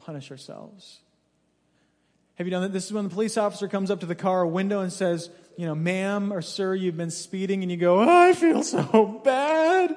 Punish 0.00 0.30
ourselves. 0.30 1.00
Have 2.36 2.46
you 2.46 2.50
done 2.50 2.62
that? 2.62 2.72
This 2.72 2.86
is 2.86 2.92
when 2.92 3.04
the 3.04 3.10
police 3.10 3.36
officer 3.36 3.68
comes 3.68 3.90
up 3.90 4.00
to 4.00 4.06
the 4.06 4.14
car 4.14 4.46
window 4.46 4.80
and 4.80 4.92
says, 4.92 5.30
you 5.56 5.64
know, 5.66 5.74
ma'am 5.74 6.32
or 6.32 6.42
sir, 6.42 6.74
you've 6.74 6.96
been 6.96 7.10
speeding, 7.10 7.62
and 7.62 7.70
you 7.70 7.78
go, 7.78 8.00
oh, 8.00 8.28
I 8.28 8.34
feel 8.34 8.62
so 8.62 9.20
bad. 9.24 9.96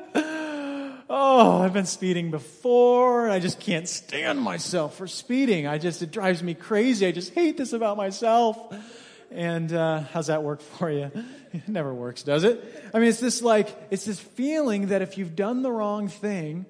Oh, 1.12 1.62
I've 1.62 1.74
been 1.74 1.86
speeding 1.86 2.32
before. 2.32 3.30
I 3.30 3.40
just 3.40 3.60
can't 3.60 3.90
stand 3.90 4.40
myself 4.40 4.96
for 4.96 5.08
speeding. 5.08 5.68
I 5.68 5.80
just, 5.80 6.02
it 6.02 6.12
drives 6.12 6.42
me 6.44 6.54
crazy. 6.54 7.08
I 7.08 7.12
just 7.12 7.34
hate 7.34 7.58
this 7.58 7.74
about 7.74 7.98
myself. 7.98 8.74
And 9.32 9.72
uh, 9.72 10.02
how's 10.12 10.28
that 10.28 10.44
work 10.44 10.62
for 10.62 10.90
you? 10.90 11.12
It 11.52 11.68
never 11.68 11.92
works, 11.92 12.22
does 12.22 12.44
it? 12.44 12.64
I 12.94 13.00
mean, 13.00 13.10
it's 13.10 13.20
this 13.20 13.42
like, 13.42 13.76
it's 13.90 14.06
this 14.06 14.20
feeling 14.20 14.90
that 14.90 15.02
if 15.02 15.18
you've 15.18 15.36
done 15.36 15.64
the 15.64 15.72
wrong 15.72 16.08
thing, 16.08 16.68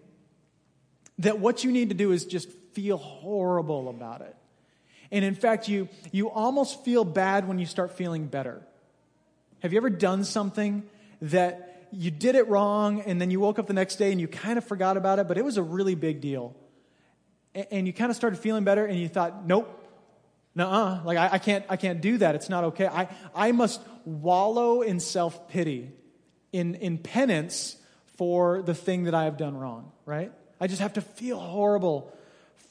that 1.17 1.39
what 1.39 1.65
you 1.65 1.71
need 1.73 1.89
to 1.89 1.95
do 1.95 2.13
is 2.13 2.25
just 2.25 2.49
feel 2.71 2.95
horrible 2.95 3.89
about 3.89 4.21
it. 4.21 4.33
And 5.11 5.25
in 5.25 5.35
fact, 5.35 5.67
you, 5.67 5.89
you 6.13 6.29
almost 6.29 6.85
feel 6.85 7.03
bad 7.03 7.45
when 7.45 7.59
you 7.59 7.65
start 7.65 7.91
feeling 7.91 8.27
better. 8.27 8.61
Have 9.59 9.73
you 9.73 9.77
ever 9.77 9.89
done 9.89 10.23
something 10.23 10.83
that 11.21 11.87
you 11.91 12.09
did 12.09 12.35
it 12.35 12.47
wrong 12.47 13.01
and 13.01 13.19
then 13.19 13.31
you 13.31 13.41
woke 13.41 13.59
up 13.59 13.67
the 13.67 13.73
next 13.73 13.97
day 13.97 14.11
and 14.11 14.21
you 14.21 14.29
kind 14.29 14.57
of 14.57 14.63
forgot 14.63 14.95
about 14.95 15.19
it, 15.19 15.27
but 15.27 15.37
it 15.37 15.43
was 15.43 15.57
a 15.57 15.63
really 15.63 15.95
big 15.95 16.21
deal? 16.21 16.55
And 17.53 17.85
you 17.85 17.91
kind 17.91 18.11
of 18.11 18.15
started 18.15 18.39
feeling 18.39 18.63
better 18.63 18.85
and 18.85 18.97
you 18.97 19.09
thought, 19.09 19.45
nope, 19.45 19.78
no, 20.55 20.67
uh 20.67 21.01
like 21.03 21.17
I, 21.17 21.29
I, 21.33 21.39
can't, 21.39 21.65
I 21.69 21.77
can't 21.77 22.01
do 22.01 22.17
that. 22.19 22.35
It's 22.35 22.49
not 22.49 22.63
okay. 22.65 22.87
I, 22.87 23.07
I 23.35 23.51
must 23.51 23.81
wallow 24.05 24.81
in 24.81 24.99
self 24.99 25.49
pity, 25.49 25.91
in, 26.51 26.75
in 26.75 26.97
penance 26.97 27.77
for 28.17 28.61
the 28.61 28.73
thing 28.73 29.03
that 29.03 29.15
I 29.15 29.25
have 29.25 29.37
done 29.37 29.55
wrong, 29.55 29.91
right? 30.05 30.31
I 30.59 30.67
just 30.67 30.81
have 30.81 30.93
to 30.93 31.01
feel 31.01 31.39
horrible 31.39 32.13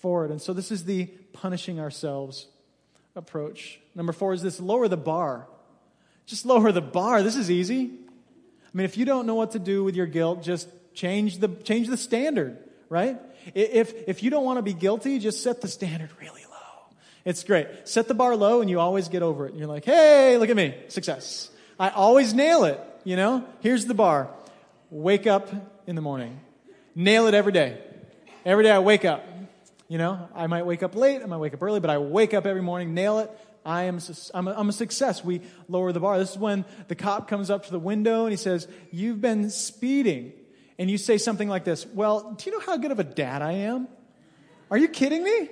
for 0.00 0.24
it. 0.24 0.30
And 0.30 0.40
so 0.40 0.52
this 0.52 0.70
is 0.70 0.84
the 0.84 1.06
punishing 1.32 1.80
ourselves 1.80 2.46
approach. 3.16 3.80
Number 3.94 4.12
four 4.12 4.32
is 4.32 4.42
this 4.42 4.60
lower 4.60 4.88
the 4.88 4.96
bar. 4.96 5.48
Just 6.26 6.44
lower 6.44 6.72
the 6.72 6.82
bar. 6.82 7.22
This 7.22 7.36
is 7.36 7.50
easy. 7.50 7.84
I 7.84 8.70
mean, 8.76 8.84
if 8.84 8.98
you 8.98 9.04
don't 9.04 9.26
know 9.26 9.34
what 9.34 9.52
to 9.52 9.58
do 9.58 9.82
with 9.82 9.96
your 9.96 10.06
guilt, 10.06 10.42
just 10.42 10.68
change 10.94 11.38
the, 11.38 11.48
change 11.48 11.88
the 11.88 11.96
standard, 11.96 12.58
right? 12.88 13.18
If, 13.54 13.94
if 14.06 14.22
you 14.22 14.30
don't 14.30 14.44
want 14.44 14.58
to 14.58 14.62
be 14.62 14.74
guilty, 14.74 15.18
just 15.18 15.42
set 15.42 15.60
the 15.60 15.68
standard 15.68 16.10
really. 16.20 16.37
It's 17.28 17.44
great. 17.44 17.68
Set 17.84 18.08
the 18.08 18.14
bar 18.14 18.34
low 18.36 18.62
and 18.62 18.70
you 18.70 18.80
always 18.80 19.08
get 19.08 19.22
over 19.22 19.44
it. 19.44 19.50
And 19.50 19.58
you're 19.58 19.68
like, 19.68 19.84
hey, 19.84 20.38
look 20.38 20.48
at 20.48 20.56
me. 20.56 20.74
Success. 20.88 21.50
I 21.78 21.90
always 21.90 22.32
nail 22.32 22.64
it. 22.64 22.80
You 23.04 23.16
know, 23.16 23.44
here's 23.60 23.84
the 23.84 23.92
bar. 23.92 24.30
Wake 24.88 25.26
up 25.26 25.50
in 25.86 25.94
the 25.94 26.00
morning. 26.00 26.40
Nail 26.94 27.26
it 27.26 27.34
every 27.34 27.52
day. 27.52 27.82
Every 28.46 28.64
day 28.64 28.70
I 28.70 28.78
wake 28.78 29.04
up. 29.04 29.26
You 29.88 29.98
know, 29.98 30.26
I 30.34 30.46
might 30.46 30.64
wake 30.64 30.82
up 30.82 30.94
late, 30.94 31.20
I 31.22 31.26
might 31.26 31.36
wake 31.36 31.52
up 31.52 31.62
early, 31.62 31.80
but 31.80 31.90
I 31.90 31.98
wake 31.98 32.32
up 32.32 32.46
every 32.46 32.62
morning, 32.62 32.94
nail 32.94 33.18
it, 33.18 33.30
I 33.62 33.84
am 33.84 34.00
I'm 34.32 34.48
a, 34.48 34.52
I'm 34.52 34.68
a 34.70 34.72
success. 34.72 35.22
We 35.22 35.42
lower 35.68 35.92
the 35.92 36.00
bar. 36.00 36.18
This 36.18 36.30
is 36.30 36.38
when 36.38 36.64
the 36.88 36.94
cop 36.94 37.28
comes 37.28 37.50
up 37.50 37.66
to 37.66 37.70
the 37.70 37.78
window 37.78 38.22
and 38.22 38.30
he 38.30 38.38
says, 38.38 38.68
You've 38.90 39.20
been 39.20 39.50
speeding. 39.50 40.32
And 40.78 40.90
you 40.90 40.96
say 40.96 41.18
something 41.18 41.48
like 41.48 41.64
this 41.64 41.84
Well, 41.84 42.32
do 42.38 42.48
you 42.48 42.56
know 42.56 42.64
how 42.64 42.78
good 42.78 42.90
of 42.90 42.98
a 42.98 43.04
dad 43.04 43.42
I 43.42 43.52
am? 43.52 43.86
Are 44.70 44.78
you 44.78 44.88
kidding 44.88 45.22
me? 45.22 45.50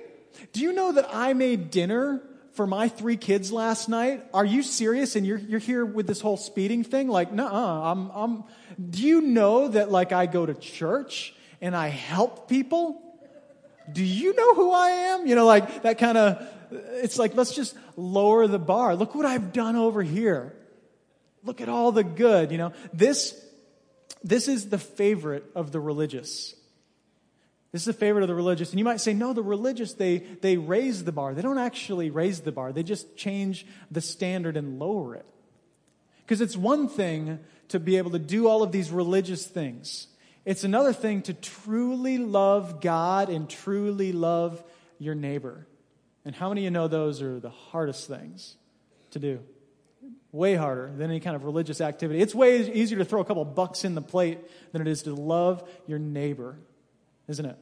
Do 0.53 0.61
you 0.61 0.73
know 0.73 0.93
that 0.93 1.09
I 1.13 1.33
made 1.33 1.71
dinner 1.71 2.23
for 2.53 2.67
my 2.67 2.89
three 2.89 3.17
kids 3.17 3.53
last 3.53 3.89
night? 3.89 4.25
Are 4.33 4.45
you 4.45 4.63
serious? 4.63 5.17
And 5.17 5.27
you're, 5.27 5.39
you're 5.39 5.61
here 5.61 5.85
with 5.85 6.07
this 6.07 6.21
whole 6.21 6.37
speeding 6.37 6.85
thing? 6.85 7.09
Like, 7.09 7.33
no, 7.33 7.47
I'm, 7.47 8.11
I'm, 8.11 8.45
do 8.91 9.03
you 9.03 9.21
know 9.21 9.69
that 9.69 9.91
like 9.91 10.13
I 10.13 10.27
go 10.27 10.47
to 10.47 10.55
church 10.55 11.35
and 11.61 11.77
I 11.77 11.89
help 11.89 12.49
people? 12.49 13.03
Do 13.93 14.03
you 14.03 14.35
know 14.35 14.55
who 14.55 14.73
I 14.73 14.89
am? 14.89 15.27
You 15.27 15.35
know, 15.35 15.47
like 15.47 15.83
that 15.83 15.99
kind 15.99 16.19
of 16.19 16.47
it's 16.71 17.19
like, 17.19 17.35
let's 17.35 17.55
just 17.55 17.77
lower 17.97 18.47
the 18.47 18.59
bar. 18.59 18.97
Look 18.97 19.15
what 19.15 19.27
I've 19.27 19.53
done 19.53 19.77
over 19.77 20.03
here. 20.03 20.55
Look 21.45 21.61
at 21.61 21.69
all 21.69 21.93
the 21.93 22.05
good, 22.05 22.51
you 22.51 22.59
know. 22.59 22.73
This, 22.93 23.41
this 24.25 24.49
is 24.49 24.69
the 24.69 24.79
favorite 24.79 25.45
of 25.55 25.73
the 25.73 25.81
religious. 25.81 26.55
This 27.77 27.83
is 27.83 27.89
a 27.89 27.93
favorite 27.93 28.23
of 28.23 28.29
the 28.29 28.35
religious. 28.35 28.71
And 28.71 28.79
you 28.79 28.87
might 28.87 29.03
say, 29.03 29.13
no, 29.13 29.35
the 29.35 29.43
religious, 29.43 29.93
they, 29.93 30.21
they 30.41 30.57
raise 30.57 31.05
the 31.05 31.13
bar. 31.13 31.35
They 31.35 31.43
don't 31.43 31.59
actually 31.59 32.09
raise 32.09 32.41
the 32.41 32.51
bar, 32.51 32.73
they 32.73 32.83
just 32.83 33.19
change 33.19 33.67
the 33.91 34.01
standard 34.01 34.57
and 34.57 34.79
lower 34.79 35.15
it. 35.15 35.27
Because 36.25 36.41
it's 36.41 36.57
one 36.57 36.89
thing 36.89 37.39
to 37.69 37.79
be 37.79 37.99
able 37.99 38.13
to 38.13 38.19
do 38.19 38.49
all 38.49 38.63
of 38.63 38.73
these 38.73 38.91
religious 38.91 39.45
things, 39.45 40.07
it's 40.47 40.65
another 40.65 40.95
thing 40.95 41.21
to 41.25 41.35
truly 41.35 42.17
love 42.17 42.81
God 42.81 43.29
and 43.29 43.47
truly 43.47 44.11
love 44.11 44.65
your 44.99 45.15
neighbor. 45.15 45.67
And 46.25 46.35
how 46.35 46.49
many 46.49 46.63
of 46.63 46.65
you 46.65 46.71
know 46.71 46.89
those 46.89 47.21
are 47.21 47.39
the 47.41 47.51
hardest 47.51 48.09
things 48.09 48.57
to 49.11 49.19
do? 49.19 49.41
Way 50.33 50.55
harder 50.55 50.95
than 50.97 51.11
any 51.11 51.21
kind 51.21 51.37
of 51.37 51.45
religious 51.45 51.83
activity. 51.83 52.23
It's 52.23 52.35
way 52.35 52.73
easier 52.73 52.97
to 52.97 53.05
throw 53.05 53.21
a 53.21 53.25
couple 53.27 53.45
bucks 53.45 53.85
in 53.85 53.95
the 53.95 54.01
plate 54.01 54.39
than 54.73 54.81
it 54.81 54.89
is 54.89 55.03
to 55.03 55.15
love 55.15 55.63
your 55.87 55.99
neighbor, 55.99 56.59
isn't 57.29 57.45
it? 57.45 57.59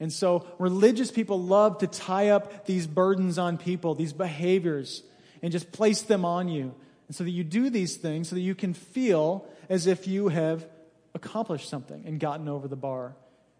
And 0.00 0.12
so 0.12 0.46
religious 0.58 1.10
people 1.10 1.42
love 1.42 1.78
to 1.78 1.86
tie 1.86 2.28
up 2.28 2.66
these 2.66 2.86
burdens 2.86 3.38
on 3.38 3.58
people, 3.58 3.94
these 3.94 4.12
behaviors, 4.12 5.02
and 5.42 5.50
just 5.50 5.72
place 5.72 6.02
them 6.02 6.24
on 6.24 6.48
you. 6.48 6.74
And 7.08 7.16
so 7.16 7.24
that 7.24 7.30
you 7.30 7.42
do 7.42 7.70
these 7.70 7.96
things 7.96 8.28
so 8.28 8.36
that 8.36 8.42
you 8.42 8.54
can 8.54 8.74
feel 8.74 9.46
as 9.68 9.86
if 9.86 10.06
you 10.06 10.28
have 10.28 10.66
accomplished 11.14 11.68
something 11.68 12.04
and 12.06 12.20
gotten 12.20 12.48
over 12.48 12.68
the 12.68 12.76
bar. 12.76 13.16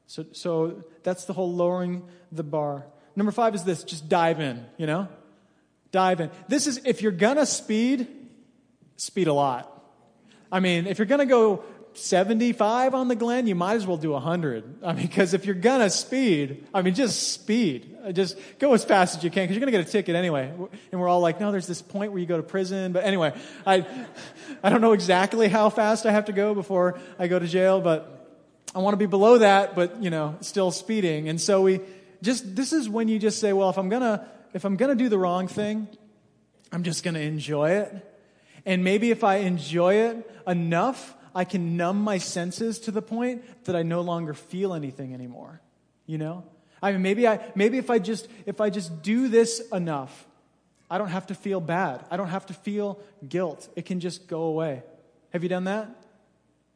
So, 0.06 0.26
so 0.32 0.84
that's 1.02 1.24
the 1.24 1.32
whole 1.32 1.52
lowering 1.52 2.02
the 2.30 2.42
bar. 2.42 2.86
Number 3.16 3.32
five 3.32 3.54
is 3.54 3.64
this 3.64 3.82
just 3.82 4.08
dive 4.08 4.40
in, 4.40 4.64
you 4.76 4.86
know? 4.86 5.08
Dive 5.90 6.20
in. 6.20 6.30
This 6.46 6.66
is, 6.66 6.80
if 6.84 7.02
you're 7.02 7.12
gonna 7.12 7.46
speed, 7.46 8.06
speed 8.96 9.26
a 9.26 9.32
lot. 9.32 9.74
I 10.52 10.60
mean, 10.60 10.86
if 10.86 10.98
you're 10.98 11.06
gonna 11.06 11.26
go 11.26 11.64
75 11.98 12.94
on 12.94 13.08
the 13.08 13.14
Glenn, 13.14 13.46
you 13.46 13.54
might 13.54 13.74
as 13.74 13.86
well 13.86 13.96
do 13.96 14.10
100. 14.12 14.82
I 14.82 14.92
mean, 14.92 15.06
because 15.06 15.34
if 15.34 15.44
you're 15.44 15.54
gonna 15.54 15.90
speed, 15.90 16.66
I 16.72 16.82
mean, 16.82 16.94
just 16.94 17.32
speed. 17.32 17.96
Uh, 18.04 18.12
just 18.12 18.38
go 18.58 18.74
as 18.74 18.84
fast 18.84 19.18
as 19.18 19.24
you 19.24 19.30
can, 19.30 19.44
because 19.44 19.56
you're 19.56 19.60
gonna 19.60 19.72
get 19.72 19.86
a 19.86 19.90
ticket 19.90 20.16
anyway. 20.16 20.52
And 20.92 21.00
we're 21.00 21.08
all 21.08 21.20
like, 21.20 21.40
no, 21.40 21.52
there's 21.52 21.66
this 21.66 21.82
point 21.82 22.12
where 22.12 22.20
you 22.20 22.26
go 22.26 22.36
to 22.36 22.42
prison. 22.42 22.92
But 22.92 23.04
anyway, 23.04 23.32
I, 23.66 23.86
I 24.62 24.70
don't 24.70 24.80
know 24.80 24.92
exactly 24.92 25.48
how 25.48 25.70
fast 25.70 26.06
I 26.06 26.12
have 26.12 26.26
to 26.26 26.32
go 26.32 26.54
before 26.54 26.98
I 27.18 27.28
go 27.28 27.38
to 27.38 27.46
jail, 27.46 27.80
but 27.80 28.14
I 28.74 28.80
want 28.80 28.94
to 28.94 28.98
be 28.98 29.06
below 29.06 29.38
that, 29.38 29.74
but, 29.74 30.02
you 30.02 30.10
know, 30.10 30.36
still 30.40 30.70
speeding. 30.70 31.28
And 31.28 31.40
so 31.40 31.62
we, 31.62 31.80
just 32.22 32.56
this 32.56 32.72
is 32.72 32.88
when 32.88 33.08
you 33.08 33.18
just 33.18 33.40
say, 33.40 33.52
well, 33.52 33.70
if 33.70 33.78
I'm 33.78 33.88
gonna 33.88 34.28
if 34.54 34.64
I'm 34.64 34.76
gonna 34.76 34.94
do 34.94 35.08
the 35.08 35.18
wrong 35.18 35.48
thing, 35.48 35.88
I'm 36.72 36.82
just 36.82 37.04
gonna 37.04 37.20
enjoy 37.20 37.70
it. 37.70 38.04
And 38.66 38.84
maybe 38.84 39.10
if 39.10 39.24
I 39.24 39.36
enjoy 39.36 39.94
it 39.94 40.30
enough, 40.46 41.14
I 41.38 41.44
can 41.44 41.76
numb 41.76 42.02
my 42.02 42.18
senses 42.18 42.80
to 42.80 42.90
the 42.90 43.00
point 43.00 43.44
that 43.66 43.76
I 43.76 43.84
no 43.84 44.00
longer 44.00 44.34
feel 44.34 44.74
anything 44.74 45.14
anymore. 45.14 45.60
You 46.04 46.18
know? 46.18 46.42
I 46.82 46.90
mean 46.90 47.02
maybe 47.02 47.28
I 47.28 47.38
maybe 47.54 47.78
if 47.78 47.90
I 47.90 48.00
just 48.00 48.26
if 48.44 48.60
I 48.60 48.70
just 48.70 49.02
do 49.02 49.28
this 49.28 49.60
enough, 49.72 50.26
I 50.90 50.98
don't 50.98 51.10
have 51.10 51.28
to 51.28 51.36
feel 51.36 51.60
bad. 51.60 52.04
I 52.10 52.16
don't 52.16 52.26
have 52.26 52.46
to 52.46 52.54
feel 52.54 52.98
guilt. 53.28 53.68
It 53.76 53.86
can 53.86 54.00
just 54.00 54.26
go 54.26 54.42
away. 54.42 54.82
Have 55.32 55.44
you 55.44 55.48
done 55.48 55.62
that? 55.64 55.88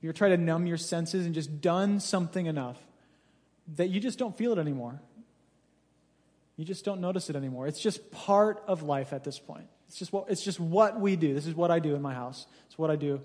You're 0.00 0.12
trying 0.12 0.30
to 0.30 0.36
numb 0.36 0.66
your 0.66 0.76
senses 0.76 1.26
and 1.26 1.34
just 1.34 1.60
done 1.60 1.98
something 1.98 2.46
enough 2.46 2.78
that 3.74 3.88
you 3.88 3.98
just 3.98 4.16
don't 4.16 4.38
feel 4.38 4.52
it 4.52 4.58
anymore? 4.60 5.00
You 6.56 6.64
just 6.64 6.84
don't 6.84 7.00
notice 7.00 7.30
it 7.30 7.34
anymore. 7.34 7.66
It's 7.66 7.80
just 7.80 8.12
part 8.12 8.62
of 8.68 8.84
life 8.84 9.12
at 9.12 9.24
this 9.24 9.40
point. 9.40 9.66
It's 9.88 9.98
just 9.98 10.12
what, 10.12 10.26
it's 10.28 10.44
just 10.44 10.60
what 10.60 11.00
we 11.00 11.16
do. 11.16 11.34
This 11.34 11.48
is 11.48 11.54
what 11.56 11.72
I 11.72 11.80
do 11.80 11.96
in 11.96 12.02
my 12.02 12.14
house. 12.14 12.46
It's 12.66 12.78
what 12.78 12.92
I 12.92 12.96
do 12.96 13.20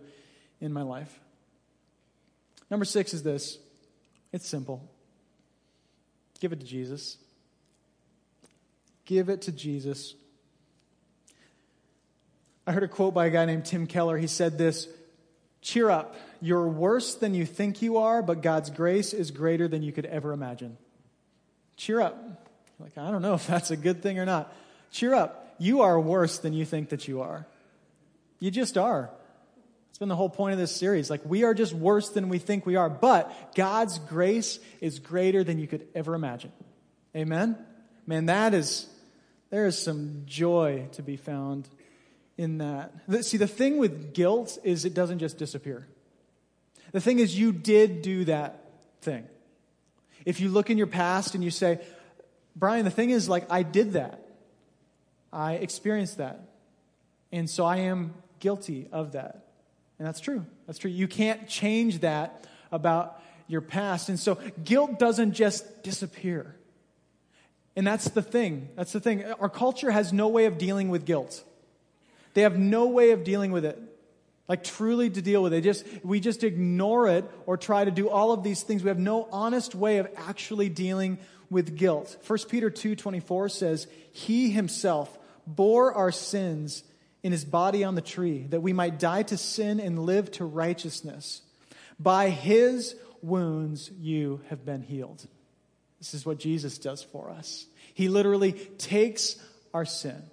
in 0.59 0.73
my 0.73 0.81
life. 0.81 1.19
Number 2.69 2.85
six 2.85 3.13
is 3.13 3.23
this 3.23 3.57
it's 4.31 4.47
simple 4.47 4.89
give 6.39 6.53
it 6.53 6.59
to 6.59 6.65
Jesus. 6.65 7.17
Give 9.05 9.29
it 9.29 9.43
to 9.43 9.51
Jesus. 9.51 10.13
I 12.67 12.73
heard 12.73 12.83
a 12.83 12.87
quote 12.87 13.13
by 13.13 13.27
a 13.27 13.29
guy 13.29 13.45
named 13.45 13.65
Tim 13.65 13.87
Keller. 13.87 14.17
He 14.17 14.27
said 14.27 14.57
this 14.57 14.87
Cheer 15.61 15.89
up. 15.89 16.15
You're 16.41 16.67
worse 16.67 17.15
than 17.15 17.33
you 17.33 17.45
think 17.45 17.81
you 17.81 17.97
are, 17.97 18.21
but 18.21 18.41
God's 18.41 18.69
grace 18.69 19.13
is 19.13 19.31
greater 19.31 19.67
than 19.67 19.81
you 19.81 19.91
could 19.91 20.05
ever 20.05 20.33
imagine. 20.33 20.77
Cheer 21.77 22.01
up. 22.01 22.47
Like, 22.79 22.97
I 22.97 23.09
don't 23.09 23.21
know 23.21 23.33
if 23.33 23.47
that's 23.47 23.71
a 23.71 23.77
good 23.77 24.03
thing 24.03 24.19
or 24.19 24.25
not. 24.25 24.53
Cheer 24.91 25.15
up. 25.15 25.55
You 25.57 25.81
are 25.81 25.99
worse 25.99 26.37
than 26.37 26.53
you 26.53 26.65
think 26.65 26.89
that 26.89 27.07
you 27.07 27.21
are. 27.21 27.47
You 28.39 28.51
just 28.51 28.77
are. 28.77 29.09
It's 29.97 29.99
been 29.99 30.09
the 30.09 30.15
whole 30.15 30.29
point 30.29 30.53
of 30.53 30.59
this 30.59 30.75
series. 30.75 31.09
Like, 31.09 31.21
we 31.25 31.43
are 31.43 31.55
just 31.55 31.73
worse 31.73 32.09
than 32.09 32.29
we 32.29 32.37
think 32.37 32.67
we 32.67 32.75
are, 32.75 32.87
but 32.87 33.55
God's 33.55 33.97
grace 33.97 34.59
is 34.79 34.99
greater 34.99 35.43
than 35.43 35.57
you 35.57 35.65
could 35.65 35.87
ever 35.95 36.13
imagine. 36.13 36.51
Amen? 37.15 37.57
Man, 38.05 38.27
that 38.27 38.53
is, 38.53 38.85
there 39.49 39.65
is 39.65 39.75
some 39.75 40.21
joy 40.27 40.87
to 40.91 41.01
be 41.01 41.17
found 41.17 41.67
in 42.37 42.59
that. 42.59 42.91
See, 43.21 43.37
the 43.37 43.47
thing 43.47 43.79
with 43.79 44.13
guilt 44.13 44.59
is 44.63 44.85
it 44.85 44.93
doesn't 44.93 45.17
just 45.17 45.39
disappear. 45.39 45.87
The 46.91 47.01
thing 47.01 47.17
is, 47.17 47.35
you 47.35 47.51
did 47.51 48.03
do 48.03 48.25
that 48.25 48.69
thing. 49.01 49.27
If 50.25 50.39
you 50.39 50.49
look 50.49 50.69
in 50.69 50.77
your 50.77 50.85
past 50.85 51.33
and 51.33 51.43
you 51.43 51.49
say, 51.49 51.79
Brian, 52.55 52.85
the 52.85 52.91
thing 52.91 53.09
is, 53.09 53.27
like, 53.27 53.51
I 53.51 53.63
did 53.63 53.93
that, 53.93 54.23
I 55.33 55.53
experienced 55.53 56.19
that. 56.19 56.39
And 57.31 57.49
so 57.49 57.65
I 57.65 57.77
am 57.77 58.13
guilty 58.39 58.89
of 58.91 59.13
that. 59.13 59.45
And 59.99 60.07
that's 60.07 60.19
true. 60.19 60.45
That's 60.65 60.79
true. 60.79 60.91
You 60.91 61.07
can't 61.07 61.47
change 61.47 61.99
that 61.99 62.45
about 62.71 63.21
your 63.47 63.61
past. 63.61 64.09
And 64.09 64.19
so 64.19 64.37
guilt 64.63 64.99
doesn't 64.99 65.33
just 65.33 65.83
disappear. 65.83 66.55
And 67.75 67.85
that's 67.85 68.09
the 68.09 68.21
thing. 68.21 68.69
That's 68.75 68.91
the 68.91 68.99
thing. 68.99 69.23
Our 69.39 69.49
culture 69.49 69.91
has 69.91 70.11
no 70.11 70.27
way 70.27 70.45
of 70.45 70.57
dealing 70.57 70.89
with 70.89 71.05
guilt. 71.05 71.43
They 72.33 72.41
have 72.41 72.57
no 72.57 72.87
way 72.87 73.11
of 73.11 73.23
dealing 73.23 73.51
with 73.51 73.65
it. 73.65 73.79
Like 74.47 74.63
truly 74.63 75.09
to 75.09 75.21
deal 75.21 75.43
with 75.43 75.53
it. 75.53 75.61
Just 75.61 75.85
we 76.03 76.19
just 76.19 76.43
ignore 76.43 77.07
it 77.07 77.25
or 77.45 77.57
try 77.57 77.83
to 77.83 77.91
do 77.91 78.09
all 78.09 78.31
of 78.31 78.43
these 78.43 78.63
things. 78.63 78.81
We 78.81 78.87
have 78.87 78.99
no 78.99 79.27
honest 79.31 79.75
way 79.75 79.97
of 79.97 80.07
actually 80.15 80.69
dealing 80.69 81.17
with 81.49 81.75
guilt. 81.75 82.17
1 82.25 82.39
Peter 82.49 82.69
2:24 82.69 83.49
says, 83.49 83.87
"He 84.11 84.51
himself 84.51 85.17
bore 85.45 85.93
our 85.93 86.11
sins 86.11 86.83
in 87.23 87.31
his 87.31 87.45
body 87.45 87.83
on 87.83 87.95
the 87.95 88.01
tree, 88.01 88.45
that 88.49 88.61
we 88.61 88.73
might 88.73 88.99
die 88.99 89.23
to 89.23 89.37
sin 89.37 89.79
and 89.79 89.99
live 89.99 90.31
to 90.31 90.45
righteousness. 90.45 91.41
By 91.99 92.29
his 92.29 92.95
wounds 93.21 93.91
you 93.99 94.41
have 94.49 94.63
been 94.65 94.81
healed." 94.81 95.27
This 95.99 96.13
is 96.13 96.25
what 96.25 96.37
Jesus 96.37 96.77
does 96.77 97.01
for 97.01 97.29
us. 97.29 97.65
He 97.93 98.07
literally 98.07 98.53
takes 98.53 99.37
our 99.73 99.85
sin 99.85 100.23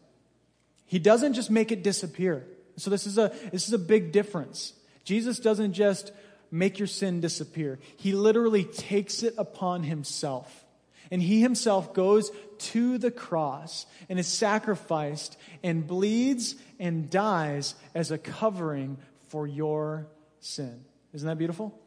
he 0.86 0.98
doesn't 0.98 1.32
just 1.32 1.50
make 1.50 1.72
it 1.72 1.82
disappear. 1.82 2.46
So 2.76 2.90
this 2.90 3.06
is 3.06 3.18
a 3.18 3.32
this 3.50 3.66
is 3.66 3.72
a 3.72 3.78
big 3.78 4.12
difference. 4.12 4.74
Jesus 5.04 5.38
doesn't 5.38 5.72
just 5.72 6.12
make 6.50 6.78
your 6.78 6.86
sin 6.86 7.20
disappear. 7.20 7.78
He 7.96 8.12
literally 8.12 8.64
takes 8.64 9.22
it 9.22 9.34
upon 9.36 9.82
himself. 9.82 10.63
And 11.10 11.22
he 11.22 11.40
himself 11.40 11.94
goes 11.94 12.30
to 12.58 12.98
the 12.98 13.10
cross 13.10 13.86
and 14.08 14.18
is 14.18 14.26
sacrificed 14.26 15.36
and 15.62 15.86
bleeds 15.86 16.56
and 16.78 17.10
dies 17.10 17.74
as 17.94 18.10
a 18.10 18.18
covering 18.18 18.98
for 19.28 19.46
your 19.46 20.06
sin. 20.40 20.84
Isn't 21.12 21.28
that 21.28 21.38
beautiful? 21.38 21.78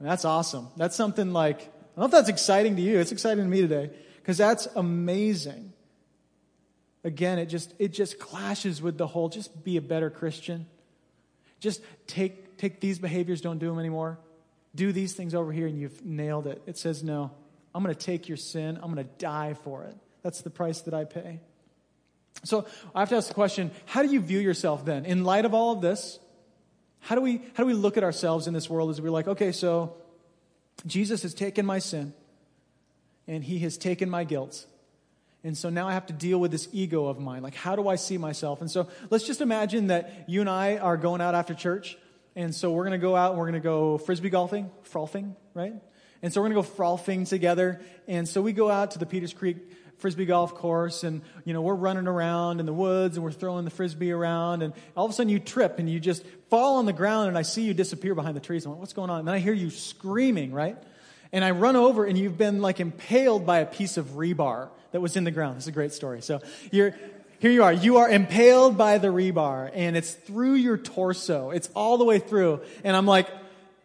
That's 0.00 0.24
awesome. 0.24 0.68
That's 0.76 0.94
something 0.94 1.32
like, 1.32 1.60
I 1.60 1.64
don't 1.64 1.98
know 1.98 2.04
if 2.04 2.10
that's 2.12 2.28
exciting 2.28 2.76
to 2.76 2.82
you. 2.82 2.98
It's 3.00 3.12
exciting 3.12 3.44
to 3.44 3.50
me 3.50 3.60
today 3.62 3.90
because 4.20 4.36
that's 4.36 4.66
amazing 4.76 5.72
again, 7.04 7.38
it 7.38 7.46
just, 7.46 7.74
it 7.78 7.88
just 7.88 8.18
clashes 8.18 8.80
with 8.80 8.98
the 8.98 9.06
whole 9.06 9.28
just 9.28 9.64
be 9.64 9.76
a 9.76 9.82
better 9.82 10.10
Christian. 10.10 10.66
Just 11.60 11.80
take, 12.06 12.56
take 12.56 12.80
these 12.80 12.98
behaviors, 12.98 13.40
don't 13.40 13.58
do 13.58 13.68
them 13.68 13.78
anymore. 13.78 14.18
Do 14.74 14.92
these 14.92 15.14
things 15.14 15.34
over 15.34 15.50
here, 15.50 15.66
and 15.66 15.78
you've 15.78 16.04
nailed 16.04 16.46
it. 16.46 16.62
It 16.66 16.78
says, 16.78 17.02
no, 17.02 17.32
I'm 17.78 17.84
going 17.84 17.94
to 17.94 18.06
take 18.06 18.26
your 18.26 18.36
sin, 18.36 18.76
I'm 18.82 18.92
going 18.92 19.06
to 19.06 19.12
die 19.18 19.54
for 19.54 19.84
it. 19.84 19.94
That's 20.24 20.40
the 20.40 20.50
price 20.50 20.80
that 20.80 20.94
I 20.94 21.04
pay. 21.04 21.38
So 22.42 22.66
I 22.92 22.98
have 22.98 23.08
to 23.10 23.14
ask 23.14 23.28
the 23.28 23.34
question 23.34 23.70
how 23.86 24.02
do 24.02 24.08
you 24.08 24.18
view 24.18 24.40
yourself 24.40 24.84
then? 24.84 25.06
In 25.06 25.22
light 25.22 25.44
of 25.44 25.54
all 25.54 25.74
of 25.74 25.80
this, 25.80 26.18
how 26.98 27.14
do 27.14 27.20
we, 27.20 27.36
how 27.54 27.62
do 27.62 27.66
we 27.66 27.74
look 27.74 27.96
at 27.96 28.02
ourselves 28.02 28.48
in 28.48 28.52
this 28.52 28.68
world 28.68 28.90
as 28.90 29.00
we're 29.00 29.10
like, 29.10 29.28
okay, 29.28 29.52
so 29.52 29.94
Jesus 30.88 31.22
has 31.22 31.34
taken 31.34 31.64
my 31.64 31.78
sin 31.78 32.14
and 33.28 33.44
he 33.44 33.60
has 33.60 33.78
taken 33.78 34.10
my 34.10 34.24
guilt. 34.24 34.66
And 35.44 35.56
so 35.56 35.70
now 35.70 35.86
I 35.86 35.92
have 35.92 36.06
to 36.06 36.12
deal 36.12 36.40
with 36.40 36.50
this 36.50 36.68
ego 36.72 37.06
of 37.06 37.20
mine. 37.20 37.44
Like, 37.44 37.54
how 37.54 37.76
do 37.76 37.86
I 37.86 37.94
see 37.94 38.18
myself? 38.18 38.60
And 38.60 38.68
so 38.68 38.88
let's 39.08 39.24
just 39.24 39.40
imagine 39.40 39.86
that 39.86 40.24
you 40.26 40.40
and 40.40 40.50
I 40.50 40.78
are 40.78 40.96
going 40.96 41.20
out 41.20 41.36
after 41.36 41.54
church. 41.54 41.96
And 42.34 42.52
so 42.52 42.72
we're 42.72 42.86
going 42.86 42.98
to 43.00 43.06
go 43.06 43.14
out 43.14 43.30
and 43.30 43.38
we're 43.38 43.46
going 43.46 43.62
to 43.62 43.68
go 43.68 43.98
frisbee 43.98 44.30
golfing, 44.30 44.68
frolfing, 44.82 45.36
right? 45.54 45.74
And 46.22 46.32
so 46.32 46.40
we're 46.40 46.50
going 46.50 46.62
to 46.62 46.68
go 46.68 46.74
frolfing 46.76 47.28
together. 47.28 47.80
And 48.06 48.28
so 48.28 48.42
we 48.42 48.52
go 48.52 48.70
out 48.70 48.92
to 48.92 48.98
the 48.98 49.06
Peters 49.06 49.32
Creek 49.32 49.56
frisbee 49.98 50.26
golf 50.26 50.54
course 50.54 51.02
and 51.02 51.22
you 51.44 51.52
know 51.52 51.60
we're 51.60 51.74
running 51.74 52.06
around 52.06 52.60
in 52.60 52.66
the 52.66 52.72
woods 52.72 53.16
and 53.16 53.24
we're 53.24 53.32
throwing 53.32 53.64
the 53.64 53.70
frisbee 53.72 54.12
around 54.12 54.62
and 54.62 54.72
all 54.96 55.04
of 55.04 55.10
a 55.10 55.12
sudden 55.12 55.28
you 55.28 55.40
trip 55.40 55.80
and 55.80 55.90
you 55.90 55.98
just 55.98 56.24
fall 56.50 56.76
on 56.76 56.86
the 56.86 56.92
ground 56.92 57.26
and 57.26 57.36
i 57.36 57.42
see 57.42 57.62
you 57.62 57.74
disappear 57.74 58.14
behind 58.14 58.36
the 58.36 58.40
trees 58.40 58.64
i'm 58.64 58.70
like 58.70 58.78
what's 58.78 58.92
going 58.92 59.10
on 59.10 59.18
and 59.18 59.26
then 59.26 59.34
i 59.34 59.40
hear 59.40 59.52
you 59.52 59.70
screaming 59.70 60.52
right 60.52 60.76
and 61.32 61.44
i 61.44 61.50
run 61.50 61.74
over 61.74 62.04
and 62.04 62.16
you've 62.16 62.38
been 62.38 62.62
like 62.62 62.78
impaled 62.78 63.44
by 63.44 63.58
a 63.58 63.66
piece 63.66 63.96
of 63.96 64.10
rebar 64.10 64.68
that 64.92 65.00
was 65.00 65.16
in 65.16 65.24
the 65.24 65.30
ground. 65.30 65.56
This 65.56 65.64
is 65.64 65.68
a 65.68 65.72
great 65.72 65.92
story. 65.92 66.22
So 66.22 66.40
you're, 66.70 66.94
here 67.38 67.50
you 67.50 67.62
are. 67.64 67.72
You 67.72 67.98
are 67.98 68.08
impaled 68.08 68.78
by 68.78 68.98
the 68.98 69.08
rebar, 69.08 69.70
and 69.72 69.96
it's 69.96 70.12
through 70.12 70.54
your 70.54 70.76
torso. 70.76 71.50
It's 71.50 71.68
all 71.74 71.98
the 71.98 72.04
way 72.04 72.18
through. 72.18 72.60
And 72.84 72.96
I'm 72.96 73.06
like, 73.06 73.28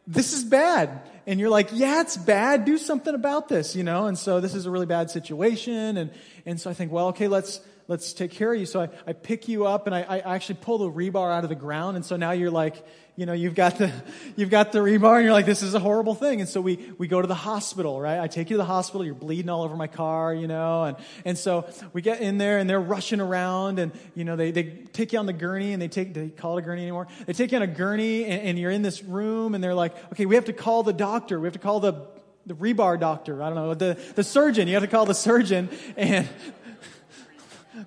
this 0.07 0.33
is 0.33 0.43
bad. 0.43 1.01
And 1.25 1.39
you're 1.39 1.49
like, 1.49 1.69
yeah, 1.71 2.01
it's 2.01 2.17
bad. 2.17 2.65
Do 2.65 2.77
something 2.77 3.15
about 3.15 3.47
this, 3.47 3.75
you 3.75 3.83
know? 3.83 4.07
And 4.07 4.17
so 4.17 4.41
this 4.41 4.53
is 4.53 4.65
a 4.65 4.71
really 4.71 4.85
bad 4.85 5.09
situation. 5.09 5.97
And, 5.97 6.11
and 6.45 6.59
so 6.59 6.69
I 6.69 6.73
think, 6.73 6.91
well, 6.91 7.07
okay, 7.09 7.27
let's, 7.27 7.61
let's 7.87 8.13
take 8.13 8.31
care 8.31 8.53
of 8.53 8.59
you. 8.59 8.65
So 8.65 8.81
I, 8.81 8.89
I 9.07 9.13
pick 9.13 9.47
you 9.47 9.65
up 9.65 9.87
and 9.87 9.95
I, 9.95 10.01
I 10.01 10.35
actually 10.35 10.59
pull 10.61 10.77
the 10.77 10.89
rebar 10.89 11.31
out 11.31 11.43
of 11.43 11.49
the 11.49 11.55
ground. 11.55 11.97
And 11.97 12.05
so 12.05 12.15
now 12.15 12.31
you're 12.31 12.51
like, 12.51 12.85
you 13.15 13.25
know, 13.25 13.33
you've 13.33 13.55
got 13.55 13.77
the, 13.77 13.91
you've 14.35 14.49
got 14.49 14.71
the 14.71 14.79
rebar 14.79 15.17
and 15.17 15.25
you're 15.25 15.33
like, 15.33 15.45
this 15.45 15.61
is 15.61 15.73
a 15.73 15.79
horrible 15.79 16.15
thing. 16.15 16.39
And 16.39 16.49
so 16.49 16.61
we, 16.61 16.93
we 16.97 17.07
go 17.07 17.21
to 17.21 17.27
the 17.27 17.35
hospital, 17.35 17.99
right? 17.99 18.19
I 18.19 18.27
take 18.27 18.49
you 18.49 18.55
to 18.55 18.57
the 18.57 18.65
hospital. 18.65 19.05
You're 19.05 19.15
bleeding 19.15 19.49
all 19.49 19.63
over 19.63 19.75
my 19.75 19.87
car, 19.87 20.33
you 20.33 20.47
know, 20.47 20.85
and, 20.85 20.97
and 21.25 21.37
so 21.37 21.67
we 21.91 22.01
get 22.01 22.21
in 22.21 22.37
there 22.37 22.57
and 22.57 22.69
they're 22.69 22.81
rushing 22.81 23.19
around 23.19 23.79
and, 23.79 23.91
you 24.15 24.23
know, 24.23 24.35
they, 24.35 24.51
they 24.51 24.63
take 24.93 25.13
you 25.13 25.19
on 25.19 25.25
the 25.25 25.33
gurney 25.33 25.73
and 25.73 25.81
they 25.81 25.89
take, 25.89 26.13
they 26.13 26.29
call 26.29 26.57
it 26.57 26.61
a 26.61 26.65
gurney 26.65 26.83
anymore? 26.83 27.07
They 27.25 27.33
take 27.33 27.51
you 27.51 27.57
on 27.57 27.63
a 27.63 27.67
gurney 27.67 28.25
and, 28.25 28.41
and 28.41 28.59
you're 28.59 28.71
in 28.71 28.81
this 28.81 29.03
room 29.03 29.55
and 29.55 29.63
they're 29.63 29.75
like, 29.75 29.93
okay, 30.13 30.25
we 30.25 30.35
have 30.35 30.45
to 30.45 30.53
call 30.53 30.83
the 30.83 30.93
doctor. 30.93 31.39
We 31.39 31.47
have 31.47 31.53
to 31.53 31.59
call 31.59 31.79
the, 31.79 32.07
the 32.45 32.55
rebar 32.55 32.99
doctor. 32.99 33.43
I 33.43 33.47
don't 33.47 33.55
know, 33.55 33.73
the, 33.73 33.99
the 34.15 34.23
surgeon. 34.23 34.67
You 34.67 34.75
have 34.75 34.83
to 34.83 34.89
call 34.89 35.05
the 35.05 35.13
surgeon 35.13 35.69
and 35.97 36.27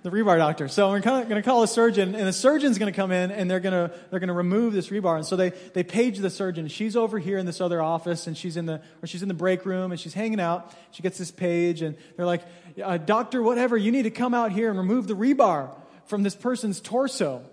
the 0.03 0.11
rebar 0.11 0.37
doctor. 0.39 0.69
So 0.69 0.91
we're 0.91 1.01
going 1.01 1.29
to 1.29 1.43
call 1.43 1.63
a 1.63 1.69
surgeon, 1.69 2.15
and 2.15 2.27
the 2.27 2.33
surgeon's 2.33 2.79
going 2.79 2.93
to 2.93 2.97
come 2.97 3.13
in, 3.13 3.31
and 3.31 3.51
they're 3.51 3.61
going 3.61 3.89
to 3.89 3.95
they're 4.11 4.21
going 4.21 4.29
to 4.29 4.35
remove 4.35 4.73
this 4.73 4.89
rebar. 4.89 5.17
And 5.17 5.27
so 5.27 5.37
they 5.37 5.51
they 5.51 5.83
page 5.83 6.19
the 6.19 6.31
surgeon. 6.31 6.69
She's 6.69 6.97
over 6.97 7.19
here 7.19 7.39
in 7.39 7.47
this 7.47 7.61
other 7.61 7.81
office, 7.81 8.27
and 8.27 8.37
she's 8.37 8.57
in 8.57 8.67
the 8.67 8.81
or 9.03 9.07
she's 9.07 9.23
in 9.23 9.29
the 9.29 9.35
break 9.35 9.65
room, 9.65 9.93
and 9.93 10.01
she's 10.01 10.15
hanging 10.15 10.41
out. 10.41 10.75
She 10.91 11.03
gets 11.03 11.19
this 11.19 11.31
page, 11.31 11.83
and 11.83 11.97
they're 12.17 12.27
like, 12.27 12.43
uh, 12.83 12.97
"Doctor, 12.99 13.43
whatever, 13.43 13.77
you 13.77 13.93
need 13.93 14.05
to 14.05 14.11
come 14.11 14.35
out 14.35 14.53
here 14.53 14.69
and 14.69 14.79
remove 14.79 15.07
the 15.07 15.15
rebar 15.15 15.71
from 16.07 16.23
this 16.23 16.35
person's 16.35 16.81
torso." 16.81 17.45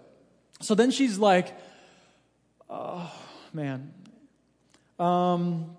So 0.62 0.76
then 0.76 0.92
she's 0.92 1.18
like, 1.18 1.56
"Oh 2.70 3.12
man." 3.54 3.94
Um, 5.00 5.76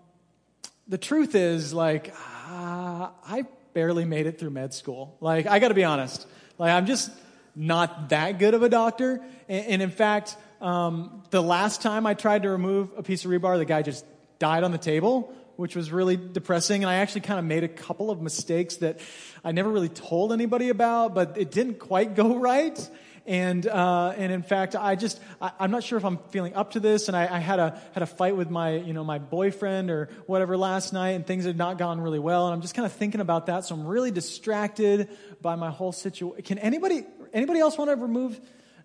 the 0.86 0.98
truth 0.98 1.34
is, 1.34 1.72
like, 1.72 2.14
uh, 2.48 3.08
I 3.26 3.46
barely 3.72 4.04
made 4.04 4.26
it 4.26 4.38
through 4.38 4.50
med 4.50 4.74
school. 4.74 5.16
Like, 5.20 5.46
I 5.46 5.58
got 5.58 5.68
to 5.68 5.74
be 5.74 5.84
honest. 5.84 6.26
Like, 6.58 6.72
I'm 6.72 6.86
just 6.86 7.10
not 7.56 8.10
that 8.10 8.38
good 8.38 8.54
of 8.54 8.62
a 8.62 8.68
doctor. 8.68 9.22
And, 9.48 9.66
and 9.66 9.82
in 9.82 9.90
fact, 9.90 10.36
um, 10.60 11.22
the 11.30 11.42
last 11.42 11.82
time 11.82 12.06
I 12.06 12.14
tried 12.14 12.42
to 12.42 12.50
remove 12.50 12.90
a 12.96 13.02
piece 13.02 13.24
of 13.24 13.30
rebar, 13.30 13.58
the 13.58 13.64
guy 13.64 13.82
just 13.82 14.04
died 14.38 14.64
on 14.64 14.72
the 14.72 14.78
table, 14.78 15.32
which 15.56 15.76
was 15.76 15.92
really 15.92 16.16
depressing. 16.16 16.82
And 16.82 16.90
I 16.90 16.96
actually 16.96 17.22
kind 17.22 17.38
of 17.38 17.44
made 17.44 17.64
a 17.64 17.68
couple 17.68 18.10
of 18.10 18.20
mistakes 18.20 18.76
that 18.76 19.00
I 19.44 19.52
never 19.52 19.70
really 19.70 19.88
told 19.88 20.32
anybody 20.32 20.68
about, 20.68 21.14
but 21.14 21.36
it 21.36 21.50
didn't 21.50 21.78
quite 21.78 22.14
go 22.14 22.36
right. 22.38 22.78
And, 23.26 23.66
uh, 23.66 24.12
and 24.16 24.30
in 24.30 24.42
fact, 24.42 24.76
I 24.76 24.96
just, 24.96 25.18
I, 25.40 25.52
am 25.60 25.70
not 25.70 25.82
sure 25.82 25.96
if 25.96 26.04
I'm 26.04 26.18
feeling 26.28 26.54
up 26.54 26.72
to 26.72 26.80
this. 26.80 27.08
And 27.08 27.16
I, 27.16 27.22
I, 27.36 27.38
had, 27.38 27.58
a, 27.58 27.80
had 27.92 28.02
a 28.02 28.06
fight 28.06 28.36
with 28.36 28.50
my, 28.50 28.76
you 28.76 28.92
know, 28.92 29.02
my 29.02 29.18
boyfriend 29.18 29.90
or 29.90 30.10
whatever 30.26 30.58
last 30.58 30.92
night, 30.92 31.10
and 31.10 31.26
things 31.26 31.46
had 31.46 31.56
not 31.56 31.78
gone 31.78 32.00
really 32.00 32.18
well. 32.18 32.46
And 32.46 32.54
I'm 32.54 32.60
just 32.60 32.74
kind 32.74 32.84
of 32.84 32.92
thinking 32.92 33.22
about 33.22 33.46
that. 33.46 33.64
So 33.64 33.74
I'm 33.74 33.86
really 33.86 34.10
distracted 34.10 35.08
by 35.40 35.54
my 35.56 35.70
whole 35.70 35.92
situation. 35.92 36.42
Can 36.42 36.58
anybody, 36.58 37.04
anybody 37.32 37.60
else 37.60 37.78
want 37.78 37.90
to 37.90 37.96
remove 37.96 38.38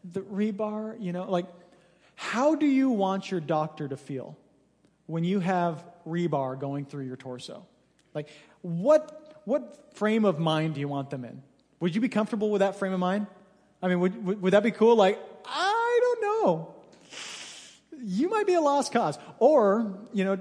the 0.05 0.21
rebar? 0.21 0.95
You 1.01 1.11
know, 1.11 1.29
like, 1.29 1.47
how 2.15 2.55
do 2.55 2.65
you 2.65 2.89
want 2.89 3.29
your 3.29 3.41
doctor 3.41 3.89
to 3.89 3.97
feel 3.97 4.37
when 5.05 5.25
you 5.25 5.41
have 5.41 5.83
rebar 6.07 6.57
going 6.57 6.85
through 6.85 7.05
your 7.05 7.17
torso? 7.17 7.65
Like, 8.13 8.29
what, 8.61 9.41
what 9.43 9.95
frame 9.95 10.23
of 10.23 10.39
mind 10.39 10.75
do 10.75 10.79
you 10.79 10.87
want 10.87 11.09
them 11.09 11.25
in? 11.25 11.43
Would 11.81 11.93
you 11.93 12.01
be 12.01 12.09
comfortable 12.09 12.51
with 12.51 12.59
that 12.59 12.77
frame 12.77 12.93
of 12.93 12.99
mind? 12.99 13.27
I 13.81 13.87
mean, 13.87 13.99
would, 13.99 14.25
would, 14.25 14.41
would 14.41 14.53
that 14.53 14.63
be 14.63 14.71
cool? 14.71 14.95
Like, 14.95 15.19
I 15.45 15.99
don't 16.01 16.21
know. 16.21 16.75
You 18.01 18.29
might 18.29 18.47
be 18.47 18.53
a 18.53 18.61
lost 18.61 18.91
cause. 18.91 19.17
Or, 19.39 19.97
you 20.13 20.25
know, 20.25 20.37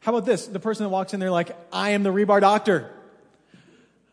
how 0.00 0.14
about 0.14 0.26
this? 0.26 0.46
The 0.46 0.60
person 0.60 0.84
that 0.84 0.90
walks 0.90 1.14
in 1.14 1.20
there 1.20 1.30
like, 1.30 1.56
I 1.72 1.90
am 1.90 2.02
the 2.02 2.10
rebar 2.10 2.40
doctor. 2.40 2.90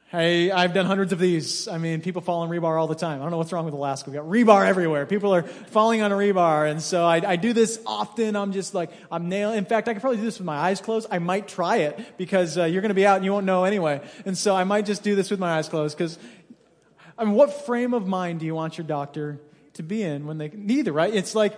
Hey, 0.10 0.52
I've 0.52 0.74
done 0.74 0.86
hundreds 0.86 1.12
of 1.12 1.20
these. 1.20 1.68
I 1.68 1.80
mean, 1.80 2.00
people 2.00 2.22
fall 2.22 2.44
on 2.44 2.50
rebar 2.50 2.80
all 2.80 2.88
the 2.88 2.96
time. 2.96 3.20
I 3.20 3.24
don't 3.24 3.32
know 3.32 3.38
what's 3.38 3.52
wrong 3.52 3.66
with 3.66 3.74
Alaska. 3.74 4.10
We've 4.10 4.18
got 4.18 4.26
rebar 4.26 4.66
everywhere. 4.66 5.06
People 5.06 5.36
are 5.36 5.44
falling 5.44 6.02
on 6.02 6.14
a 6.14 6.16
rebar. 6.16 6.72
And 6.72 6.82
so 6.82 7.04
I, 7.06 7.32
I 7.32 7.36
do 7.36 7.52
this 7.52 7.78
often. 7.86 8.38
I'm 8.38 8.54
just 8.54 8.74
like, 8.74 8.90
I'm 9.12 9.28
nailing. 9.28 9.58
In 9.58 9.66
fact, 9.66 9.90
I 9.90 9.94
could 9.94 10.02
probably 10.02 10.20
do 10.20 10.24
this 10.24 10.40
with 10.40 10.46
my 10.46 10.56
eyes 10.56 10.80
closed. 10.80 11.10
I 11.12 11.20
might 11.20 11.50
try 11.50 11.80
it 11.80 12.18
because 12.18 12.58
uh, 12.58 12.64
you're 12.64 12.82
going 12.82 12.90
to 12.90 12.96
be 12.96 13.06
out 13.06 13.18
and 13.18 13.26
you 13.26 13.34
won't 13.34 13.46
know 13.46 13.66
anyway. 13.66 14.00
And 14.26 14.38
so 14.38 14.56
I 14.56 14.64
might 14.64 14.86
just 14.86 15.04
do 15.04 15.14
this 15.14 15.30
with 15.30 15.42
my 15.42 15.58
eyes 15.58 15.68
closed 15.68 15.98
because, 15.98 16.18
I 17.18 17.26
mean, 17.26 17.34
what 17.34 17.66
frame 17.66 17.94
of 17.94 18.08
mind 18.08 18.40
do 18.40 18.46
you 18.46 18.56
want 18.56 18.78
your 18.78 18.86
doctor 18.88 19.40
to 19.74 19.84
be 19.84 20.04
in 20.04 20.26
when 20.28 20.38
they, 20.38 20.50
neither, 20.50 20.92
right? 20.92 21.14
It's 21.14 21.36
like, 21.36 21.58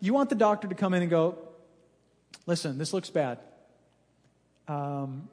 you 0.00 0.14
want 0.14 0.28
the 0.28 0.36
doctor 0.36 0.68
to 0.68 0.74
come 0.74 0.94
in 0.94 1.02
and 1.02 1.10
go, 1.10 1.36
listen, 2.46 2.78
this 2.78 2.92
looks 2.92 3.10
bad. 3.10 3.38
Um, 4.68 5.28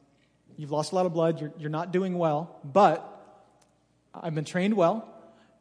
You've 0.60 0.72
lost 0.72 0.92
a 0.92 0.96
lot 0.96 1.06
of 1.06 1.14
blood. 1.14 1.40
You're, 1.40 1.54
you're 1.60 1.70
not 1.70 1.92
doing 1.92 2.18
well. 2.18 2.60
But 2.64 3.08
I've 4.12 4.34
been 4.34 4.44
trained 4.44 4.74
well, 4.74 5.08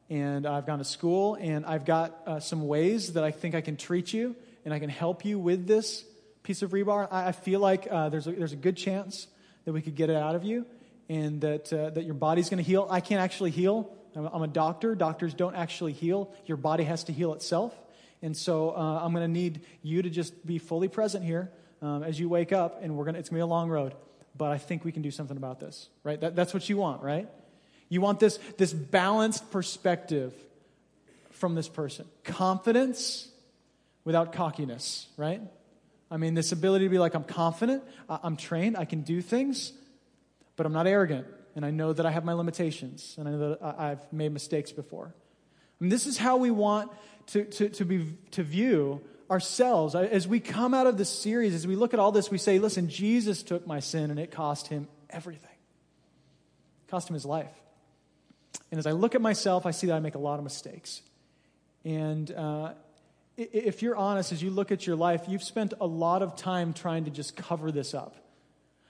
and 0.09 0.47
I've 0.47 0.65
gone 0.65 0.79
to 0.79 0.85
school, 0.85 1.35
and 1.39 1.67
I've 1.67 1.85
got 1.85 2.19
uh, 2.27 2.41
some 2.41 2.67
ways 2.67 3.13
that 3.13 3.23
I 3.23 3.31
think 3.31 3.55
I 3.55 3.61
can 3.61 3.77
treat 3.77 4.15
you, 4.15 4.35
and 4.65 4.73
I 4.73 4.79
can 4.79 4.89
help 4.89 5.27
you 5.27 5.39
with 5.39 5.67
this 5.67 6.03
piece 6.43 6.63
of 6.63 6.71
rebar. 6.71 7.09
I, 7.11 7.29
I 7.29 7.33
feel 7.33 7.61
like 7.61 7.87
uh, 7.91 8.09
there's, 8.09 8.27
a, 8.27 8.33
there's 8.33 8.55
a 8.55 8.57
good 8.57 8.79
chance 8.79 9.27
that 9.67 9.75
we 9.75 9.83
could 9.83 9.97
get 9.97 10.09
it 10.09 10.17
out 10.17 10.35
of 10.35 10.45
you, 10.45 10.65
and 11.11 11.43
that, 11.43 11.71
uh, 11.71 11.91
that 11.91 12.05
your 12.05 12.15
body's 12.15 12.49
going 12.49 12.65
to 12.65 12.69
heal. 12.69 12.87
I 12.91 13.01
can't 13.01 13.21
actually 13.21 13.51
heal. 13.51 13.95
I'm, 14.17 14.43
a 14.43 14.49
doctor. 14.49 14.95
Doctors 14.95 15.35
don't 15.35 15.55
actually 15.55 15.93
heal. 15.93 16.33
Your 16.47 16.57
body 16.57 16.85
has 16.85 17.05
to 17.05 17.13
heal 17.13 17.35
itself. 17.35 17.75
And 18.23 18.37
so 18.37 18.71
uh, 18.71 19.01
I'm 19.03 19.13
going 19.13 19.25
to 19.25 19.33
need 19.33 19.61
you 19.83 20.03
to 20.03 20.11
just 20.11 20.47
be 20.47 20.59
fully 20.59 20.89
present 20.89 21.25
here 21.25 21.51
um, 21.83 22.03
as 22.03 22.19
you 22.19 22.29
wake 22.29 22.53
up, 22.53 22.83
and 22.83 22.97
we're 22.97 23.05
gonna, 23.05 23.19
it's 23.19 23.29
going 23.29 23.39
to 23.41 23.45
be 23.45 23.49
a 23.49 23.53
long 23.55 23.69
road 23.69 23.95
but 24.37 24.53
I 24.53 24.59
think 24.59 24.85
we 24.85 24.93
can 24.93 25.03
do 25.03 25.11
something 25.11 25.37
about 25.37 25.61
this, 25.61 25.89
right? 26.03 26.21
That, 26.21 26.37
that's 26.37 26.53
what 26.53 26.69
you 26.69 26.77
want, 26.77 27.03
right? 27.03 27.29
You 27.89 28.01
want 28.01 28.21
this, 28.21 28.39
this 28.59 28.73
balanced 28.73 29.51
perspective 29.51 30.33
from 31.31 31.55
this 31.55 31.69
person. 31.69 32.07
Confidence 32.25 33.29
without 34.05 34.33
cockiness, 34.33 35.07
right? 35.17 35.41
I 36.11 36.17
mean, 36.17 36.35
this 36.35 36.53
ability 36.53 36.85
to 36.85 36.89
be 36.89 36.99
like, 36.99 37.15
I'm 37.15 37.25
confident, 37.25 37.83
I'm 38.09 38.37
trained, 38.37 38.77
I 38.77 38.85
can 38.85 39.03
do 39.03 39.21
things, 39.21 39.73
but 40.57 40.67
I'm 40.67 40.73
not 40.73 40.87
arrogant, 40.87 41.27
and 41.57 41.65
I 41.65 41.71
know 41.71 41.93
that 41.93 42.07
I 42.07 42.11
have 42.11 42.25
my 42.25 42.35
limitations, 42.35 43.17
and 43.19 43.27
I 43.27 43.33
know 43.33 43.49
that 43.51 43.63
I've 43.79 44.13
made 44.13 44.31
mistakes 44.31 44.71
before. 44.71 45.15
This 45.81 46.07
is 46.07 46.17
how 46.19 46.37
we 46.37 46.51
want 46.51 46.93
to, 47.29 47.45
to, 47.45 47.69
to, 47.71 47.85
be, 47.85 48.15
to 48.33 48.43
view 48.43 49.01
ourselves. 49.31 49.95
As 49.95 50.29
we 50.29 50.39
come 50.39 50.75
out 50.75 50.87
of 50.87 50.97
this 50.97 51.11
series, 51.11 51.55
as 51.55 51.67
we 51.67 51.75
look 51.77 51.93
at 51.95 52.01
all 52.01 52.13
this, 52.13 52.31
we 52.31 52.39
say, 52.39 52.59
listen, 52.59 52.89
Jesus 52.89 53.43
took 53.43 53.67
my 53.67 53.81
sin 53.81 54.11
and 54.11 54.21
it 54.21 54.31
cost 54.31 54.69
him 54.69 54.87
everything. 55.11 55.51
It 56.87 56.91
cost 56.91 57.11
him 57.11 57.15
his 57.15 57.27
life. 57.27 57.53
And 58.71 58.79
as 58.79 58.87
I 58.87 58.93
look 58.93 59.15
at 59.15 59.21
myself, 59.21 59.67
I 59.67 59.71
see 59.71 59.89
that 59.89 59.95
I 59.95 60.01
make 60.01 60.15
a 60.15 60.19
lot 60.19 60.39
of 60.39 60.45
mistakes. 60.45 61.03
And 61.85 62.31
uh, 62.31 62.73
if 63.37 63.83
you're 63.83 63.97
honest, 63.97 64.33
as 64.33 64.43
you 64.43 64.51
look 64.51 64.73
at 64.73 64.87
your 64.87 64.97
life, 64.97 65.23
you've 65.29 65.43
spent 65.43 65.75
a 65.81 65.87
lot 65.87 66.23
of 66.23 66.37
time 66.37 66.73
trying 66.73 67.05
to 67.05 67.11
just 67.11 67.37
cover 67.37 67.71
this 67.71 67.95
up. 67.95 68.17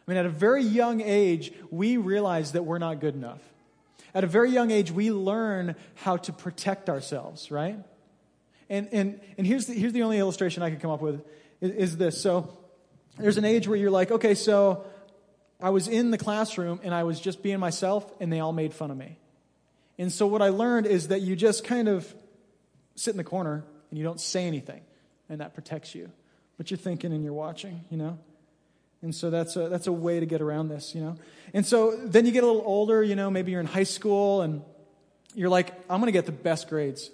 I 0.07 0.11
mean, 0.11 0.19
at 0.19 0.27
a 0.27 0.31
very 0.31 0.63
young 0.63 1.01
age, 1.01 1.53
we 1.71 1.97
realize 1.97 2.53
that 2.53 2.65
we're 2.65 2.79
not 2.79 3.01
good 3.01 3.15
enough. 3.15 3.41
At 4.15 4.25
a 4.25 4.27
very 4.29 4.51
young 4.51 4.71
age, 4.71 4.91
we 4.91 5.11
learn 5.11 5.75
how 5.97 6.17
to 6.19 6.33
protect 6.33 6.89
ourselves, 6.89 7.51
right? 7.51 7.79
And, 8.71 8.89
and, 8.93 9.21
and 9.37 9.47
here's, 9.47 9.67
the, 9.67 9.75
here's 9.75 9.93
the 9.93 10.03
only 10.03 10.19
illustration 10.19 10.63
I 10.63 10.71
could 10.71 10.81
come 10.81 10.91
up 10.91 11.03
with 11.03 11.25
is, 11.61 11.71
is 11.71 11.97
this. 11.97 12.21
So 12.21 12.57
there's 13.19 13.37
an 13.37 13.45
age 13.45 13.69
where 13.69 13.77
you're 13.77 13.91
like, 13.91 14.11
okay, 14.11 14.35
so 14.35 14.85
I 15.61 15.71
was 15.71 15.89
in 15.89 16.11
the 16.11 16.19
classroom 16.19 16.81
and 16.83 16.95
I 16.95 17.05
was 17.05 17.21
just 17.21 17.43
being 17.43 17.59
myself 17.59 18.11
and 18.21 18.33
they 18.33 18.41
all 18.41 18.53
made 18.53 18.75
fun 18.75 18.91
of 18.91 18.97
me. 18.97 19.19
And 19.99 20.13
so 20.13 20.27
what 20.27 20.43
I 20.43 20.51
learned 20.51 20.87
is 20.87 21.09
that 21.09 21.23
you 21.23 21.37
just 21.37 21.65
kind 21.65 21.89
of 21.89 22.13
sit 22.95 23.11
in 23.11 23.17
the 23.17 23.25
corner 23.25 23.65
and 23.91 23.99
you 23.99 24.05
don't 24.05 24.21
say 24.21 24.47
anything 24.47 24.83
and 25.29 25.41
that 25.41 25.55
protects 25.55 25.95
you. 25.95 26.11
But 26.57 26.71
you're 26.71 26.79
thinking 26.79 27.13
and 27.13 27.25
you're 27.25 27.33
watching, 27.33 27.85
you 27.91 27.97
know? 27.97 28.19
And 29.03 29.15
so 29.15 29.31
that's 29.31 29.57
a, 29.57 29.69
that's 29.69 29.87
a 29.87 29.93
way 29.93 30.21
to 30.21 30.27
get 30.27 30.41
around 30.41 30.69
this, 30.69 30.95
you 30.95 31.01
know? 31.01 31.17
And 31.55 31.65
so 31.65 31.97
then 31.97 32.27
you 32.27 32.33
get 32.33 32.43
a 32.43 32.47
little 32.47 32.65
older, 32.65 33.03
you 33.03 33.15
know, 33.15 33.31
maybe 33.31 33.53
you're 33.53 33.61
in 33.61 33.67
high 33.67 33.85
school 33.85 34.43
and 34.43 34.63
you're 35.35 35.51
like, 35.51 35.73
I'm 35.89 36.01
going 36.01 36.07
to 36.07 36.13
get 36.13 36.27
the 36.27 36.33
best 36.33 36.69
grades. 36.69 37.11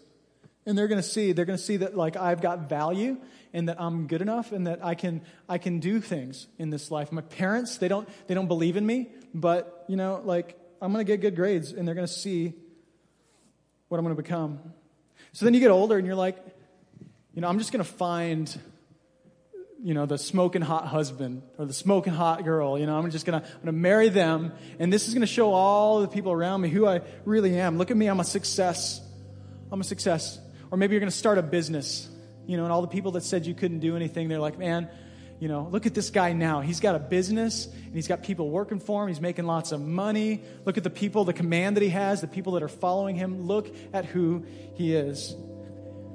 And 0.64 0.78
they're 0.78 0.88
going 0.88 1.02
to 1.02 1.08
see, 1.08 1.32
they're 1.32 1.44
going 1.44 1.58
to 1.58 1.64
see 1.64 1.78
that 1.78 1.96
like 1.96 2.16
I've 2.16 2.40
got 2.40 2.68
value 2.68 3.16
and 3.52 3.68
that 3.68 3.80
I'm 3.80 4.06
good 4.06 4.22
enough 4.22 4.52
and 4.52 4.66
that 4.66 4.84
I 4.84 4.94
can 4.94 5.22
I 5.48 5.58
can 5.58 5.80
do 5.80 6.00
things 6.00 6.46
in 6.58 6.70
this 6.70 6.90
life. 6.90 7.12
My 7.12 7.22
parents, 7.22 7.78
they 7.78 7.88
don't 7.88 8.08
they 8.26 8.34
don't 8.34 8.48
believe 8.48 8.76
in 8.76 8.86
me, 8.86 9.08
but 9.34 9.84
you 9.88 9.96
know, 9.96 10.22
like 10.24 10.56
I'm 10.80 10.92
going 10.92 11.04
to 11.04 11.10
get 11.10 11.20
good 11.20 11.36
grades 11.36 11.72
and 11.72 11.86
they're 11.86 11.94
going 11.94 12.06
to 12.06 12.12
see 12.12 12.54
what 13.88 13.98
I'm 13.98 14.04
going 14.04 14.16
to 14.16 14.22
become. 14.22 14.60
So 15.32 15.44
then 15.44 15.54
you 15.54 15.60
get 15.60 15.70
older 15.70 15.96
and 15.98 16.06
you're 16.06 16.16
like, 16.16 16.36
you 17.34 17.42
know, 17.42 17.48
I'm 17.48 17.58
just 17.58 17.72
going 17.72 17.84
to 17.84 17.90
find 17.90 18.58
you 19.82 19.94
know, 19.94 20.06
the 20.06 20.16
smoking 20.16 20.62
hot 20.62 20.86
husband 20.86 21.42
or 21.58 21.64
the 21.64 21.72
smoking 21.72 22.12
hot 22.12 22.44
girl. 22.44 22.78
You 22.78 22.86
know, 22.86 22.96
I'm 22.96 23.10
just 23.10 23.26
to, 23.42 23.46
I'm 23.60 23.66
to 23.66 23.72
marry 23.72 24.08
them. 24.10 24.52
And 24.78 24.92
this 24.92 25.08
is 25.08 25.14
to 25.22 25.26
show 25.26 25.52
all 25.52 26.00
the 26.00 26.08
people 26.08 26.30
around 26.30 26.60
me 26.60 26.68
who 26.68 26.86
I 26.86 27.00
really 27.24 27.58
am. 27.58 27.78
Look 27.78 27.90
at 27.90 27.96
me. 27.96 28.06
I'm 28.06 28.20
a 28.20 28.24
success. 28.24 29.00
I'm 29.72 29.80
a 29.80 29.84
success. 29.84 30.38
Or 30.70 30.78
maybe 30.78 30.94
you're 30.94 31.00
to 31.10 31.16
start 31.16 31.38
a 31.38 31.42
business, 31.42 32.08
you 32.46 32.56
know, 32.56 32.62
and 32.62 32.72
all 32.72 32.80
the 32.80 32.88
people 32.88 33.12
that 33.12 33.24
said 33.24 33.44
you 33.44 33.54
couldn't 33.54 33.80
do 33.80 33.96
anything, 33.96 34.28
they're 34.28 34.38
like, 34.38 34.58
man, 34.58 34.88
you 35.40 35.48
know, 35.48 35.68
look 35.68 35.86
at 35.86 35.94
this 35.94 36.10
guy 36.10 36.32
now. 36.32 36.60
He's 36.60 36.78
got 36.78 36.94
a 36.94 37.00
business 37.00 37.66
and 37.66 37.92
he's 37.92 38.06
got 38.06 38.22
people 38.22 38.48
working 38.48 38.78
for 38.78 39.02
him. 39.02 39.08
He's 39.08 39.20
making 39.20 39.46
lots 39.46 39.72
of 39.72 39.80
money. 39.80 40.42
Look 40.64 40.78
at 40.78 40.84
the 40.84 40.90
people, 40.90 41.24
the 41.24 41.32
command 41.32 41.76
that 41.76 41.82
he 41.82 41.88
has, 41.88 42.20
the 42.20 42.28
people 42.28 42.52
that 42.52 42.62
are 42.62 42.68
following 42.68 43.16
him. 43.16 43.48
Look 43.48 43.74
at 43.92 44.04
who 44.04 44.46
he 44.76 44.94
is. 44.94 45.34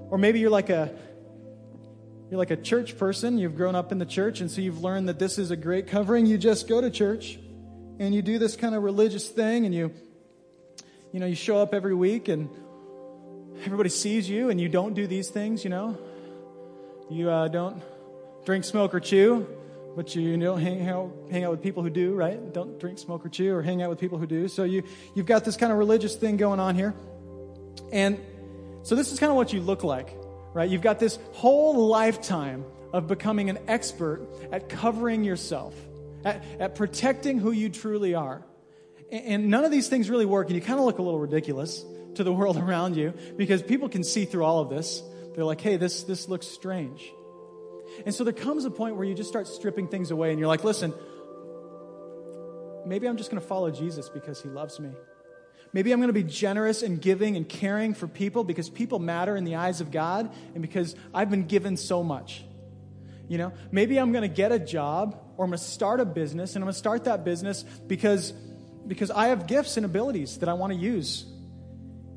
Or 0.10 0.18
maybe 0.18 0.40
you're 0.40 0.50
like 0.50 0.70
a 0.70 0.96
you're 2.30 2.38
like 2.38 2.52
a 2.52 2.58
church 2.58 2.98
person. 2.98 3.38
You've 3.38 3.56
grown 3.56 3.76
up 3.76 3.92
in 3.92 4.00
the 4.00 4.06
church 4.06 4.42
and 4.42 4.52
so 4.52 4.62
you've 4.62 4.84
learned 4.84 5.10
that 5.10 5.20
this 5.20 5.38
is 5.38 5.52
a 5.52 5.56
great 5.56 5.88
covering. 5.88 6.26
You 6.26 6.38
just 6.38 6.68
go 6.68 6.82
to 6.82 6.90
church 6.90 7.40
and 8.00 8.14
you 8.14 8.22
do 8.22 8.38
this 8.38 8.56
kind 8.56 8.76
of 8.76 8.84
religious 8.84 9.28
thing 9.30 9.66
and 9.66 9.74
you 9.74 9.94
you 11.14 11.20
know, 11.20 11.26
you 11.26 11.36
show 11.36 11.58
up 11.58 11.74
every 11.74 11.96
week 11.96 12.28
and 12.28 12.50
everybody 13.66 13.90
sees 13.90 14.30
you 14.30 14.50
and 14.50 14.60
you 14.60 14.70
don't 14.70 14.94
do 14.94 15.08
these 15.08 15.30
things, 15.30 15.64
you 15.64 15.70
know. 15.70 15.98
You 17.10 17.30
uh, 17.30 17.48
don't 17.48 17.82
drink, 18.46 18.66
smoke, 18.66 18.94
or 18.94 19.00
chew, 19.00 19.48
but 19.96 20.14
you 20.16 20.38
don't 20.38 20.60
hang 20.60 20.88
out, 20.88 21.12
hang 21.32 21.46
out 21.46 21.52
with 21.52 21.64
people 21.64 21.82
who 21.82 21.90
do, 21.90 22.14
right? 22.14 22.54
Don't 22.54 22.80
drink, 22.80 23.00
smoke, 23.00 23.26
or 23.26 23.30
chew, 23.30 23.56
or 23.56 23.62
hang 23.62 23.82
out 23.82 23.90
with 23.90 24.00
people 24.00 24.18
who 24.18 24.28
do. 24.28 24.48
So 24.48 24.64
you, 24.64 24.84
you've 25.16 25.26
got 25.26 25.46
this 25.46 25.56
kind 25.56 25.72
of 25.72 25.78
religious 25.78 26.16
thing 26.16 26.38
going 26.38 26.60
on 26.60 26.76
here. 26.76 26.94
And 27.92 28.20
so 28.84 28.96
this 28.96 29.12
is 29.12 29.20
kind 29.20 29.30
of 29.30 29.38
what 29.38 29.54
you 29.54 29.62
look 29.62 29.84
like, 29.84 30.14
right? 30.58 30.72
You've 30.72 30.82
got 30.82 30.98
this 30.98 31.20
whole 31.34 31.88
lifetime 31.88 32.66
of 32.92 33.06
becoming 33.08 33.52
an 33.52 33.60
expert 33.68 34.28
at 34.52 34.70
covering 34.70 35.24
yourself, 35.24 35.76
at, 36.26 36.44
at 36.60 36.74
protecting 36.74 37.38
who 37.38 37.52
you 37.52 37.70
truly 37.70 38.16
are. 38.16 38.44
And, 39.12 39.26
and 39.26 39.50
none 39.50 39.66
of 39.66 39.72
these 39.72 39.88
things 39.88 40.10
really 40.10 40.26
work, 40.26 40.48
and 40.48 40.56
you 40.56 40.62
kind 40.62 40.80
of 40.80 40.86
look 40.86 40.98
a 40.98 41.04
little 41.04 41.20
ridiculous 41.20 41.86
to 42.16 42.24
the 42.24 42.34
world 42.40 42.58
around 42.58 42.98
you 42.98 43.14
because 43.38 43.62
people 43.62 43.88
can 43.88 44.04
see 44.04 44.26
through 44.26 44.44
all 44.44 44.60
of 44.60 44.70
this. 44.70 45.04
They're 45.36 45.46
like, 45.46 45.62
hey, 45.62 45.78
this, 45.78 46.02
this 46.04 46.28
looks 46.28 46.48
strange. 46.48 47.08
And 48.08 48.16
so 48.16 48.24
there 48.24 48.34
comes 48.34 48.66
a 48.66 48.72
point 48.72 48.96
where 48.96 49.06
you 49.06 49.14
just 49.14 49.30
start 49.30 49.48
stripping 49.48 49.88
things 49.88 50.10
away 50.10 50.32
and 50.32 50.40
you're 50.40 50.48
like, 50.48 50.64
listen, 50.64 50.92
maybe 52.84 53.08
I'm 53.08 53.18
just 53.18 53.30
going 53.30 53.42
to 53.42 53.48
follow 53.48 53.70
Jesus 53.70 54.10
because 54.10 54.42
he 54.42 54.50
loves 54.50 54.80
me. 54.80 54.90
Maybe 55.78 55.92
I'm 55.92 56.00
going 56.00 56.08
to 56.08 56.14
be 56.14 56.24
generous 56.24 56.82
and 56.82 57.00
giving 57.00 57.38
and 57.38 57.48
caring 57.48 57.94
for 57.94 58.08
people 58.08 58.44
because 58.44 58.68
people 58.68 58.98
matter 58.98 59.36
in 59.36 59.44
the 59.44 59.58
eyes 59.58 59.80
of 59.80 59.92
God 59.92 60.34
and 60.56 60.64
because 60.64 60.96
I've 61.14 61.30
been 61.30 61.46
given 61.46 61.78
so 61.78 62.02
much. 62.02 62.44
You 63.28 63.38
know, 63.38 63.54
maybe 63.72 64.00
I'm 64.00 64.12
going 64.12 64.24
to 64.24 64.28
get 64.28 64.52
a 64.52 64.58
job 64.58 65.22
or 65.38 65.46
I'm 65.46 65.52
going 65.52 65.60
to 65.60 65.64
start 65.64 66.00
a 66.00 66.06
business 66.06 66.56
and 66.56 66.64
I'm 66.64 66.66
going 66.66 66.74
to 66.74 66.80
start 66.80 67.04
that 67.04 67.24
business 67.24 67.62
because 67.62 68.32
because 68.88 69.12
I 69.12 69.28
have 69.28 69.46
gifts 69.46 69.78
and 69.78 69.86
abilities 69.86 70.40
that 70.40 70.50
I 70.50 70.54
want 70.54 70.74
to 70.74 70.80
use 70.80 71.28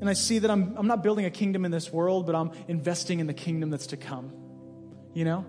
and 0.00 0.08
I 0.08 0.14
see 0.14 0.38
that 0.38 0.50
I'm, 0.50 0.74
I'm 0.78 0.86
not 0.86 1.02
building 1.02 1.26
a 1.26 1.30
kingdom 1.30 1.66
in 1.66 1.70
this 1.70 1.92
world, 1.92 2.24
but 2.24 2.34
I'm 2.34 2.52
investing 2.66 3.20
in 3.20 3.26
the 3.26 3.34
kingdom 3.34 3.68
that's 3.68 3.88
to 3.88 3.98
come. 3.98 4.32
You 5.12 5.26
know? 5.26 5.44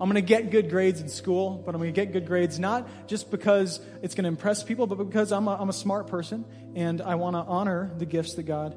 I'm 0.00 0.10
going 0.10 0.14
to 0.14 0.20
get 0.20 0.50
good 0.50 0.70
grades 0.70 1.00
in 1.00 1.08
school, 1.08 1.62
but 1.64 1.74
I'm 1.74 1.80
going 1.80 1.92
to 1.92 2.00
get 2.00 2.12
good 2.12 2.26
grades 2.26 2.58
not 2.58 3.08
just 3.08 3.30
because 3.30 3.80
it's 4.02 4.14
going 4.14 4.24
to 4.24 4.28
impress 4.28 4.62
people, 4.62 4.86
but 4.86 4.96
because 4.96 5.32
I'm 5.32 5.48
a, 5.48 5.56
I'm 5.56 5.68
a 5.68 5.74
smart 5.74 6.06
person 6.06 6.44
and 6.74 7.00
I 7.00 7.14
want 7.14 7.34
to 7.34 7.40
honor 7.40 7.90
the 7.98 8.06
gifts 8.06 8.34
that 8.34 8.44
God 8.44 8.76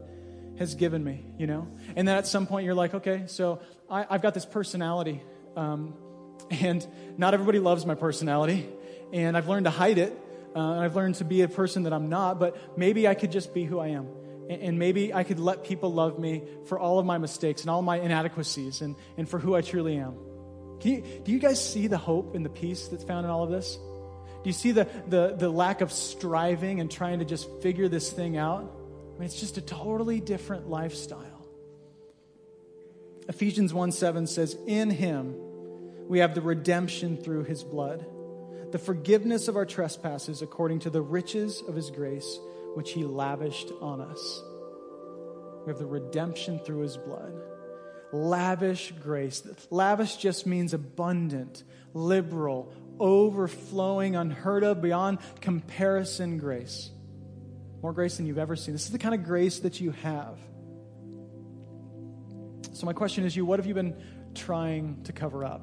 has 0.57 0.75
given 0.75 1.03
me, 1.03 1.25
you 1.37 1.47
know? 1.47 1.67
And 1.95 2.07
then 2.07 2.17
at 2.17 2.27
some 2.27 2.47
point 2.47 2.65
you're 2.65 2.75
like, 2.75 2.93
okay, 2.93 3.23
so 3.27 3.61
I, 3.89 4.05
have 4.09 4.21
got 4.21 4.33
this 4.33 4.45
personality. 4.45 5.21
Um, 5.55 5.93
And 6.61 6.85
not 7.17 7.33
everybody 7.33 7.59
loves 7.59 7.85
my 7.85 7.95
personality. 7.95 8.67
And 9.13 9.37
I've 9.37 9.47
learned 9.47 9.65
to 9.65 9.71
hide 9.71 9.97
it. 9.97 10.17
Uh, 10.55 10.59
and 10.59 10.79
I've 10.79 10.95
learned 10.95 11.15
to 11.15 11.25
be 11.25 11.41
a 11.41 11.47
person 11.47 11.83
that 11.83 11.93
I'm 11.93 12.09
not. 12.09 12.39
But 12.39 12.77
maybe 12.77 13.07
I 13.07 13.13
could 13.13 13.31
just 13.31 13.53
be 13.53 13.65
who 13.65 13.79
I 13.79 13.89
am. 13.89 14.07
And, 14.49 14.61
and 14.61 14.79
maybe 14.79 15.13
I 15.13 15.23
could 15.23 15.39
let 15.39 15.63
people 15.63 15.93
love 15.93 16.17
me 16.19 16.43
for 16.65 16.79
all 16.79 16.99
of 16.99 17.05
my 17.05 17.17
mistakes 17.17 17.61
and 17.61 17.69
all 17.69 17.81
my 17.81 17.99
inadequacies 17.99 18.81
and, 18.81 18.95
and 19.17 19.29
for 19.29 19.39
who 19.39 19.55
I 19.55 19.61
truly 19.61 19.97
am. 19.97 20.15
You, 20.81 21.03
do 21.23 21.31
you 21.31 21.39
guys 21.39 21.63
see 21.63 21.87
the 21.87 21.97
hope 21.97 22.35
and 22.35 22.45
the 22.45 22.49
peace 22.49 22.87
that's 22.87 23.03
found 23.03 23.25
in 23.25 23.31
all 23.31 23.43
of 23.43 23.49
this? 23.49 23.77
Do 24.43 24.49
you 24.49 24.53
see 24.53 24.71
the, 24.71 24.87
the, 25.07 25.35
the 25.37 25.49
lack 25.49 25.81
of 25.81 25.91
striving 25.91 26.79
and 26.79 26.89
trying 26.89 27.19
to 27.19 27.25
just 27.25 27.49
figure 27.61 27.89
this 27.89 28.11
thing 28.11 28.37
out? 28.37 28.63
I 28.63 29.19
mean, 29.19 29.25
it's 29.25 29.39
just 29.39 29.57
a 29.57 29.61
totally 29.61 30.21
different 30.21 30.69
lifestyle. 30.69 31.45
Ephesians 33.27 33.73
1 33.73 33.91
7 33.91 34.27
says, 34.27 34.57
In 34.65 34.89
him 34.89 35.35
we 36.07 36.19
have 36.19 36.35
the 36.35 36.41
redemption 36.41 37.17
through 37.17 37.43
his 37.43 37.63
blood, 37.63 38.05
the 38.71 38.79
forgiveness 38.79 39.47
of 39.47 39.57
our 39.57 39.65
trespasses 39.65 40.41
according 40.41 40.79
to 40.79 40.89
the 40.89 41.01
riches 41.01 41.61
of 41.67 41.75
his 41.75 41.91
grace, 41.91 42.39
which 42.75 42.93
he 42.93 43.03
lavished 43.03 43.71
on 43.81 43.99
us. 43.99 44.43
We 45.65 45.71
have 45.71 45.79
the 45.79 45.85
redemption 45.85 46.59
through 46.59 46.79
his 46.79 46.97
blood. 46.97 47.33
Lavish 48.11 48.93
grace. 49.01 49.43
Lavish 49.69 50.17
just 50.17 50.45
means 50.47 50.73
abundant, 50.73 51.63
liberal, 51.93 52.73
overflowing, 52.99 54.15
unheard 54.15 54.63
of, 54.63 54.81
beyond 54.81 55.19
comparison 55.41 56.37
grace. 56.37 56.89
More 57.81 57.93
grace 57.93 58.17
than 58.17 58.25
you've 58.25 58.37
ever 58.37 58.55
seen. 58.55 58.73
This 58.73 58.85
is 58.85 58.91
the 58.91 58.99
kind 58.99 59.15
of 59.15 59.23
grace 59.23 59.59
that 59.59 59.79
you 59.79 59.91
have. 59.91 60.37
So, 62.73 62.85
my 62.85 62.93
question 62.93 63.25
is 63.25 63.35
you, 63.35 63.45
what 63.45 63.59
have 63.59 63.65
you 63.65 63.73
been 63.73 63.95
trying 64.35 65.03
to 65.03 65.13
cover 65.13 65.45
up? 65.45 65.61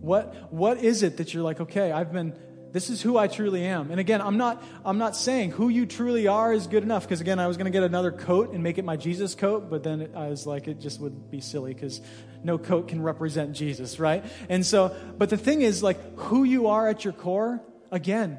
What, 0.00 0.52
what 0.52 0.82
is 0.82 1.02
it 1.02 1.16
that 1.16 1.32
you're 1.34 1.42
like, 1.42 1.60
okay, 1.60 1.90
I've 1.92 2.12
been, 2.12 2.34
this 2.76 2.90
is 2.90 3.00
who 3.00 3.16
I 3.16 3.26
truly 3.26 3.64
am. 3.64 3.90
And 3.90 3.98
again, 3.98 4.20
I'm 4.20 4.36
not, 4.36 4.62
I'm 4.84 4.98
not 4.98 5.16
saying 5.16 5.52
who 5.52 5.70
you 5.70 5.86
truly 5.86 6.26
are 6.26 6.52
is 6.52 6.66
good 6.66 6.82
enough, 6.82 7.04
because 7.04 7.22
again, 7.22 7.38
I 7.38 7.46
was 7.46 7.56
going 7.56 7.64
to 7.64 7.70
get 7.70 7.82
another 7.82 8.12
coat 8.12 8.52
and 8.52 8.62
make 8.62 8.76
it 8.76 8.84
my 8.84 8.96
Jesus 8.96 9.34
coat, 9.34 9.70
but 9.70 9.82
then 9.82 10.10
I 10.14 10.28
was 10.28 10.46
like, 10.46 10.68
it 10.68 10.78
just 10.78 11.00
would 11.00 11.30
be 11.30 11.40
silly, 11.40 11.72
because 11.72 12.02
no 12.44 12.58
coat 12.58 12.88
can 12.88 13.00
represent 13.00 13.52
Jesus, 13.52 13.98
right? 13.98 14.22
And 14.50 14.64
so, 14.64 14.94
but 15.16 15.30
the 15.30 15.38
thing 15.38 15.62
is, 15.62 15.82
like, 15.82 16.18
who 16.18 16.44
you 16.44 16.66
are 16.66 16.86
at 16.86 17.02
your 17.02 17.14
core, 17.14 17.62
again, 17.90 18.36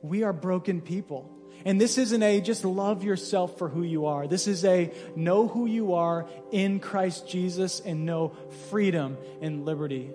we 0.00 0.22
are 0.22 0.32
broken 0.32 0.80
people. 0.80 1.30
And 1.66 1.78
this 1.78 1.98
isn't 1.98 2.22
a 2.22 2.40
just 2.40 2.64
love 2.64 3.04
yourself 3.04 3.58
for 3.58 3.68
who 3.68 3.82
you 3.82 4.06
are. 4.06 4.26
This 4.26 4.48
is 4.48 4.64
a 4.64 4.92
know 5.14 5.46
who 5.46 5.66
you 5.66 5.92
are 5.92 6.26
in 6.52 6.80
Christ 6.80 7.28
Jesus 7.28 7.80
and 7.80 8.06
know 8.06 8.34
freedom 8.70 9.18
and 9.42 9.66
liberty 9.66 10.10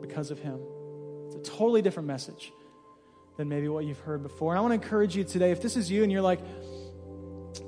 because 0.00 0.32
of 0.32 0.40
Him. 0.40 0.58
It's 1.26 1.36
a 1.36 1.52
totally 1.52 1.80
different 1.80 2.08
message 2.08 2.52
than 3.36 3.48
maybe 3.48 3.68
what 3.68 3.84
you've 3.84 4.00
heard 4.00 4.22
before. 4.22 4.52
And 4.52 4.58
I 4.58 4.60
want 4.62 4.72
to 4.72 4.82
encourage 4.82 5.16
you 5.16 5.24
today 5.24 5.50
if 5.50 5.60
this 5.60 5.76
is 5.76 5.90
you 5.90 6.02
and 6.02 6.12
you're 6.12 6.22
like, 6.22 6.40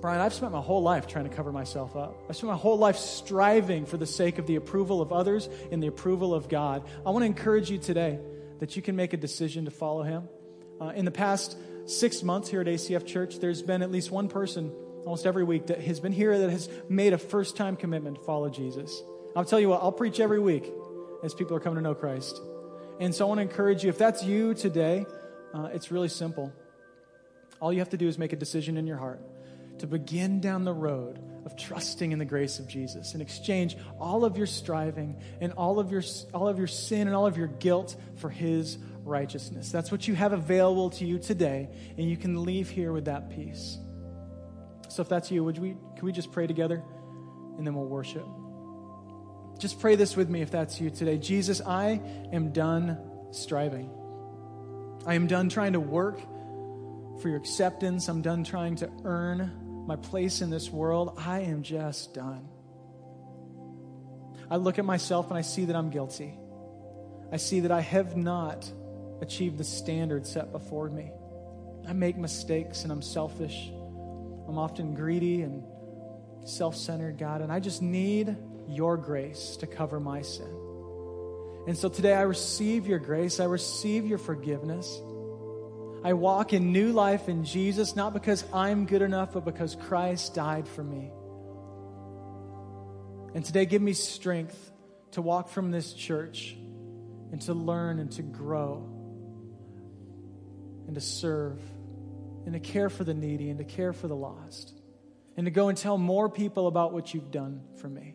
Brian, 0.00 0.20
I've 0.20 0.34
spent 0.34 0.52
my 0.52 0.60
whole 0.60 0.82
life 0.82 1.06
trying 1.06 1.28
to 1.28 1.34
cover 1.34 1.52
myself 1.52 1.96
up. 1.96 2.16
I've 2.28 2.36
spent 2.36 2.50
my 2.50 2.58
whole 2.58 2.78
life 2.78 2.96
striving 2.96 3.86
for 3.86 3.96
the 3.96 4.06
sake 4.06 4.38
of 4.38 4.46
the 4.46 4.56
approval 4.56 5.00
of 5.00 5.12
others 5.12 5.48
and 5.70 5.82
the 5.82 5.86
approval 5.86 6.34
of 6.34 6.48
God. 6.48 6.86
I 7.04 7.10
want 7.10 7.22
to 7.22 7.26
encourage 7.26 7.70
you 7.70 7.78
today 7.78 8.18
that 8.58 8.76
you 8.76 8.82
can 8.82 8.96
make 8.96 9.12
a 9.12 9.16
decision 9.16 9.64
to 9.64 9.70
follow 9.70 10.02
Him. 10.02 10.28
Uh, 10.80 10.86
in 10.88 11.04
the 11.04 11.10
past 11.10 11.56
six 11.86 12.22
months 12.22 12.48
here 12.48 12.60
at 12.60 12.66
ACF 12.66 13.06
Church, 13.06 13.38
there's 13.38 13.62
been 13.62 13.82
at 13.82 13.90
least 13.90 14.10
one 14.10 14.28
person 14.28 14.72
almost 15.04 15.24
every 15.24 15.44
week 15.44 15.68
that 15.68 15.80
has 15.80 16.00
been 16.00 16.12
here 16.12 16.36
that 16.38 16.50
has 16.50 16.68
made 16.88 17.12
a 17.12 17.18
first 17.18 17.56
time 17.56 17.76
commitment 17.76 18.16
to 18.16 18.22
follow 18.24 18.48
Jesus. 18.48 19.02
I'll 19.34 19.44
tell 19.44 19.60
you 19.60 19.68
what, 19.68 19.82
I'll 19.82 19.92
preach 19.92 20.18
every 20.20 20.40
week 20.40 20.70
as 21.22 21.32
people 21.32 21.56
are 21.56 21.60
coming 21.60 21.76
to 21.76 21.82
know 21.82 21.94
Christ. 21.94 22.40
And 22.98 23.14
so 23.14 23.26
I 23.26 23.28
want 23.28 23.38
to 23.38 23.42
encourage 23.42 23.84
you, 23.84 23.90
if 23.90 23.98
that's 23.98 24.24
you 24.24 24.54
today, 24.54 25.06
uh, 25.56 25.68
it's 25.72 25.90
really 25.90 26.08
simple. 26.08 26.52
All 27.60 27.72
you 27.72 27.78
have 27.78 27.90
to 27.90 27.96
do 27.96 28.06
is 28.06 28.18
make 28.18 28.32
a 28.32 28.36
decision 28.36 28.76
in 28.76 28.86
your 28.86 28.98
heart 28.98 29.22
to 29.78 29.86
begin 29.86 30.40
down 30.40 30.64
the 30.64 30.72
road 30.72 31.18
of 31.44 31.56
trusting 31.56 32.12
in 32.12 32.18
the 32.18 32.24
grace 32.24 32.58
of 32.58 32.66
Jesus 32.66 33.12
and 33.12 33.22
exchange 33.22 33.76
all 33.98 34.24
of 34.24 34.36
your 34.36 34.46
striving 34.46 35.22
and 35.40 35.52
all 35.52 35.78
of 35.78 35.90
your, 35.90 36.02
all 36.34 36.48
of 36.48 36.58
your 36.58 36.66
sin 36.66 37.06
and 37.06 37.16
all 37.16 37.26
of 37.26 37.36
your 37.36 37.46
guilt 37.46 37.96
for 38.16 38.28
His 38.28 38.78
righteousness. 39.04 39.70
That's 39.70 39.90
what 39.90 40.06
you 40.08 40.14
have 40.14 40.32
available 40.32 40.90
to 40.90 41.06
you 41.06 41.18
today, 41.18 41.68
and 41.96 42.10
you 42.10 42.16
can 42.16 42.44
leave 42.44 42.68
here 42.68 42.92
with 42.92 43.06
that 43.06 43.30
peace. 43.30 43.78
So 44.88 45.02
if 45.02 45.08
that's 45.08 45.30
you, 45.30 45.44
would 45.44 45.58
we 45.58 45.70
can 45.70 46.04
we 46.04 46.12
just 46.12 46.32
pray 46.32 46.46
together 46.46 46.82
and 47.56 47.66
then 47.66 47.74
we'll 47.74 47.86
worship. 47.86 48.26
Just 49.58 49.80
pray 49.80 49.94
this 49.96 50.16
with 50.16 50.28
me 50.28 50.42
if 50.42 50.50
that's 50.50 50.80
you 50.80 50.90
today. 50.90 51.16
Jesus, 51.16 51.60
I 51.62 52.00
am 52.32 52.52
done 52.52 52.98
striving. 53.30 53.95
I 55.06 55.14
am 55.14 55.28
done 55.28 55.48
trying 55.48 55.74
to 55.74 55.80
work 55.80 56.20
for 57.20 57.28
your 57.28 57.36
acceptance. 57.36 58.08
I'm 58.08 58.22
done 58.22 58.42
trying 58.42 58.74
to 58.76 58.90
earn 59.04 59.84
my 59.86 59.94
place 59.94 60.40
in 60.40 60.50
this 60.50 60.68
world. 60.68 61.14
I 61.16 61.40
am 61.40 61.62
just 61.62 62.12
done. 62.12 62.48
I 64.50 64.56
look 64.56 64.80
at 64.80 64.84
myself 64.84 65.28
and 65.28 65.38
I 65.38 65.42
see 65.42 65.66
that 65.66 65.76
I'm 65.76 65.90
guilty. 65.90 66.36
I 67.30 67.36
see 67.36 67.60
that 67.60 67.70
I 67.70 67.80
have 67.80 68.16
not 68.16 68.70
achieved 69.20 69.58
the 69.58 69.64
standard 69.64 70.26
set 70.26 70.50
before 70.50 70.88
me. 70.90 71.12
I 71.88 71.92
make 71.92 72.16
mistakes 72.16 72.82
and 72.82 72.90
I'm 72.90 73.02
selfish. 73.02 73.70
I'm 74.48 74.58
often 74.58 74.94
greedy 74.94 75.42
and 75.42 75.62
self 76.44 76.76
centered, 76.76 77.16
God, 77.16 77.42
and 77.42 77.52
I 77.52 77.60
just 77.60 77.80
need 77.80 78.36
your 78.68 78.96
grace 78.96 79.56
to 79.58 79.66
cover 79.68 80.00
my 80.00 80.22
sin. 80.22 80.55
And 81.66 81.76
so 81.76 81.88
today 81.88 82.14
I 82.14 82.22
receive 82.22 82.86
your 82.86 82.98
grace, 83.00 83.40
I 83.40 83.44
receive 83.44 84.06
your 84.06 84.18
forgiveness. 84.18 85.00
I 86.04 86.12
walk 86.12 86.52
in 86.52 86.72
new 86.72 86.92
life 86.92 87.28
in 87.28 87.44
Jesus, 87.44 87.96
not 87.96 88.12
because 88.12 88.44
I'm 88.52 88.86
good 88.86 89.02
enough, 89.02 89.32
but 89.32 89.44
because 89.44 89.74
Christ 89.74 90.34
died 90.34 90.68
for 90.68 90.84
me. 90.84 91.10
And 93.34 93.44
today, 93.44 93.66
give 93.66 93.82
me 93.82 93.92
strength 93.92 94.70
to 95.10 95.20
walk 95.20 95.48
from 95.48 95.70
this 95.70 95.92
church 95.92 96.56
and 97.32 97.42
to 97.42 97.54
learn 97.54 97.98
and 97.98 98.10
to 98.12 98.22
grow 98.22 98.88
and 100.86 100.94
to 100.94 101.00
serve 101.00 101.60
and 102.44 102.54
to 102.54 102.60
care 102.60 102.88
for 102.88 103.02
the 103.02 103.12
needy 103.12 103.50
and 103.50 103.58
to 103.58 103.64
care 103.64 103.92
for 103.92 104.06
the 104.06 104.16
lost 104.16 104.72
and 105.36 105.46
to 105.46 105.50
go 105.50 105.68
and 105.68 105.76
tell 105.76 105.98
more 105.98 106.28
people 106.30 106.66
about 106.68 106.92
what 106.92 107.12
you've 107.12 107.30
done 107.30 107.60
for 107.80 107.88
me. 107.88 108.14